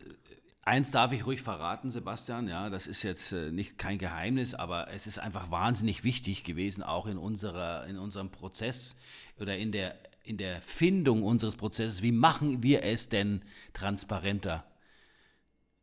Eins 0.66 0.90
darf 0.90 1.12
ich 1.12 1.24
ruhig 1.24 1.42
verraten, 1.42 1.92
Sebastian, 1.92 2.48
ja, 2.48 2.70
das 2.70 2.88
ist 2.88 3.04
jetzt 3.04 3.30
äh, 3.30 3.52
nicht 3.52 3.78
kein 3.78 3.98
Geheimnis, 3.98 4.52
aber 4.52 4.90
es 4.90 5.06
ist 5.06 5.20
einfach 5.20 5.48
wahnsinnig 5.52 6.02
wichtig 6.02 6.42
gewesen, 6.42 6.82
auch 6.82 7.06
in, 7.06 7.18
unserer, 7.18 7.86
in 7.86 8.00
unserem 8.00 8.32
Prozess 8.32 8.96
oder 9.38 9.56
in 9.56 9.70
der 9.70 9.96
in 10.26 10.36
der 10.36 10.60
Findung 10.60 11.22
unseres 11.22 11.56
Prozesses, 11.56 12.02
wie 12.02 12.12
machen 12.12 12.62
wir 12.62 12.82
es 12.82 13.08
denn 13.08 13.42
transparenter? 13.72 14.64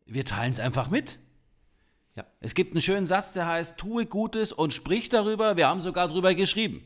Wir 0.06 0.26
teilen 0.26 0.52
es 0.52 0.60
einfach 0.60 0.90
mit. 0.90 1.18
Ja. 2.16 2.26
Es 2.42 2.54
gibt 2.54 2.74
einen 2.74 2.82
schönen 2.82 3.06
Satz, 3.06 3.34
der 3.34 3.48
heißt, 3.48 3.78
tue 3.78 4.06
Gutes 4.06 4.52
und 4.52 4.74
sprich 4.74 5.10
darüber. 5.10 5.56
Wir 5.58 5.68
haben 5.68 5.82
sogar 5.82 6.08
darüber 6.08 6.36
geschrieben. 6.36 6.84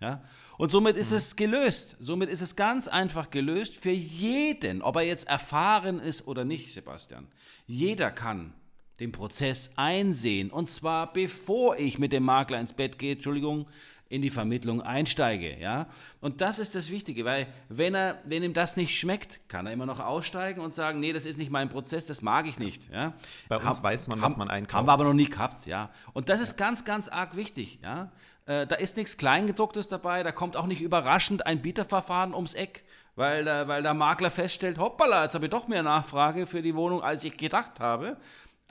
Ja? 0.00 0.22
Und 0.56 0.70
somit 0.70 0.96
ist 0.96 1.10
mhm. 1.10 1.16
es 1.16 1.36
gelöst. 1.36 1.96
Somit 2.00 2.30
ist 2.30 2.40
es 2.40 2.54
ganz 2.54 2.86
einfach 2.88 3.30
gelöst 3.30 3.76
für 3.76 3.90
jeden, 3.90 4.80
ob 4.80 4.96
er 4.96 5.02
jetzt 5.02 5.26
erfahren 5.26 6.00
ist 6.00 6.26
oder 6.28 6.44
nicht, 6.44 6.72
Sebastian. 6.72 7.26
Jeder 7.66 8.10
kann 8.10 8.54
den 9.00 9.12
Prozess 9.12 9.72
einsehen. 9.76 10.50
Und 10.50 10.70
zwar 10.70 11.12
bevor 11.12 11.78
ich 11.78 11.98
mit 11.98 12.12
dem 12.12 12.22
Makler 12.22 12.60
ins 12.60 12.74
Bett 12.74 12.98
gehe, 12.98 13.14
Entschuldigung, 13.14 13.66
in 14.10 14.22
die 14.22 14.30
Vermittlung 14.30 14.82
einsteige. 14.82 15.56
Ja? 15.58 15.86
Und 16.20 16.40
das 16.40 16.58
ist 16.58 16.74
das 16.74 16.90
Wichtige, 16.90 17.24
weil 17.24 17.46
wenn, 17.68 17.94
er, 17.94 18.18
wenn 18.24 18.42
ihm 18.42 18.52
das 18.52 18.76
nicht 18.76 18.98
schmeckt, 18.98 19.40
kann 19.48 19.66
er 19.66 19.72
immer 19.72 19.86
noch 19.86 20.00
aussteigen 20.00 20.60
und 20.60 20.74
sagen, 20.74 20.98
nee, 20.98 21.12
das 21.12 21.24
ist 21.24 21.38
nicht 21.38 21.50
mein 21.50 21.68
Prozess, 21.68 22.06
das 22.06 22.20
mag 22.20 22.46
ich 22.46 22.58
nicht. 22.58 22.90
Ja? 22.92 23.14
Bei 23.48 23.56
uns 23.56 23.64
Hab, 23.64 23.82
weiß 23.84 24.08
man, 24.08 24.20
was 24.20 24.36
man 24.36 24.50
einkauft. 24.50 24.74
Haben 24.74 24.88
wir 24.88 24.92
aber 24.92 25.04
noch 25.04 25.14
nie 25.14 25.30
gehabt. 25.30 25.64
Ja? 25.66 25.90
Und 26.12 26.28
das 26.28 26.40
ist 26.40 26.56
ganz, 26.56 26.84
ganz 26.84 27.06
arg 27.06 27.36
wichtig. 27.36 27.78
Ja? 27.84 28.10
Äh, 28.46 28.66
da 28.66 28.74
ist 28.74 28.96
nichts 28.96 29.16
Kleingedrucktes 29.16 29.86
dabei, 29.86 30.24
da 30.24 30.32
kommt 30.32 30.56
auch 30.56 30.66
nicht 30.66 30.82
überraschend 30.82 31.46
ein 31.46 31.62
Bieterverfahren 31.62 32.34
ums 32.34 32.54
Eck, 32.54 32.82
weil, 33.14 33.46
äh, 33.46 33.68
weil 33.68 33.84
der 33.84 33.94
Makler 33.94 34.32
feststellt, 34.32 34.78
hoppala, 34.78 35.22
jetzt 35.22 35.36
habe 35.36 35.44
ich 35.44 35.50
doch 35.52 35.68
mehr 35.68 35.84
Nachfrage 35.84 36.46
für 36.46 36.62
die 36.62 36.74
Wohnung, 36.74 37.00
als 37.00 37.22
ich 37.22 37.36
gedacht 37.36 37.78
habe. 37.78 38.16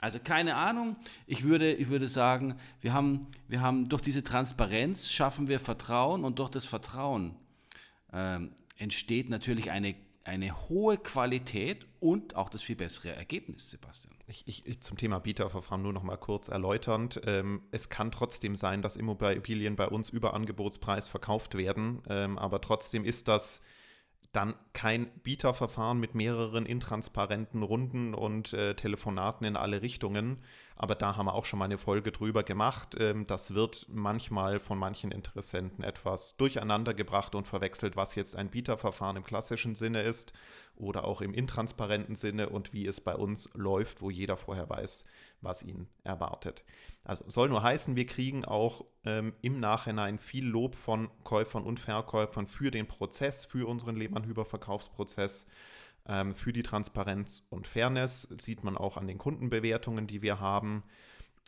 Also 0.00 0.18
keine 0.18 0.56
Ahnung. 0.56 0.96
Ich 1.26 1.44
würde, 1.44 1.72
ich 1.72 1.88
würde 1.88 2.08
sagen, 2.08 2.54
wir 2.80 2.92
haben, 2.92 3.26
wir 3.48 3.60
haben 3.60 3.88
durch 3.88 4.02
diese 4.02 4.24
Transparenz 4.24 5.10
schaffen 5.10 5.48
wir 5.48 5.60
Vertrauen 5.60 6.24
und 6.24 6.38
durch 6.38 6.50
das 6.50 6.64
Vertrauen 6.64 7.36
ähm, 8.12 8.52
entsteht 8.76 9.28
natürlich 9.28 9.70
eine, 9.70 9.94
eine 10.24 10.68
hohe 10.68 10.96
Qualität 10.96 11.86
und 12.00 12.34
auch 12.34 12.48
das 12.48 12.62
viel 12.62 12.76
bessere 12.76 13.14
Ergebnis, 13.14 13.70
Sebastian. 13.70 14.14
Ich, 14.26 14.44
ich, 14.46 14.80
zum 14.80 14.96
Thema 14.96 15.18
Bieterverfahren 15.18 15.82
nur 15.82 15.92
noch 15.92 16.02
mal 16.02 16.16
kurz 16.16 16.48
erläuternd. 16.48 17.20
Ähm, 17.26 17.62
es 17.72 17.90
kann 17.90 18.10
trotzdem 18.10 18.56
sein, 18.56 18.80
dass 18.80 18.96
Immobilien 18.96 19.76
bei 19.76 19.86
uns 19.86 20.08
über 20.08 20.32
Angebotspreis 20.32 21.08
verkauft 21.08 21.56
werden, 21.56 22.00
ähm, 22.08 22.38
aber 22.38 22.62
trotzdem 22.62 23.04
ist 23.04 23.28
das 23.28 23.60
dann 24.32 24.54
kein 24.72 25.10
Bieterverfahren 25.22 25.98
mit 25.98 26.14
mehreren 26.14 26.64
intransparenten 26.64 27.64
Runden 27.64 28.14
und 28.14 28.52
äh, 28.52 28.74
Telefonaten 28.74 29.44
in 29.44 29.56
alle 29.56 29.82
Richtungen. 29.82 30.40
Aber 30.76 30.94
da 30.94 31.16
haben 31.16 31.26
wir 31.26 31.34
auch 31.34 31.44
schon 31.44 31.58
mal 31.58 31.64
eine 31.64 31.78
Folge 31.78 32.12
drüber 32.12 32.44
gemacht. 32.44 32.96
Ähm, 33.00 33.26
das 33.26 33.54
wird 33.54 33.86
manchmal 33.88 34.60
von 34.60 34.78
manchen 34.78 35.10
Interessenten 35.10 35.82
etwas 35.82 36.36
durcheinander 36.36 36.94
gebracht 36.94 37.34
und 37.34 37.48
verwechselt, 37.48 37.96
was 37.96 38.14
jetzt 38.14 38.36
ein 38.36 38.50
Bieterverfahren 38.50 39.16
im 39.16 39.24
klassischen 39.24 39.74
Sinne 39.74 40.02
ist 40.02 40.32
oder 40.76 41.04
auch 41.04 41.20
im 41.20 41.34
intransparenten 41.34 42.14
Sinne 42.14 42.48
und 42.48 42.72
wie 42.72 42.86
es 42.86 43.00
bei 43.00 43.14
uns 43.14 43.50
läuft, 43.54 44.00
wo 44.00 44.10
jeder 44.10 44.36
vorher 44.36 44.68
weiß, 44.68 45.04
was 45.40 45.62
ihn 45.62 45.88
erwartet. 46.04 46.64
Also 47.04 47.24
soll 47.28 47.48
nur 47.48 47.62
heißen, 47.62 47.96
wir 47.96 48.06
kriegen 48.06 48.44
auch 48.44 48.84
ähm, 49.04 49.34
im 49.42 49.60
Nachhinein 49.60 50.18
viel 50.18 50.46
Lob 50.46 50.74
von 50.74 51.10
Käufern 51.24 51.64
und 51.64 51.80
Verkäufern 51.80 52.46
für 52.46 52.70
den 52.70 52.86
Prozess, 52.86 53.44
für 53.44 53.68
unseren 53.68 53.96
Lehmann-Hüber-Verkaufsprozess, 53.96 55.46
ähm, 56.06 56.34
für 56.34 56.52
die 56.52 56.62
Transparenz 56.62 57.46
und 57.50 57.66
Fairness. 57.66 58.22
Sieht 58.38 58.64
man 58.64 58.76
auch 58.76 58.96
an 58.96 59.06
den 59.06 59.18
Kundenbewertungen, 59.18 60.06
die 60.06 60.22
wir 60.22 60.40
haben. 60.40 60.84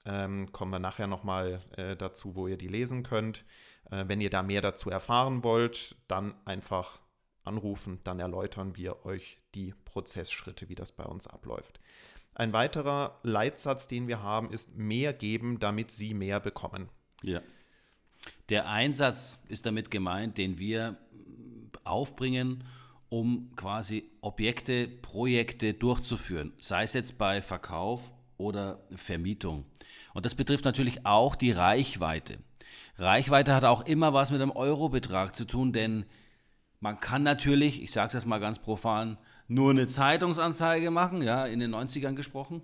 Ähm, 0.05 0.51
kommen 0.53 0.73
wir 0.73 0.79
nachher 0.79 1.07
nochmal 1.07 1.63
äh, 1.77 1.97
dazu, 1.97 2.35
wo 2.35 2.49
ihr 2.49 2.57
die 2.57 2.69
lesen 2.69 3.03
könnt. 3.03 3.45
Äh, 3.91 4.05
wenn 4.09 4.21
ihr 4.21 4.31
da 4.31 4.43
mehr 4.43 4.63
dazu 4.63 4.91
erfahren 4.91 5.45
wollt, 5.45 5.97
dann 6.09 6.35
einfach 6.45 6.99
anrufen, 7.45 8.01
dann 8.05 8.21
erläutern 8.21 8.77
wir 8.77 9.05
euch 9.05 9.41
die 9.55 9.75
Prozessschritte, 9.85 10.69
wie 10.69 10.75
das 10.75 10.93
bei 10.93 11.05
uns 11.05 11.27
abläuft. 11.27 11.81
Ein 12.35 12.53
weiterer 12.53 13.19
Leitsatz, 13.23 13.89
den 13.89 14.09
wir 14.09 14.23
haben, 14.23 14.51
ist 14.51 14.77
mehr 14.77 15.13
geben, 15.13 15.59
damit 15.59 15.91
Sie 15.91 16.15
mehr 16.15 16.41
bekommen. 16.41 16.89
Ja. 17.23 17.41
Der 18.49 18.69
Einsatz 18.69 19.39
ist 19.49 19.67
damit 19.67 19.91
gemeint, 19.91 20.39
den 20.39 20.59
wir 20.59 20.97
aufbringen, 21.85 22.65
um 23.09 23.55
quasi 23.57 24.11
Objekte, 24.23 24.89
Projekte 24.89 25.75
durchzuführen, 25.75 26.53
sei 26.59 26.85
es 26.85 26.95
jetzt 26.95 27.19
bei 27.19 27.43
Verkauf 27.43 28.13
oder 28.39 28.83
Vermietung. 28.95 29.67
Und 30.15 30.25
das 30.25 30.35
betrifft 30.35 30.65
natürlich 30.65 31.05
auch 31.05 31.35
die 31.35 31.53
Reichweite. 31.53 32.39
Reichweite 32.97 33.55
hat 33.55 33.65
auch 33.65 33.85
immer 33.85 34.15
was 34.15 34.31
mit 34.31 34.41
einem 34.41 34.51
Eurobetrag 34.51 35.37
zu 35.37 35.45
tun, 35.45 35.73
denn 35.73 36.07
man 36.81 37.01
kann 37.01 37.23
natürlich, 37.23 37.83
ich 37.83 37.93
sage 37.93 38.09
es 38.09 38.15
jetzt 38.15 38.27
mal 38.27 38.41
ganz 38.41 38.59
profan, 38.59 39.19
nur 39.53 39.71
eine 39.71 39.87
Zeitungsanzeige 39.87 40.91
machen, 40.91 41.23
ja, 41.23 41.47
in 41.47 41.61
den 41.61 41.75
90ern 41.75 42.15
gesprochen, 42.15 42.63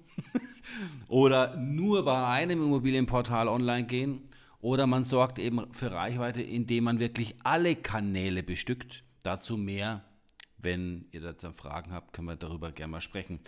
oder 1.08 1.56
nur 1.56 2.04
bei 2.04 2.26
einem 2.26 2.62
Immobilienportal 2.62 3.48
online 3.48 3.86
gehen, 3.86 4.22
oder 4.60 4.86
man 4.86 5.04
sorgt 5.04 5.38
eben 5.38 5.72
für 5.72 5.92
Reichweite, 5.92 6.42
indem 6.42 6.84
man 6.84 6.98
wirklich 6.98 7.34
alle 7.44 7.76
Kanäle 7.76 8.42
bestückt. 8.42 9.04
Dazu 9.22 9.56
mehr, 9.56 10.02
wenn 10.56 11.06
ihr 11.12 11.20
dazu 11.20 11.52
Fragen 11.52 11.92
habt, 11.92 12.12
können 12.12 12.26
wir 12.26 12.36
darüber 12.36 12.72
gerne 12.72 12.90
mal 12.92 13.00
sprechen. 13.00 13.40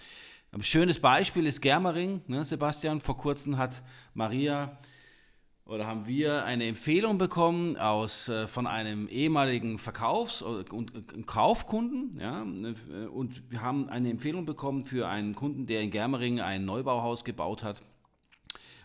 Ein 0.53 0.63
schönes 0.63 1.01
Beispiel 1.01 1.47
ist 1.47 1.61
Germering. 1.61 2.23
Ne, 2.27 2.45
Sebastian, 2.45 3.01
vor 3.01 3.17
kurzem 3.17 3.57
hat 3.57 3.83
Maria 4.15 4.79
oder 5.71 5.87
haben 5.87 6.09
wir 6.09 6.45
eine 6.45 6.65
Empfehlung 6.65 7.17
bekommen 7.17 7.77
aus, 7.77 8.29
äh, 8.29 8.49
von 8.49 8.67
einem 8.67 9.07
ehemaligen 9.07 9.79
Verkaufs- 9.79 10.43
und 10.43 10.95
äh, 10.97 11.23
Kaufkunden. 11.23 12.19
Ja, 12.19 12.43
äh, 12.43 13.07
und 13.07 13.49
wir 13.53 13.63
haben 13.63 13.89
eine 13.89 14.11
Empfehlung 14.11 14.47
bekommen 14.47 14.85
für 14.85 15.09
einen 15.09 15.37
Kunden, 15.37 15.67
der 15.67 15.83
in 15.83 15.93
Germering 15.93 16.41
ein 16.41 16.65
Neubauhaus 16.65 17.23
gebaut 17.23 17.63
hat. 17.63 17.83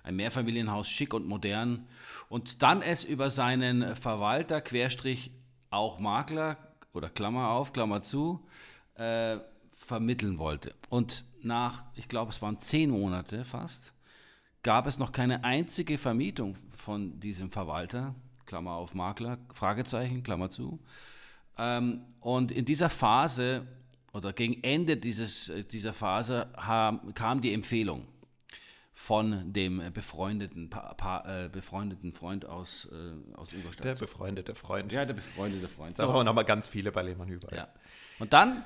Ein 0.03 0.15
Mehrfamilienhaus, 0.17 0.87
schick 0.87 1.15
und 1.15 1.27
modern. 1.27 1.87
Und 2.29 2.61
dann 2.61 2.83
es 2.83 3.03
über 3.03 3.31
seinen 3.31 3.95
Verwalter, 3.95 4.61
Querstrich, 4.61 5.31
auch 5.71 5.97
Makler 5.97 6.55
oder 6.93 7.09
Klammer 7.09 7.49
auf, 7.49 7.73
Klammer 7.73 8.03
zu, 8.03 8.45
äh, 8.93 9.37
vermitteln 9.75 10.37
wollte. 10.37 10.73
Und 10.89 11.25
nach, 11.41 11.85
ich 11.95 12.07
glaube, 12.07 12.31
es 12.31 12.43
waren 12.43 12.59
zehn 12.59 12.91
Monate 12.91 13.43
fast, 13.43 13.94
gab 14.65 14.87
es 14.87 14.97
noch 14.97 15.11
keine 15.11 15.43
einzige 15.43 15.99
Vermietung 15.99 16.57
von 16.71 17.19
diesem 17.19 17.51
Verwalter, 17.51 18.15
Klammer 18.47 18.71
auf 18.71 18.95
Makler, 18.95 19.37
Fragezeichen, 19.53 20.23
Klammer 20.23 20.49
zu. 20.49 20.79
Ähm, 21.57 22.01
und 22.19 22.51
in 22.51 22.65
dieser 22.65 22.89
Phase 22.89 23.67
oder 24.11 24.33
gegen 24.33 24.63
Ende 24.63 24.97
dieses, 24.97 25.51
dieser 25.71 25.93
Phase 25.93 26.47
kam 27.13 27.41
die 27.41 27.53
Empfehlung 27.53 28.07
von 28.95 29.53
dem 29.53 29.93
befreundeten, 29.93 30.71
pa, 30.71 30.95
pa, 30.95 31.45
äh, 31.45 31.49
befreundeten 31.49 32.13
Freund 32.13 32.45
aus, 32.45 32.89
äh, 32.91 33.35
aus 33.35 33.53
Ingolstadt. 33.53 33.85
Der 33.85 33.95
befreundete 33.95 34.55
Freund. 34.55 34.91
Ja, 34.91 35.05
der 35.05 35.13
befreundete 35.13 35.67
Freund. 35.67 35.99
Da 35.99 36.03
so. 36.03 36.09
haben 36.09 36.19
wir 36.19 36.23
nochmal 36.23 36.45
ganz 36.45 36.67
viele 36.67 36.91
bei 36.91 37.03
Lehmann 37.03 37.27
über. 37.27 37.53
Ja. 37.53 37.67
Und 38.17 38.33
dann 38.33 38.63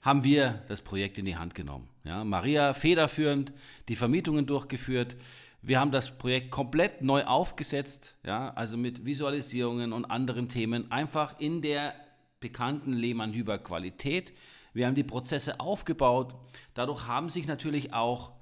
haben 0.00 0.24
wir 0.24 0.62
das 0.68 0.82
Projekt 0.82 1.18
in 1.18 1.24
die 1.24 1.36
Hand 1.36 1.54
genommen. 1.54 1.88
Ja, 2.04 2.24
Maria 2.24 2.72
federführend 2.72 3.52
die 3.88 3.96
Vermietungen 3.96 4.46
durchgeführt. 4.46 5.16
Wir 5.60 5.80
haben 5.80 5.90
das 5.90 6.16
Projekt 6.16 6.50
komplett 6.50 7.02
neu 7.02 7.24
aufgesetzt, 7.24 8.16
ja, 8.24 8.50
also 8.54 8.76
mit 8.76 9.04
Visualisierungen 9.04 9.92
und 9.92 10.04
anderen 10.04 10.48
Themen, 10.48 10.90
einfach 10.92 11.40
in 11.40 11.62
der 11.62 11.94
bekannten 12.40 12.92
Lehmann-Hüber 12.92 13.58
Qualität. 13.58 14.32
Wir 14.72 14.86
haben 14.86 14.94
die 14.94 15.04
Prozesse 15.04 15.58
aufgebaut. 15.58 16.34
Dadurch 16.74 17.08
haben 17.08 17.28
sich 17.28 17.48
natürlich 17.48 17.92
auch, 17.92 18.32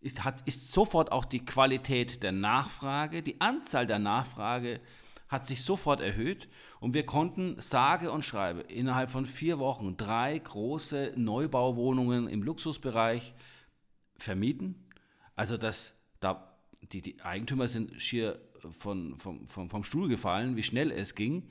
ist, 0.00 0.24
hat, 0.24 0.40
ist 0.48 0.72
sofort 0.72 1.12
auch 1.12 1.26
die 1.26 1.44
Qualität 1.44 2.22
der 2.22 2.32
Nachfrage, 2.32 3.22
die 3.22 3.40
Anzahl 3.40 3.86
der 3.86 3.98
Nachfrage 3.98 4.80
hat 5.28 5.46
sich 5.46 5.62
sofort 5.62 6.00
erhöht 6.00 6.48
und 6.80 6.94
wir 6.94 7.04
konnten 7.04 7.60
sage 7.60 8.10
und 8.12 8.24
schreibe 8.24 8.60
innerhalb 8.60 9.10
von 9.10 9.26
vier 9.26 9.58
Wochen 9.58 9.96
drei 9.96 10.38
große 10.38 11.12
Neubauwohnungen 11.16 12.28
im 12.28 12.42
Luxusbereich 12.42 13.34
vermieten. 14.16 14.86
Also 15.34 15.56
das, 15.56 15.94
da, 16.20 16.56
die, 16.92 17.02
die 17.02 17.20
Eigentümer 17.22 17.68
sind 17.68 18.00
schier 18.00 18.40
von, 18.70 19.18
vom, 19.18 19.46
vom, 19.48 19.68
vom 19.68 19.84
Stuhl 19.84 20.08
gefallen, 20.08 20.56
wie 20.56 20.62
schnell 20.62 20.90
es 20.90 21.14
ging, 21.14 21.48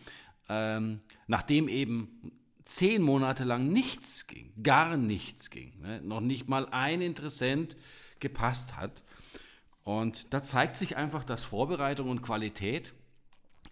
ähm, 0.49 0.99
nachdem 1.27 1.67
eben 1.67 2.31
zehn 2.65 3.01
Monate 3.01 3.43
lang 3.43 3.67
nichts 3.67 4.27
ging, 4.27 4.51
gar 4.61 4.97
nichts 4.97 5.49
ging, 5.49 5.73
ne? 5.81 6.01
noch 6.01 6.21
nicht 6.21 6.47
mal 6.49 6.67
ein 6.71 7.01
Interessent 7.01 7.77
gepasst 8.19 8.75
hat. 8.75 9.03
Und 9.83 10.25
da 10.31 10.41
zeigt 10.41 10.77
sich 10.77 10.97
einfach, 10.97 11.23
dass 11.23 11.43
Vorbereitung 11.43 12.09
und 12.09 12.23
Qualität 12.23 12.93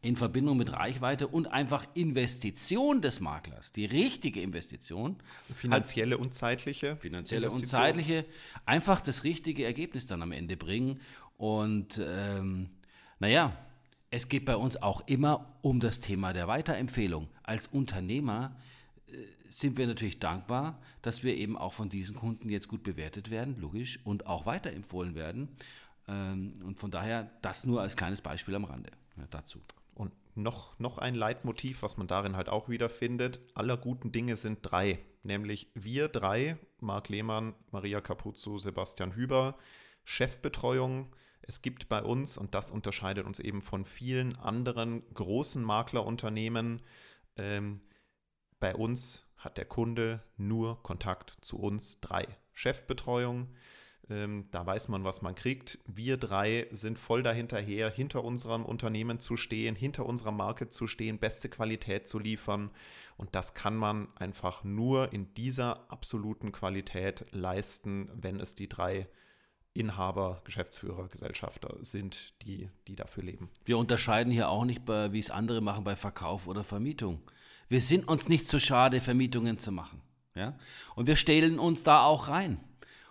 in 0.03 0.17
Verbindung 0.17 0.57
mit 0.57 0.71
Reichweite 0.71 1.27
und 1.27 1.47
einfach 1.47 1.85
Investition 1.93 3.01
des 3.01 3.21
Maklers, 3.21 3.71
die 3.71 3.85
richtige 3.85 4.41
Investition. 4.41 5.15
Finanzielle 5.55 6.17
und 6.17 6.33
zeitliche. 6.33 6.97
Finanzielle 6.97 7.49
und 7.49 7.65
zeitliche, 7.65 8.25
einfach 8.65 8.99
das 8.99 9.23
richtige 9.23 9.63
Ergebnis 9.63 10.05
dann 10.05 10.21
am 10.21 10.33
Ende 10.33 10.57
bringen. 10.57 10.99
Und 11.37 12.01
ähm, 12.05 12.69
naja, 13.19 13.57
es 14.11 14.27
geht 14.27 14.43
bei 14.43 14.57
uns 14.57 14.75
auch 14.75 15.07
immer 15.07 15.57
um 15.61 15.79
das 15.79 16.01
Thema 16.01 16.33
der 16.33 16.49
Weiterempfehlung. 16.49 17.29
Als 17.41 17.67
Unternehmer 17.67 18.57
äh, 19.07 19.13
sind 19.47 19.77
wir 19.77 19.87
natürlich 19.87 20.19
dankbar, 20.19 20.81
dass 21.01 21.23
wir 21.23 21.37
eben 21.37 21.57
auch 21.57 21.71
von 21.71 21.87
diesen 21.87 22.17
Kunden 22.17 22.49
jetzt 22.49 22.67
gut 22.67 22.83
bewertet 22.83 23.31
werden, 23.31 23.55
logisch, 23.57 24.01
und 24.03 24.27
auch 24.27 24.45
weiterempfohlen 24.45 25.15
werden. 25.15 25.47
Ähm, 26.09 26.55
und 26.65 26.77
von 26.77 26.91
daher 26.91 27.31
das 27.41 27.63
nur 27.63 27.81
als 27.81 27.95
kleines 27.95 28.21
Beispiel 28.21 28.53
am 28.55 28.65
Rande 28.65 28.91
dazu. 29.29 29.61
Noch, 30.35 30.77
noch 30.79 30.97
ein 30.97 31.15
Leitmotiv, 31.15 31.83
was 31.83 31.97
man 31.97 32.07
darin 32.07 32.35
halt 32.35 32.49
auch 32.49 32.69
wiederfindet, 32.69 33.39
aller 33.53 33.77
guten 33.77 34.11
Dinge 34.11 34.35
sind 34.35 34.59
drei. 34.61 34.99
Nämlich 35.21 35.69
wir 35.75 36.07
drei, 36.07 36.57
Marc 36.79 37.09
Lehmann, 37.09 37.53
Maria 37.71 38.01
Capuzzo, 38.01 38.57
Sebastian 38.57 39.15
Hüber, 39.15 39.57
Chefbetreuung. 40.03 41.15
Es 41.43 41.61
gibt 41.61 41.87
bei 41.87 42.01
uns, 42.01 42.37
und 42.37 42.55
das 42.55 42.71
unterscheidet 42.71 43.25
uns 43.25 43.39
eben 43.39 43.61
von 43.61 43.85
vielen 43.85 44.35
anderen 44.35 45.03
großen 45.13 45.63
Maklerunternehmen, 45.63 46.81
ähm, 47.37 47.81
bei 48.59 48.75
uns 48.75 49.25
hat 49.37 49.57
der 49.57 49.65
Kunde 49.65 50.23
nur 50.37 50.81
Kontakt 50.83 51.37
zu 51.41 51.59
uns 51.59 51.99
drei. 51.99 52.25
Chefbetreuung, 52.53 53.49
ähm, 54.09 54.47
da 54.51 54.65
weiß 54.65 54.89
man, 54.89 55.03
was 55.03 55.21
man 55.21 55.35
kriegt. 55.35 55.79
Wir 55.85 56.17
drei 56.17 56.67
sind 56.71 56.99
voll 56.99 57.23
dahinterher, 57.23 57.89
hinter 57.89 58.23
unserem 58.23 58.65
Unternehmen 58.65 59.19
zu 59.19 59.37
stehen, 59.37 59.75
hinter 59.75 60.05
unserer 60.05 60.31
Marke 60.31 60.69
zu 60.69 60.87
stehen, 60.87 61.19
beste 61.19 61.49
Qualität 61.49 62.07
zu 62.07 62.19
liefern. 62.19 62.71
Und 63.17 63.33
das 63.35 63.53
kann 63.53 63.75
man 63.75 64.07
einfach 64.15 64.63
nur 64.63 65.13
in 65.13 65.33
dieser 65.35 65.91
absoluten 65.91 66.51
Qualität 66.51 67.25
leisten, 67.31 68.09
wenn 68.13 68.39
es 68.39 68.55
die 68.55 68.67
drei 68.67 69.07
Inhaber, 69.73 70.41
Geschäftsführer, 70.43 71.07
Gesellschafter 71.07 71.77
sind, 71.81 72.33
die, 72.43 72.69
die 72.87 72.95
dafür 72.95 73.23
leben. 73.23 73.49
Wir 73.65 73.77
unterscheiden 73.77 74.31
hier 74.31 74.49
auch 74.49 74.65
nicht, 74.65 74.87
wie 74.87 75.19
es 75.19 75.31
andere 75.31 75.61
machen, 75.61 75.83
bei 75.83 75.95
Verkauf 75.95 76.47
oder 76.47 76.63
Vermietung. 76.63 77.21
Wir 77.69 77.81
sind 77.81 78.07
uns 78.07 78.29
nicht 78.29 78.47
so 78.47 78.59
schade, 78.59 79.01
Vermietungen 79.01 79.57
zu 79.57 79.71
machen. 79.71 80.01
Ja? 80.35 80.57
Und 80.95 81.07
wir 81.07 81.15
stellen 81.15 81.57
uns 81.57 81.83
da 81.83 82.03
auch 82.03 82.27
rein. 82.27 82.59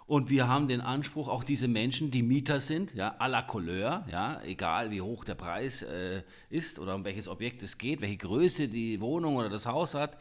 Und 0.06 0.30
wir 0.30 0.48
haben 0.48 0.68
den 0.68 0.80
Anspruch, 0.80 1.28
auch 1.28 1.44
diese 1.44 1.68
Menschen, 1.68 2.10
die 2.10 2.22
Mieter 2.22 2.60
sind, 2.60 2.94
ja, 2.94 3.16
à 3.18 3.28
la 3.28 3.42
Couleur, 3.42 4.04
ja, 4.10 4.40
egal 4.44 4.90
wie 4.90 5.00
hoch 5.00 5.24
der 5.24 5.34
Preis 5.34 5.82
äh, 5.82 6.22
ist 6.50 6.78
oder 6.78 6.94
um 6.94 7.04
welches 7.04 7.28
Objekt 7.28 7.62
es 7.62 7.78
geht, 7.78 8.00
welche 8.00 8.16
Größe 8.16 8.68
die 8.68 9.00
Wohnung 9.00 9.36
oder 9.36 9.48
das 9.48 9.66
Haus 9.66 9.94
hat, 9.94 10.18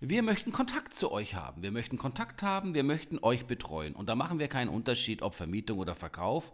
wir 0.00 0.22
möchten 0.22 0.50
Kontakt 0.50 0.94
zu 0.94 1.12
euch 1.12 1.34
haben. 1.34 1.62
Wir 1.62 1.72
möchten 1.72 1.98
Kontakt 1.98 2.42
haben, 2.42 2.72
wir 2.72 2.84
möchten 2.84 3.18
euch 3.20 3.44
betreuen. 3.44 3.94
Und 3.94 4.08
da 4.08 4.14
machen 4.14 4.38
wir 4.38 4.48
keinen 4.48 4.70
Unterschied, 4.70 5.20
ob 5.20 5.34
Vermietung 5.34 5.78
oder 5.78 5.94
Verkauf. 5.94 6.52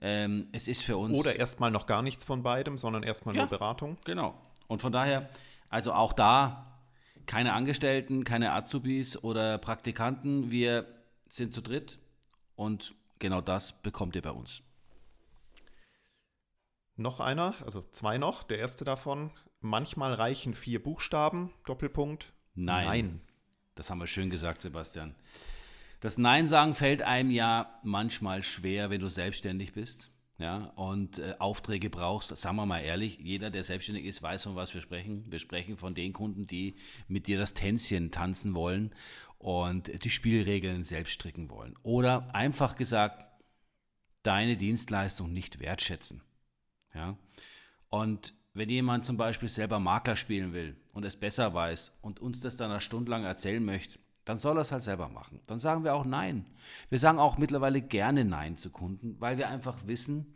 Ähm, 0.00 0.48
es 0.50 0.66
ist 0.66 0.82
für 0.82 0.96
uns. 0.96 1.16
Oder 1.16 1.36
erstmal 1.36 1.70
noch 1.70 1.86
gar 1.86 2.02
nichts 2.02 2.24
von 2.24 2.42
beidem, 2.42 2.76
sondern 2.76 3.04
erstmal 3.04 3.36
ja, 3.36 3.42
nur 3.42 3.50
Beratung. 3.50 3.96
Genau. 4.04 4.34
Und 4.66 4.80
von 4.80 4.90
daher, 4.90 5.28
also 5.68 5.92
auch 5.92 6.12
da 6.12 6.66
keine 7.26 7.52
Angestellten, 7.52 8.24
keine 8.24 8.52
Azubis 8.52 9.22
oder 9.22 9.58
Praktikanten. 9.58 10.50
Wir 10.50 10.86
sind 11.28 11.52
zu 11.52 11.60
dritt 11.60 11.99
und 12.60 12.94
genau 13.18 13.40
das 13.40 13.72
bekommt 13.72 14.14
ihr 14.16 14.22
bei 14.22 14.32
uns. 14.32 14.62
Noch 16.96 17.18
einer, 17.18 17.54
also 17.64 17.82
zwei 17.90 18.18
noch. 18.18 18.42
Der 18.42 18.58
erste 18.58 18.84
davon. 18.84 19.30
Manchmal 19.60 20.12
reichen 20.12 20.54
vier 20.54 20.82
Buchstaben. 20.82 21.54
Doppelpunkt. 21.64 22.34
Nein. 22.54 22.86
Nein. 22.86 23.20
Das 23.76 23.88
haben 23.88 23.98
wir 23.98 24.06
schön 24.06 24.28
gesagt, 24.28 24.60
Sebastian. 24.60 25.14
Das 26.00 26.18
Nein 26.18 26.46
sagen 26.46 26.74
fällt 26.74 27.00
einem 27.00 27.30
ja 27.30 27.80
manchmal 27.82 28.42
schwer, 28.42 28.90
wenn 28.90 29.00
du 29.00 29.08
selbstständig 29.08 29.72
bist. 29.72 30.10
ja, 30.36 30.72
und 30.76 31.18
äh, 31.18 31.36
Aufträge 31.38 31.88
brauchst, 31.88 32.36
sagen 32.36 32.56
wir 32.56 32.66
mal 32.66 32.80
ehrlich, 32.80 33.18
jeder, 33.18 33.50
der 33.50 33.64
selbstständig 33.64 34.04
ist, 34.04 34.22
weiß, 34.22 34.42
von 34.42 34.56
was 34.56 34.74
wir 34.74 34.82
sprechen. 34.82 35.24
Wir 35.30 35.38
sprechen 35.38 35.78
von 35.78 35.94
den 35.94 36.12
Kunden, 36.12 36.46
die 36.46 36.76
mit 37.08 37.26
dir 37.26 37.38
das 37.38 37.54
Tänzchen 37.54 38.10
tanzen 38.10 38.54
wollen 38.54 38.94
und 39.40 40.04
die 40.04 40.10
Spielregeln 40.10 40.84
selbst 40.84 41.14
stricken 41.14 41.48
wollen. 41.48 41.74
Oder 41.82 42.34
einfach 42.34 42.76
gesagt, 42.76 43.26
deine 44.22 44.56
Dienstleistung 44.56 45.32
nicht 45.32 45.60
wertschätzen. 45.60 46.22
Ja? 46.94 47.16
Und 47.88 48.34
wenn 48.52 48.68
jemand 48.68 49.06
zum 49.06 49.16
Beispiel 49.16 49.48
selber 49.48 49.80
Makler 49.80 50.16
spielen 50.16 50.52
will 50.52 50.76
und 50.92 51.06
es 51.06 51.16
besser 51.16 51.54
weiß 51.54 51.92
und 52.02 52.20
uns 52.20 52.40
das 52.40 52.58
dann 52.58 52.70
eine 52.70 52.82
Stunde 52.82 53.10
lang 53.10 53.24
erzählen 53.24 53.64
möchte, 53.64 53.98
dann 54.26 54.38
soll 54.38 54.58
er 54.58 54.60
es 54.60 54.72
halt 54.72 54.82
selber 54.82 55.08
machen. 55.08 55.40
Dann 55.46 55.58
sagen 55.58 55.84
wir 55.84 55.94
auch 55.94 56.04
Nein. 56.04 56.44
Wir 56.90 56.98
sagen 56.98 57.18
auch 57.18 57.38
mittlerweile 57.38 57.80
gerne 57.80 58.26
Nein 58.26 58.58
zu 58.58 58.68
Kunden, 58.68 59.16
weil 59.20 59.38
wir 59.38 59.48
einfach 59.48 59.86
wissen, 59.86 60.34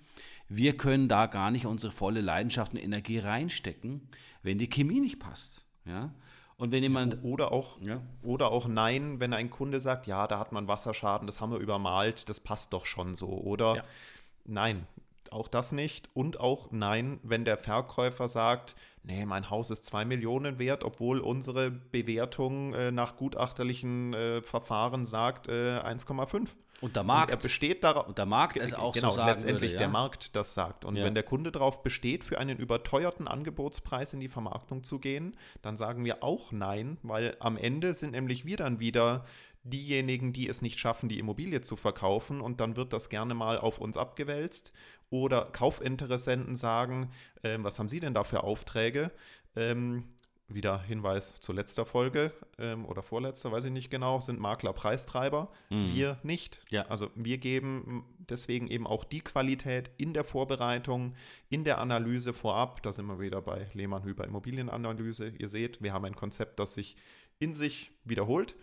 wir 0.49 0.79
können 0.79 1.09
da 1.09 1.27
gar 1.27 1.51
nicht 1.51 1.67
unsere 1.67 1.93
volle 1.93 2.23
Leidenschaft 2.23 2.73
und 2.73 2.79
Energie 2.79 3.19
reinstecken, 3.19 4.09
wenn 4.43 4.57
die 4.57 4.71
Chemie 4.71 5.01
nicht 5.01 5.21
passt. 5.21 5.67
Ja? 5.85 6.07
Und 6.65 6.73
wenn 6.73 6.83
jemand. 6.83 7.19
Oder 7.23 7.53
auch, 7.53 7.79
ja. 7.83 8.01
oder 8.23 8.51
auch 8.51 8.67
Nein, 8.67 9.21
wenn 9.21 9.35
ein 9.35 9.51
Kunde 9.51 9.81
sagt, 9.81 10.07
ja, 10.07 10.27
da 10.27 10.39
hat 10.39 10.51
man 10.51 10.67
Wasserschaden, 10.67 11.27
das 11.27 11.43
haben 11.43 11.53
wir 11.53 11.59
übermalt, 11.59 12.31
das 12.31 12.41
passt 12.41 12.73
doch 12.73 12.87
schon 12.87 13.15
so. 13.15 13.29
Oder 13.29 13.77
ja. 13.77 13.85
nein, 14.47 14.87
auch 15.31 15.49
das 15.49 15.73
nicht. 15.73 16.09
Und 16.15 16.41
auch 16.41 16.71
nein, 16.71 17.21
wenn 17.23 17.45
der 17.45 17.59
Verkäufer 17.59 18.29
sagt, 18.29 18.77
nee, 19.03 19.27
mein 19.27 19.51
Haus 19.51 19.71
ist 19.71 19.85
2 19.85 20.07
Millionen 20.07 20.59
wert, 20.59 20.85
obwohl 20.85 21.21
unsere 21.21 21.71
Bewertung 21.71 22.73
äh, 22.73 22.91
nach 22.91 23.17
gutachterlichen 23.17 24.15
äh, 24.15 24.41
Verfahren 24.41 25.05
sagt 25.05 25.49
äh, 25.49 25.81
1,5. 25.81 26.49
Und 26.81 26.97
der 26.97 27.05
Markt. 27.05 27.33
Und 27.33 27.39
er 27.39 27.43
besteht 27.43 27.85
darauf. 27.85 28.09
Und 28.09 28.19
der 28.19 28.27
Markt 28.27 28.57
es 28.57 28.75
auch 28.75 28.95
genau, 28.95 29.11
so 29.11 29.17
sagen 29.17 29.31
letztendlich 29.31 29.73
würde, 29.73 29.75
ja? 29.75 29.79
der 29.79 29.89
Markt 29.89 30.37
das 30.37 30.55
sagt. 30.55 30.85
Und 30.85 30.97
ja. 30.97 31.05
wenn 31.05 31.15
der 31.15 31.23
Kunde 31.23 31.51
darauf 31.53 31.83
besteht, 31.83 32.25
für 32.25 32.39
einen 32.39 32.59
überteuerten 32.59 33.29
Angebotspreis 33.29 34.13
in 34.13 34.21
die 34.21 34.29
Vermarktung 34.29 34.85
zu 34.85 34.99
gehen, 34.99 35.37
dann 35.63 35.77
sagen 35.77 36.05
wir 36.05 36.23
auch 36.23 36.53
nein, 36.53 36.99
weil 37.03 37.37
am 37.41 37.57
Ende 37.57 37.95
sind 37.95 38.13
nämlich 38.13 38.45
wir 38.45 38.57
dann 38.57 38.81
wieder 38.81 39.25
diejenigen, 39.65 40.33
die 40.33 40.49
es 40.49 40.61
nicht 40.63 40.79
schaffen, 40.79 41.09
die 41.09 41.19
Immobilie 41.19 41.63
zu 41.63 41.77
verkaufen 41.77 42.41
und 42.41 42.61
dann 42.61 42.77
wird 42.77 42.93
das 42.93 43.09
gerne 43.09 43.35
mal 43.35 43.59
auf 43.59 43.79
uns 43.79 43.97
abgewälzt. 43.97 44.73
Oder 45.11 45.47
Kaufinteressenten 45.47 46.57
sagen, 46.57 47.11
äh, 47.43 47.57
was 47.61 47.79
haben 47.79 47.89
Sie 47.89 48.01
denn 48.01 48.15
da 48.15 48.25
für 48.25 48.45
Aufträge? 48.45 49.11
Ähm, 49.57 50.05
wieder 50.49 50.83
Hinweis 50.83 51.41
zur 51.41 51.55
letzter 51.55 51.87
Folge 51.87 52.33
ähm, 52.59 52.85
oder 52.85 53.03
vorletzter, 53.03 53.51
weiß 53.51 53.65
ich 53.65 53.73
nicht 53.73 53.91
genau, 53.91 54.21
sind 54.21 54.39
Makler 54.39 54.73
Preistreiber. 54.73 55.51
Mhm. 55.71 55.89
Wir 55.89 56.19
nicht. 56.23 56.61
Ja. 56.71 56.87
Also 56.87 57.11
wir 57.15 57.39
geben 57.39 58.05
deswegen 58.19 58.69
eben 58.69 58.87
auch 58.87 59.05
die 59.05 59.21
Qualität 59.21 59.91
in 59.97 60.13
der 60.13 60.25
Vorbereitung, 60.25 61.15
in 61.49 61.65
der 61.65 61.79
Analyse 61.79 62.33
vorab. 62.33 62.83
Da 62.83 62.93
sind 62.93 63.07
wir 63.07 63.21
wieder 63.21 63.41
bei 63.41 63.69
Lehmann-Hüber 63.73 64.25
Immobilienanalyse. 64.25 65.29
Ihr 65.39 65.49
seht, 65.49 65.83
wir 65.83 65.93
haben 65.93 66.05
ein 66.05 66.17
Konzept, 66.17 66.59
das 66.59 66.75
sich 66.75 66.97
in 67.39 67.55
sich 67.55 67.91
wiederholt. 68.05 68.55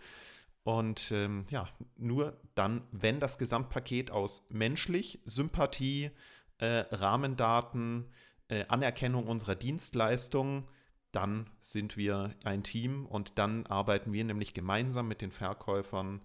Und 0.64 1.10
ähm, 1.10 1.44
ja, 1.50 1.68
nur 1.96 2.40
dann, 2.54 2.82
wenn 2.92 3.18
das 3.18 3.38
Gesamtpaket 3.38 4.12
aus 4.12 4.46
menschlich, 4.50 5.20
Sympathie, 5.24 6.10
äh, 6.58 6.84
Rahmendaten, 6.92 8.06
äh, 8.46 8.64
Anerkennung 8.68 9.26
unserer 9.26 9.56
Dienstleistungen, 9.56 10.68
dann 11.12 11.48
sind 11.60 11.96
wir 11.96 12.34
ein 12.42 12.62
Team 12.62 13.06
und 13.06 13.38
dann 13.38 13.66
arbeiten 13.66 14.12
wir 14.12 14.24
nämlich 14.24 14.54
gemeinsam 14.54 15.08
mit 15.08 15.20
den 15.20 15.30
Verkäufern 15.30 16.22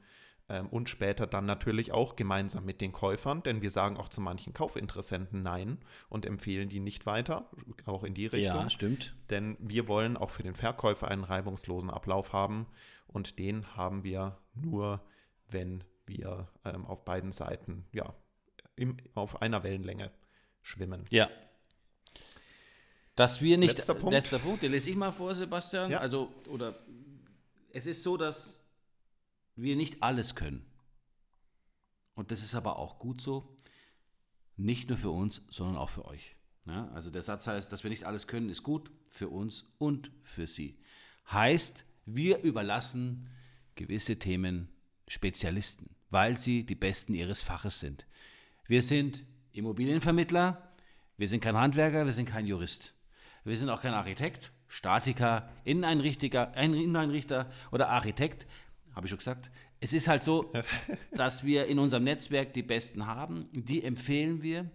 ähm, 0.49 0.67
und 0.67 0.89
später 0.89 1.27
dann 1.27 1.45
natürlich 1.45 1.91
auch 1.91 2.15
gemeinsam 2.15 2.65
mit 2.65 2.79
den 2.79 2.93
Käufern, 2.93 3.43
denn 3.43 3.61
wir 3.61 3.71
sagen 3.71 3.97
auch 3.97 4.09
zu 4.09 4.21
manchen 4.21 4.53
Kaufinteressenten 4.53 5.43
Nein 5.43 5.79
und 6.09 6.25
empfehlen 6.25 6.69
die 6.69 6.79
nicht 6.79 7.05
weiter, 7.05 7.49
auch 7.85 8.03
in 8.03 8.13
die 8.13 8.27
Richtung. 8.27 8.61
Ja, 8.61 8.69
stimmt. 8.69 9.13
Denn 9.29 9.57
wir 9.59 9.87
wollen 9.87 10.15
auch 10.15 10.29
für 10.29 10.43
den 10.43 10.55
Verkäufer 10.55 11.09
einen 11.09 11.25
reibungslosen 11.25 11.89
Ablauf 11.89 12.31
haben 12.31 12.67
und 13.07 13.39
den 13.39 13.75
haben 13.75 14.03
wir 14.03 14.37
nur, 14.53 15.01
wenn 15.49 15.83
wir 16.05 16.47
ähm, 16.63 16.85
auf 16.85 17.03
beiden 17.03 17.33
Seiten 17.33 17.85
ja, 17.91 18.13
im, 18.77 18.97
auf 19.15 19.41
einer 19.41 19.63
Wellenlänge 19.63 20.11
schwimmen. 20.61 21.03
Ja, 21.09 21.29
dass 23.17 23.41
wir 23.41 23.57
nicht. 23.57 23.77
Letzter 23.77 23.95
Punkt. 23.95 24.13
Letzter 24.13 24.39
Punkt, 24.39 24.63
den 24.63 24.71
lese 24.71 24.89
ich 24.89 24.95
mal 24.95 25.11
vor, 25.11 25.35
Sebastian. 25.35 25.91
Ja. 25.91 25.99
Also, 25.99 26.31
oder 26.47 26.79
es 27.73 27.85
ist 27.85 28.03
so, 28.03 28.15
dass 28.15 28.61
wir 29.57 29.75
nicht 29.75 30.01
alles 30.01 30.35
können. 30.35 30.65
Und 32.13 32.31
das 32.31 32.41
ist 32.41 32.55
aber 32.55 32.79
auch 32.79 32.99
gut 32.99 33.19
so. 33.19 33.55
Nicht 34.55 34.87
nur 34.87 34.97
für 34.97 35.09
uns, 35.09 35.41
sondern 35.49 35.77
auch 35.77 35.89
für 35.89 36.05
euch. 36.05 36.35
Ja, 36.65 36.89
also 36.93 37.09
der 37.09 37.21
Satz 37.21 37.47
heißt, 37.47 37.71
dass 37.71 37.83
wir 37.83 37.89
nicht 37.89 38.05
alles 38.05 38.27
können, 38.27 38.49
ist 38.49 38.63
gut 38.63 38.91
für 39.09 39.29
uns 39.29 39.65
und 39.77 40.11
für 40.23 40.47
sie. 40.47 40.77
Heißt, 41.31 41.85
wir 42.05 42.41
überlassen 42.43 43.29
gewisse 43.75 44.17
Themen 44.17 44.69
Spezialisten, 45.07 45.95
weil 46.09 46.37
sie 46.37 46.65
die 46.65 46.75
Besten 46.75 47.13
ihres 47.13 47.41
Faches 47.41 47.79
sind. 47.79 48.05
Wir 48.65 48.81
sind 48.81 49.23
Immobilienvermittler, 49.53 50.73
wir 51.17 51.27
sind 51.27 51.41
kein 51.41 51.55
Handwerker, 51.55 52.05
wir 52.05 52.11
sind 52.11 52.27
kein 52.27 52.45
Jurist. 52.45 52.93
Wir 53.47 53.55
sind 53.55 53.69
auch 53.69 53.81
kein 53.81 53.93
Architekt, 53.93 54.51
Statiker, 54.67 55.47
Inneneinrichter, 55.63 56.53
Inneneinrichter 56.57 57.49
oder 57.71 57.87
Architekt. 57.87 58.45
Habe 58.93 59.05
ich 59.05 59.09
schon 59.09 59.19
gesagt. 59.19 59.49
Es 59.79 59.93
ist 59.93 60.09
halt 60.09 60.25
so, 60.25 60.51
dass 61.13 61.45
wir 61.45 61.67
in 61.67 61.79
unserem 61.79 62.03
Netzwerk 62.03 62.53
die 62.53 62.61
Besten 62.61 63.07
haben. 63.07 63.47
Die 63.53 63.85
empfehlen 63.85 64.43
wir. 64.43 64.69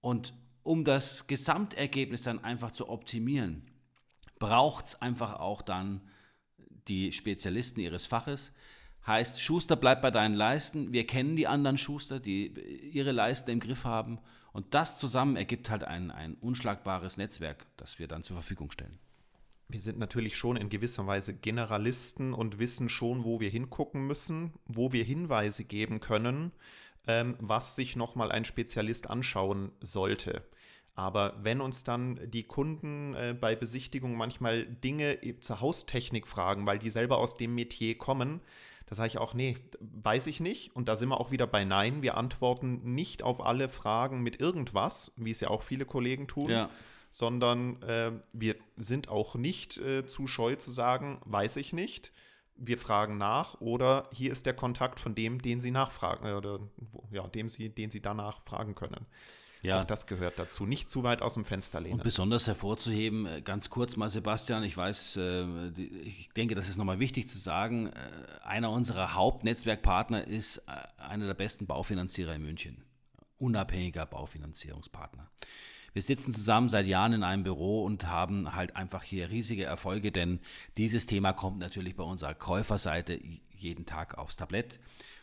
Und 0.00 0.32
um 0.62 0.82
das 0.82 1.26
Gesamtergebnis 1.26 2.22
dann 2.22 2.42
einfach 2.42 2.70
zu 2.70 2.88
optimieren, 2.88 3.70
braucht 4.38 4.86
es 4.86 5.02
einfach 5.02 5.38
auch 5.38 5.60
dann 5.60 6.00
die 6.88 7.12
Spezialisten 7.12 7.80
ihres 7.80 8.06
Faches. 8.06 8.54
Heißt, 9.06 9.42
Schuster 9.42 9.76
bleibt 9.76 10.00
bei 10.00 10.10
deinen 10.10 10.36
Leisten. 10.36 10.94
Wir 10.94 11.06
kennen 11.06 11.36
die 11.36 11.48
anderen 11.48 11.76
Schuster, 11.76 12.18
die 12.18 12.46
ihre 12.92 13.12
Leisten 13.12 13.50
im 13.50 13.60
Griff 13.60 13.84
haben. 13.84 14.20
Und 14.52 14.74
das 14.74 14.98
zusammen 14.98 15.36
ergibt 15.36 15.70
halt 15.70 15.84
ein, 15.84 16.10
ein 16.10 16.34
unschlagbares 16.34 17.16
Netzwerk, 17.16 17.66
das 17.76 17.98
wir 17.98 18.06
dann 18.06 18.22
zur 18.22 18.36
Verfügung 18.36 18.70
stellen. 18.70 18.98
Wir 19.68 19.80
sind 19.80 19.98
natürlich 19.98 20.36
schon 20.36 20.56
in 20.56 20.68
gewisser 20.68 21.06
Weise 21.06 21.32
Generalisten 21.32 22.34
und 22.34 22.58
wissen 22.58 22.90
schon, 22.90 23.24
wo 23.24 23.40
wir 23.40 23.48
hingucken 23.48 24.06
müssen, 24.06 24.52
wo 24.66 24.92
wir 24.92 25.04
Hinweise 25.04 25.64
geben 25.64 26.00
können, 26.00 26.52
ähm, 27.06 27.36
was 27.38 27.74
sich 27.74 27.96
nochmal 27.96 28.30
ein 28.30 28.44
Spezialist 28.44 29.08
anschauen 29.08 29.72
sollte. 29.80 30.44
Aber 30.94 31.38
wenn 31.42 31.62
uns 31.62 31.84
dann 31.84 32.20
die 32.30 32.42
Kunden 32.42 33.14
äh, 33.14 33.34
bei 33.38 33.56
Besichtigung 33.56 34.14
manchmal 34.14 34.66
Dinge 34.66 35.18
zur 35.40 35.62
Haustechnik 35.62 36.26
fragen, 36.26 36.66
weil 36.66 36.78
die 36.78 36.90
selber 36.90 37.16
aus 37.16 37.38
dem 37.38 37.54
Metier 37.54 37.96
kommen, 37.96 38.42
da 38.92 38.96
sage 38.96 39.08
ich 39.08 39.16
auch, 39.16 39.32
nee, 39.32 39.56
weiß 39.80 40.26
ich 40.26 40.40
nicht. 40.40 40.76
Und 40.76 40.86
da 40.86 40.96
sind 40.96 41.08
wir 41.08 41.18
auch 41.18 41.30
wieder 41.30 41.46
bei 41.46 41.64
Nein. 41.64 42.02
Wir 42.02 42.18
antworten 42.18 42.94
nicht 42.94 43.22
auf 43.22 43.40
alle 43.42 43.70
Fragen 43.70 44.20
mit 44.20 44.38
irgendwas, 44.38 45.12
wie 45.16 45.30
es 45.30 45.40
ja 45.40 45.48
auch 45.48 45.62
viele 45.62 45.86
Kollegen 45.86 46.28
tun, 46.28 46.50
ja. 46.50 46.68
sondern 47.08 47.80
äh, 47.84 48.12
wir 48.34 48.56
sind 48.76 49.08
auch 49.08 49.34
nicht 49.34 49.78
äh, 49.78 50.04
zu 50.04 50.26
scheu 50.26 50.56
zu 50.56 50.70
sagen, 50.70 51.22
weiß 51.24 51.56
ich 51.56 51.72
nicht. 51.72 52.12
Wir 52.54 52.76
fragen 52.76 53.16
nach 53.16 53.62
oder 53.62 54.10
hier 54.12 54.30
ist 54.30 54.44
der 54.44 54.52
Kontakt 54.52 55.00
von 55.00 55.14
dem, 55.14 55.40
den 55.40 55.62
Sie 55.62 55.70
nachfragen, 55.70 56.26
äh, 56.26 56.34
oder 56.34 56.60
ja, 57.10 57.26
dem 57.28 57.48
Sie, 57.48 57.70
den 57.70 57.90
Sie 57.90 58.02
danach 58.02 58.42
fragen 58.42 58.74
können. 58.74 59.06
Ja. 59.62 59.80
Auch 59.80 59.84
das 59.84 60.08
gehört 60.08 60.38
dazu. 60.38 60.66
Nicht 60.66 60.90
zu 60.90 61.04
weit 61.04 61.22
aus 61.22 61.34
dem 61.34 61.44
Fenster 61.44 61.80
lehnen. 61.80 61.94
Und 61.94 62.02
besonders 62.02 62.48
hervorzuheben, 62.48 63.26
äh, 63.26 63.42
ganz 63.42 63.70
kurz 63.70 63.96
mal, 63.96 64.10
Sebastian, 64.10 64.64
ich 64.64 64.76
weiß, 64.76 65.16
äh, 65.16 65.68
ich 66.02 66.30
denke, 66.30 66.56
das 66.56 66.68
ist 66.68 66.76
nochmal 66.76 66.98
wichtig 66.98 67.28
zu 67.28 67.38
sagen, 67.38 67.86
äh, 67.86 67.92
einer 68.42 68.70
unserer 68.70 69.14
Hauptnetzwerkpartner 69.14 70.26
ist 70.26 70.62
einer 70.98 71.26
der 71.26 71.34
besten 71.34 71.66
Baufinanzierer 71.66 72.34
in 72.34 72.42
München. 72.42 72.82
Unabhängiger 73.38 74.04
Baufinanzierungspartner. 74.04 75.30
Wir 75.92 76.02
sitzen 76.02 76.34
zusammen 76.34 76.68
seit 76.68 76.86
Jahren 76.86 77.12
in 77.12 77.22
einem 77.22 77.44
Büro 77.44 77.84
und 77.84 78.06
haben 78.06 78.54
halt 78.54 78.76
einfach 78.76 79.02
hier 79.02 79.30
riesige 79.30 79.64
Erfolge, 79.64 80.10
denn 80.10 80.40
dieses 80.76 81.06
Thema 81.06 81.32
kommt 81.32 81.58
natürlich 81.58 81.94
bei 81.94 82.04
unserer 82.04 82.34
Käuferseite 82.34 83.20
jeden 83.50 83.84
Tag 83.84 84.16
aufs 84.16 84.36
Tablett. 84.36 84.80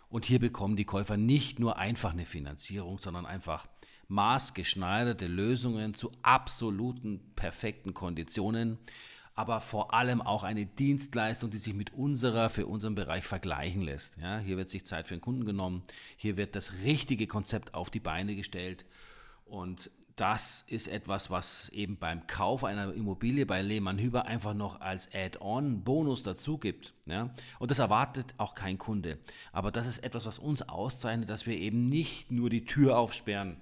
Und 0.10 0.26
hier 0.26 0.40
bekommen 0.40 0.76
die 0.76 0.86
Käufer 0.86 1.18
nicht 1.18 1.60
nur 1.60 1.78
einfach 1.78 2.14
eine 2.14 2.26
Finanzierung, 2.26 3.00
sondern 3.00 3.26
einfach 3.26 3.68
maßgeschneiderte 4.10 5.28
Lösungen 5.28 5.94
zu 5.94 6.12
absoluten 6.22 7.22
perfekten 7.36 7.94
Konditionen, 7.94 8.78
aber 9.36 9.62
vor 9.62 9.94
allem 9.94 10.22
auch 10.22 10.44
eine 10.44 10.66
Dienstleistung, 10.66 11.52
die 11.52 11.60
sich 11.60 11.74
mit 11.74 11.94
unserer 11.94 12.50
für 12.50 12.66
unseren 12.66 12.96
Bereich 12.96 13.24
vergleichen 13.24 13.82
lässt. 13.82 14.18
Ja, 14.18 14.40
hier 14.40 14.58
wird 14.58 14.70
sich 14.70 14.86
Zeit 14.86 15.08
für 15.08 15.16
den 15.16 15.22
Kunden 15.22 15.46
genommen, 15.46 15.84
hier 16.18 16.36
wird 16.36 16.56
das 16.56 16.84
richtige 16.84 17.28
Konzept 17.28 17.74
auf 17.74 17.90
die 17.90 18.02
Beine 18.02 18.36
gestellt 18.36 18.86
und 19.46 19.92
das 20.16 20.66
ist 20.68 20.90
etwas, 20.90 21.30
was 21.30 21.70
eben 21.70 21.96
beim 21.96 22.28
Kauf 22.28 22.66
einer 22.66 22.94
Immobilie 22.94 23.46
bei 23.46 23.62
Lehmann 23.62 24.00
Hüber 24.00 24.26
einfach 24.26 24.54
noch 24.54 24.82
als 24.82 25.08
Add-on 25.14 25.86
Bonus 25.86 26.24
dazu 26.24 26.58
gibt. 26.58 26.94
Ja? 27.06 27.30
Und 27.58 27.72
das 27.72 27.80
erwartet 27.80 28.36
auch 28.38 28.54
kein 28.54 28.78
Kunde. 28.78 29.18
Aber 29.54 29.72
das 29.72 29.88
ist 29.88 30.00
etwas, 30.00 30.26
was 30.26 30.38
uns 30.38 30.62
auszeichnet, 30.62 31.30
dass 31.30 31.46
wir 31.46 31.58
eben 31.58 31.88
nicht 31.88 32.32
nur 32.32 32.50
die 32.50 32.66
Tür 32.66 32.98
aufsperren 32.98 33.62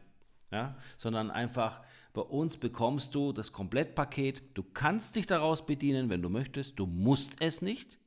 ja, 0.52 0.76
sondern 0.98 1.32
einfach 1.32 1.82
bei 2.14 2.22
uns 2.22 2.58
bekommst 2.58 3.14
du 3.14 3.32
das 3.32 3.52
Komplettpaket. 3.52 4.42
Du 4.56 4.64
kannst 4.64 5.16
dich 5.16 5.28
daraus 5.28 5.66
bedienen, 5.66 6.10
wenn 6.10 6.22
du 6.22 6.30
möchtest. 6.30 6.80
Du 6.80 6.86
musst 6.86 7.36
es 7.42 7.62
nicht. 7.62 8.00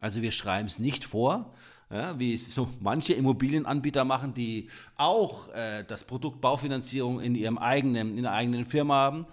Also 0.00 0.22
wir 0.22 0.32
schreiben 0.32 0.66
es 0.66 0.78
nicht 0.78 1.04
vor, 1.04 1.54
ja, 1.90 2.18
wie 2.18 2.34
es 2.34 2.54
so 2.54 2.68
manche 2.80 3.12
Immobilienanbieter 3.12 4.04
machen, 4.04 4.34
die 4.34 4.68
auch 4.96 5.48
äh, 5.50 5.84
das 5.84 6.04
Produkt 6.04 6.40
Baufinanzierung 6.40 7.20
in 7.20 7.34
ihrem 7.34 7.58
eigenen, 7.58 8.16
in 8.16 8.22
der 8.22 8.32
eigenen 8.32 8.64
Firma 8.64 8.94
haben 8.94 9.26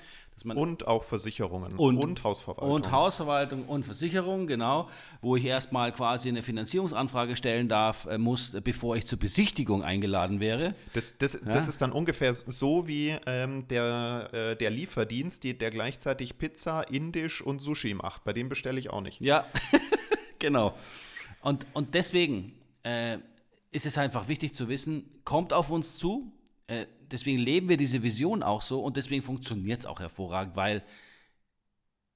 und 0.45 0.87
auch 0.87 1.03
Versicherungen 1.03 1.73
und, 1.77 1.97
und, 1.97 2.23
Hausverwaltung. 2.23 2.71
Und 2.71 2.91
Hausverwaltung 2.91 3.65
und 3.65 3.85
Versicherung, 3.85 4.47
genau, 4.47 4.89
wo 5.21 5.35
ich 5.35 5.45
erstmal 5.45 5.91
quasi 5.91 6.29
eine 6.29 6.41
Finanzierungsanfrage 6.41 7.35
stellen 7.35 7.69
darf, 7.69 8.05
äh, 8.05 8.17
muss, 8.17 8.55
bevor 8.63 8.95
ich 8.95 9.05
zur 9.05 9.19
Besichtigung 9.19 9.83
eingeladen 9.83 10.39
wäre. 10.39 10.75
Das, 10.93 11.17
das, 11.17 11.33
ja? 11.33 11.39
das 11.51 11.67
ist 11.67 11.81
dann 11.81 11.91
ungefähr 11.91 12.33
so 12.33 12.87
wie 12.87 13.15
ähm, 13.25 13.67
der, 13.67 14.29
äh, 14.31 14.55
der 14.55 14.69
Lieferdienst, 14.69 15.43
die, 15.43 15.57
der 15.57 15.71
gleichzeitig 15.71 16.37
Pizza, 16.37 16.81
Indisch 16.89 17.41
und 17.41 17.61
Sushi 17.61 17.93
macht. 17.93 18.23
Bei 18.23 18.33
dem 18.33 18.49
bestelle 18.49 18.79
ich 18.79 18.89
auch 18.89 19.01
nicht. 19.01 19.21
Ja, 19.21 19.45
genau. 20.39 20.75
Und, 21.41 21.65
und 21.73 21.95
deswegen 21.95 22.53
äh, 22.83 23.17
ist 23.71 23.85
es 23.85 23.97
einfach 23.97 24.27
wichtig 24.27 24.53
zu 24.53 24.67
wissen, 24.67 25.03
kommt 25.23 25.53
auf 25.53 25.69
uns 25.69 25.97
zu, 25.97 26.31
äh, 26.69 26.85
deswegen 27.09 27.39
leben 27.39 27.67
wir 27.67 27.77
diese 27.77 28.03
Vision 28.03 28.43
auch 28.43 28.61
so 28.61 28.83
und 28.83 28.95
deswegen 28.95 29.23
funktioniert 29.23 29.79
es 29.79 29.85
auch 29.87 29.99
hervorragend, 29.99 30.55
weil 30.55 30.83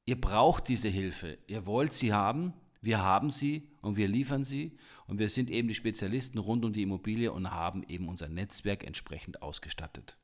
ihr 0.05 0.19
braucht 0.21 0.67
diese 0.67 0.89
Hilfe. 0.89 1.39
Ihr 1.47 1.65
wollt 1.65 1.91
sie 1.91 2.13
haben, 2.13 2.53
wir 2.79 3.01
haben 3.01 3.31
sie 3.31 3.71
und 3.81 3.97
wir 3.97 4.07
liefern 4.07 4.43
sie 4.43 4.77
und 5.07 5.17
wir 5.17 5.29
sind 5.29 5.49
eben 5.49 5.67
die 5.67 5.75
Spezialisten 5.75 6.37
rund 6.37 6.63
um 6.65 6.71
die 6.71 6.83
Immobilie 6.83 7.31
und 7.31 7.49
haben 7.49 7.83
eben 7.87 8.07
unser 8.07 8.29
Netzwerk 8.29 8.83
entsprechend 8.83 9.41
ausgestattet. 9.41 10.17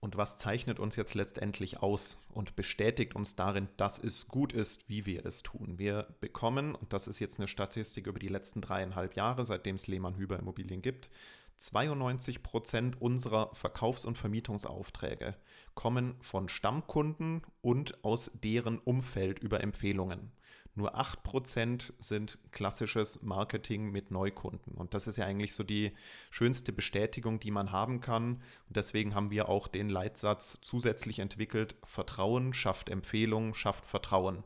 Und 0.00 0.16
was 0.16 0.38
zeichnet 0.38 0.78
uns 0.78 0.96
jetzt 0.96 1.14
letztendlich 1.14 1.82
aus 1.82 2.16
und 2.30 2.56
bestätigt 2.56 3.16
uns 3.16 3.34
darin, 3.36 3.68
dass 3.76 3.98
es 3.98 4.28
gut 4.28 4.52
ist, 4.52 4.88
wie 4.88 5.04
wir 5.04 5.26
es 5.26 5.42
tun? 5.42 5.78
Wir 5.78 6.06
bekommen, 6.20 6.74
und 6.76 6.92
das 6.92 7.08
ist 7.08 7.18
jetzt 7.18 7.38
eine 7.38 7.48
Statistik 7.48 8.06
über 8.06 8.20
die 8.20 8.28
letzten 8.28 8.60
dreieinhalb 8.60 9.14
Jahre, 9.16 9.44
seitdem 9.44 9.74
es 9.74 9.88
Lehmann 9.88 10.16
Hüber 10.16 10.38
Immobilien 10.38 10.80
gibt, 10.82 11.10
92 11.58 12.42
Prozent 12.42 13.00
unserer 13.00 13.54
Verkaufs- 13.54 14.04
und 14.04 14.16
Vermietungsaufträge 14.16 15.36
kommen 15.74 16.16
von 16.20 16.48
Stammkunden 16.48 17.42
und 17.60 18.04
aus 18.04 18.30
deren 18.42 18.78
Umfeld 18.78 19.40
über 19.40 19.60
Empfehlungen. 19.60 20.32
Nur 20.78 20.96
8 20.96 21.24
Prozent 21.24 21.92
sind 21.98 22.38
klassisches 22.52 23.22
Marketing 23.22 23.90
mit 23.90 24.12
Neukunden. 24.12 24.74
Und 24.74 24.94
das 24.94 25.08
ist 25.08 25.16
ja 25.16 25.24
eigentlich 25.24 25.52
so 25.52 25.64
die 25.64 25.92
schönste 26.30 26.72
Bestätigung, 26.72 27.40
die 27.40 27.50
man 27.50 27.72
haben 27.72 28.00
kann. 28.00 28.34
Und 28.68 28.76
deswegen 28.76 29.16
haben 29.16 29.32
wir 29.32 29.48
auch 29.48 29.66
den 29.66 29.88
Leitsatz 29.88 30.58
zusätzlich 30.62 31.18
entwickelt, 31.18 31.74
Vertrauen 31.82 32.54
schafft 32.54 32.90
Empfehlung, 32.90 33.54
schafft 33.54 33.86
Vertrauen. 33.86 34.44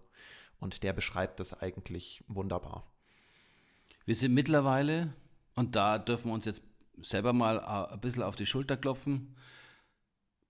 Und 0.58 0.82
der 0.82 0.94
beschreibt 0.94 1.38
das 1.38 1.52
eigentlich 1.52 2.24
wunderbar. 2.28 2.90
Wir 4.06 4.14
sind 4.14 4.32
mittlerweile, 4.32 5.12
und 5.54 5.76
da 5.76 5.98
dürfen 5.98 6.28
wir 6.28 6.34
uns 6.34 6.46
jetzt 6.46 6.62
selber 7.00 7.32
mal 7.32 7.58
äh, 7.58 7.94
ein 7.94 8.00
bisschen 8.00 8.22
auf 8.22 8.36
die 8.36 8.46
Schulter 8.46 8.76
klopfen. 8.76 9.34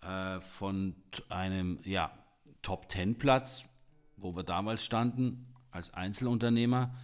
äh, 0.01 0.41
von 0.41 0.95
einem 1.29 1.81
ja, 1.83 2.17
Top-10-Platz, 2.63 3.65
wo 4.17 4.37
wir 4.37 4.45
damals 4.45 4.85
standen, 4.85 5.45
als 5.73 5.93
Einzelunternehmer, 5.93 6.95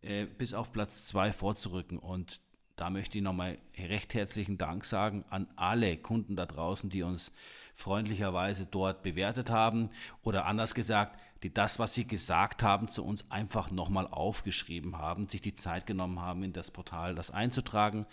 äh, 0.00 0.26
bis 0.26 0.54
auf 0.54 0.72
Platz 0.72 1.06
zwei 1.06 1.32
vorzurücken. 1.32 2.00
Und 2.00 2.40
da 2.74 2.90
möchte 2.90 3.18
ich 3.18 3.22
nochmal 3.22 3.58
recht 3.78 4.12
herzlichen 4.14 4.58
Dank 4.58 4.84
sagen 4.84 5.24
an 5.30 5.46
alle 5.54 5.96
Kunden 5.98 6.34
da 6.34 6.46
draußen, 6.46 6.90
die 6.90 7.04
uns 7.04 7.30
freundlicherweise 7.74 8.66
dort 8.66 9.02
bewertet 9.02 9.50
haben 9.50 9.90
oder 10.22 10.46
anders 10.46 10.74
gesagt, 10.74 11.18
die 11.42 11.52
das, 11.52 11.78
was 11.78 11.94
sie 11.94 12.06
gesagt 12.06 12.62
haben, 12.62 12.88
zu 12.88 13.04
uns 13.04 13.30
einfach 13.30 13.70
nochmal 13.70 14.06
aufgeschrieben 14.06 14.98
haben, 14.98 15.28
sich 15.28 15.40
die 15.40 15.54
Zeit 15.54 15.86
genommen 15.86 16.20
haben, 16.20 16.44
in 16.44 16.52
das 16.52 16.70
Portal 16.70 17.14
das 17.14 17.30
einzutragen. 17.30 18.06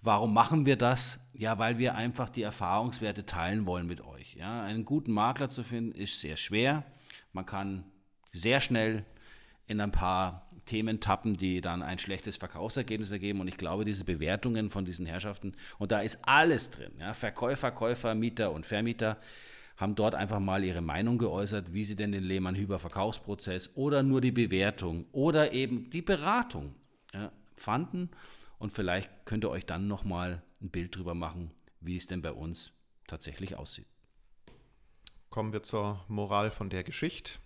Warum 0.00 0.32
machen 0.32 0.66
wir 0.66 0.76
das? 0.76 1.18
Ja, 1.32 1.58
weil 1.58 1.78
wir 1.78 1.94
einfach 1.94 2.28
die 2.28 2.42
Erfahrungswerte 2.42 3.26
teilen 3.26 3.66
wollen 3.66 3.86
mit 3.86 4.00
euch. 4.00 4.34
Ja, 4.34 4.62
einen 4.62 4.84
guten 4.84 5.12
Makler 5.12 5.50
zu 5.50 5.64
finden 5.64 5.92
ist 5.92 6.20
sehr 6.20 6.36
schwer. 6.36 6.84
Man 7.32 7.46
kann 7.46 7.84
sehr 8.32 8.60
schnell 8.60 9.04
in 9.66 9.80
ein 9.80 9.92
paar 9.92 10.47
Themen 10.68 11.00
tappen, 11.00 11.34
die 11.34 11.60
dann 11.60 11.82
ein 11.82 11.98
schlechtes 11.98 12.36
Verkaufsergebnis 12.36 13.10
ergeben. 13.10 13.40
Und 13.40 13.48
ich 13.48 13.56
glaube, 13.56 13.84
diese 13.84 14.04
Bewertungen 14.04 14.70
von 14.70 14.84
diesen 14.84 15.06
Herrschaften, 15.06 15.54
und 15.78 15.90
da 15.90 16.00
ist 16.00 16.20
alles 16.22 16.70
drin, 16.70 16.92
ja, 16.98 17.14
Verkäufer, 17.14 17.70
Käufer, 17.70 18.14
Mieter 18.14 18.52
und 18.52 18.66
Vermieter, 18.66 19.16
haben 19.78 19.94
dort 19.94 20.14
einfach 20.14 20.40
mal 20.40 20.64
ihre 20.64 20.82
Meinung 20.82 21.18
geäußert, 21.18 21.72
wie 21.72 21.84
sie 21.84 21.96
denn 21.96 22.12
den 22.12 22.24
Lehmann-Hüber-Verkaufsprozess 22.24 23.76
oder 23.76 24.02
nur 24.02 24.20
die 24.20 24.32
Bewertung 24.32 25.06
oder 25.12 25.52
eben 25.52 25.88
die 25.90 26.02
Beratung 26.02 26.74
ja, 27.14 27.32
fanden. 27.56 28.10
Und 28.58 28.72
vielleicht 28.72 29.10
könnt 29.24 29.44
ihr 29.44 29.50
euch 29.50 29.66
dann 29.66 29.86
nochmal 29.86 30.42
ein 30.60 30.70
Bild 30.70 30.96
drüber 30.96 31.14
machen, 31.14 31.52
wie 31.80 31.96
es 31.96 32.08
denn 32.08 32.22
bei 32.22 32.32
uns 32.32 32.72
tatsächlich 33.06 33.56
aussieht. 33.56 33.86
Kommen 35.30 35.52
wir 35.52 35.62
zur 35.62 36.04
Moral 36.08 36.50
von 36.50 36.70
der 36.70 36.82
Geschichte. 36.82 37.38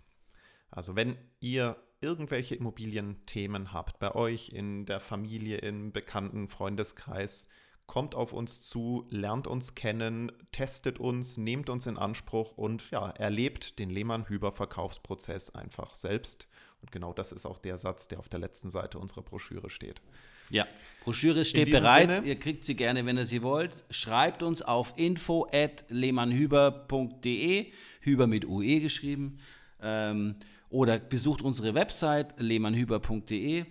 Also 0.70 0.96
wenn 0.96 1.16
ihr 1.40 1.76
irgendwelche 2.02 2.54
Immobilienthemen 2.54 3.72
habt, 3.72 3.98
bei 3.98 4.14
euch 4.14 4.50
in 4.50 4.86
der 4.86 5.00
Familie, 5.00 5.58
im 5.58 5.92
bekannten 5.92 6.48
Freundeskreis, 6.48 7.48
kommt 7.86 8.14
auf 8.14 8.32
uns 8.32 8.62
zu, 8.62 9.06
lernt 9.10 9.46
uns 9.46 9.74
kennen, 9.74 10.32
testet 10.50 10.98
uns, 10.98 11.36
nehmt 11.36 11.68
uns 11.68 11.86
in 11.86 11.98
Anspruch 11.98 12.56
und 12.56 12.90
ja, 12.90 13.10
erlebt 13.10 13.78
den 13.78 13.90
Lehmann-Hüber-Verkaufsprozess 13.90 15.54
einfach 15.54 15.94
selbst. 15.94 16.48
Und 16.80 16.90
genau 16.90 17.12
das 17.12 17.32
ist 17.32 17.44
auch 17.46 17.58
der 17.58 17.78
Satz, 17.78 18.08
der 18.08 18.18
auf 18.18 18.28
der 18.28 18.40
letzten 18.40 18.70
Seite 18.70 18.98
unserer 18.98 19.22
Broschüre 19.22 19.70
steht. 19.70 20.02
Ja, 20.50 20.66
Broschüre 21.04 21.44
steht 21.44 21.70
bereit. 21.70 22.10
Sinne, 22.10 22.26
ihr 22.26 22.36
kriegt 22.38 22.64
sie 22.64 22.74
gerne, 22.76 23.04
wenn 23.06 23.16
ihr 23.16 23.26
sie 23.26 23.42
wollt. 23.42 23.84
Schreibt 23.90 24.42
uns 24.42 24.62
auf 24.62 24.94
info@lehmannhüber.de, 24.96 27.72
Hüber 28.00 28.26
mit 28.26 28.46
UE 28.46 28.80
geschrieben. 28.80 29.38
Ähm, 29.80 30.34
oder 30.72 30.98
besucht 30.98 31.42
unsere 31.42 31.74
Website 31.74 32.34
lehmannhüber.de. 32.38 33.66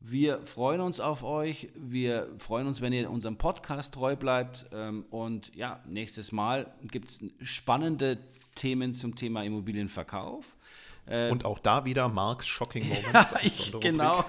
Wir 0.00 0.40
freuen 0.46 0.80
uns 0.80 1.00
auf 1.00 1.22
euch. 1.22 1.68
Wir 1.74 2.28
freuen 2.38 2.66
uns, 2.66 2.80
wenn 2.80 2.92
ihr 2.92 3.10
unserem 3.10 3.36
Podcast 3.36 3.94
treu 3.94 4.16
bleibt. 4.16 4.66
Ähm, 4.72 5.04
und 5.10 5.54
ja, 5.54 5.80
nächstes 5.86 6.32
Mal 6.32 6.72
gibt 6.90 7.08
es 7.08 7.24
spannende 7.42 8.18
Themen 8.54 8.94
zum 8.94 9.16
Thema 9.16 9.44
Immobilienverkauf. 9.44 10.44
Äh, 11.06 11.30
und 11.30 11.44
auch 11.44 11.58
da 11.58 11.84
wieder 11.84 12.08
Marks 12.08 12.46
Shocking 12.46 12.84
Moments. 12.88 13.12
Ja, 13.12 13.30
ich, 13.42 13.74
genau. 13.80 14.24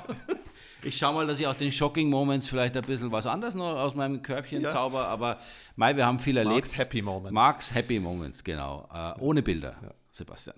Ich 0.83 0.97
schaue 0.97 1.13
mal, 1.13 1.27
dass 1.27 1.39
ich 1.39 1.47
aus 1.47 1.57
den 1.57 1.71
Shocking 1.71 2.09
Moments 2.09 2.49
vielleicht 2.49 2.75
ein 2.75 2.83
bisschen 2.83 3.11
was 3.11 3.25
anderes 3.25 3.55
noch 3.55 3.77
aus 3.77 3.95
meinem 3.95 4.21
Körbchen 4.21 4.63
ja. 4.63 4.69
zauber. 4.69 5.07
Aber 5.07 5.39
Mai, 5.77 5.95
wir 5.95 6.05
haben 6.05 6.19
viel 6.19 6.35
erlebt. 6.35 6.55
Marks 6.55 6.77
Happy 6.77 7.01
Moments. 7.01 7.33
Marks 7.33 7.73
Happy 7.73 7.99
Moments, 7.99 8.43
genau. 8.43 8.89
Äh, 8.93 9.13
ohne 9.21 9.41
Bilder, 9.41 9.77
ja. 9.81 9.91
Sebastian. 10.17 10.57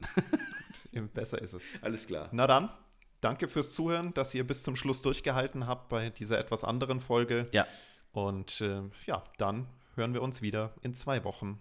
Besser 1.13 1.41
ist 1.41 1.53
es. 1.53 1.63
Alles 1.81 2.07
klar. 2.07 2.29
Na 2.31 2.47
dann, 2.47 2.69
danke 3.21 3.47
fürs 3.47 3.71
Zuhören, 3.71 4.13
dass 4.13 4.33
ihr 4.33 4.45
bis 4.45 4.63
zum 4.63 4.75
Schluss 4.75 5.01
durchgehalten 5.01 5.67
habt 5.67 5.89
bei 5.89 6.09
dieser 6.09 6.39
etwas 6.39 6.63
anderen 6.63 6.99
Folge. 6.99 7.47
Ja. 7.51 7.67
Und 8.11 8.61
äh, 8.61 8.81
ja, 9.05 9.23
dann 9.37 9.67
hören 9.95 10.13
wir 10.13 10.21
uns 10.21 10.41
wieder 10.41 10.73
in 10.81 10.93
zwei 10.93 11.23
Wochen 11.23 11.59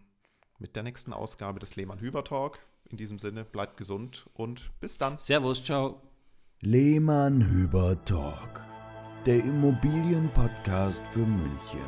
mit 0.59 0.76
der 0.76 0.82
nächsten 0.82 1.12
Ausgabe 1.12 1.61
des 1.61 1.76
Lehmann-Hüber-Talk. 1.76 2.59
In 2.90 2.96
diesem 2.96 3.18
Sinne, 3.18 3.44
bleibt 3.44 3.76
gesund 3.76 4.26
und 4.32 4.70
bis 4.80 4.96
dann. 4.96 5.18
Servus, 5.18 5.62
ciao. 5.62 6.03
Lehmann-Hüber 6.61 8.05
Talk, 8.05 8.64
der 9.26 9.44
Immobilienpodcast 9.44 11.07
für 11.07 11.24
München. 11.24 11.78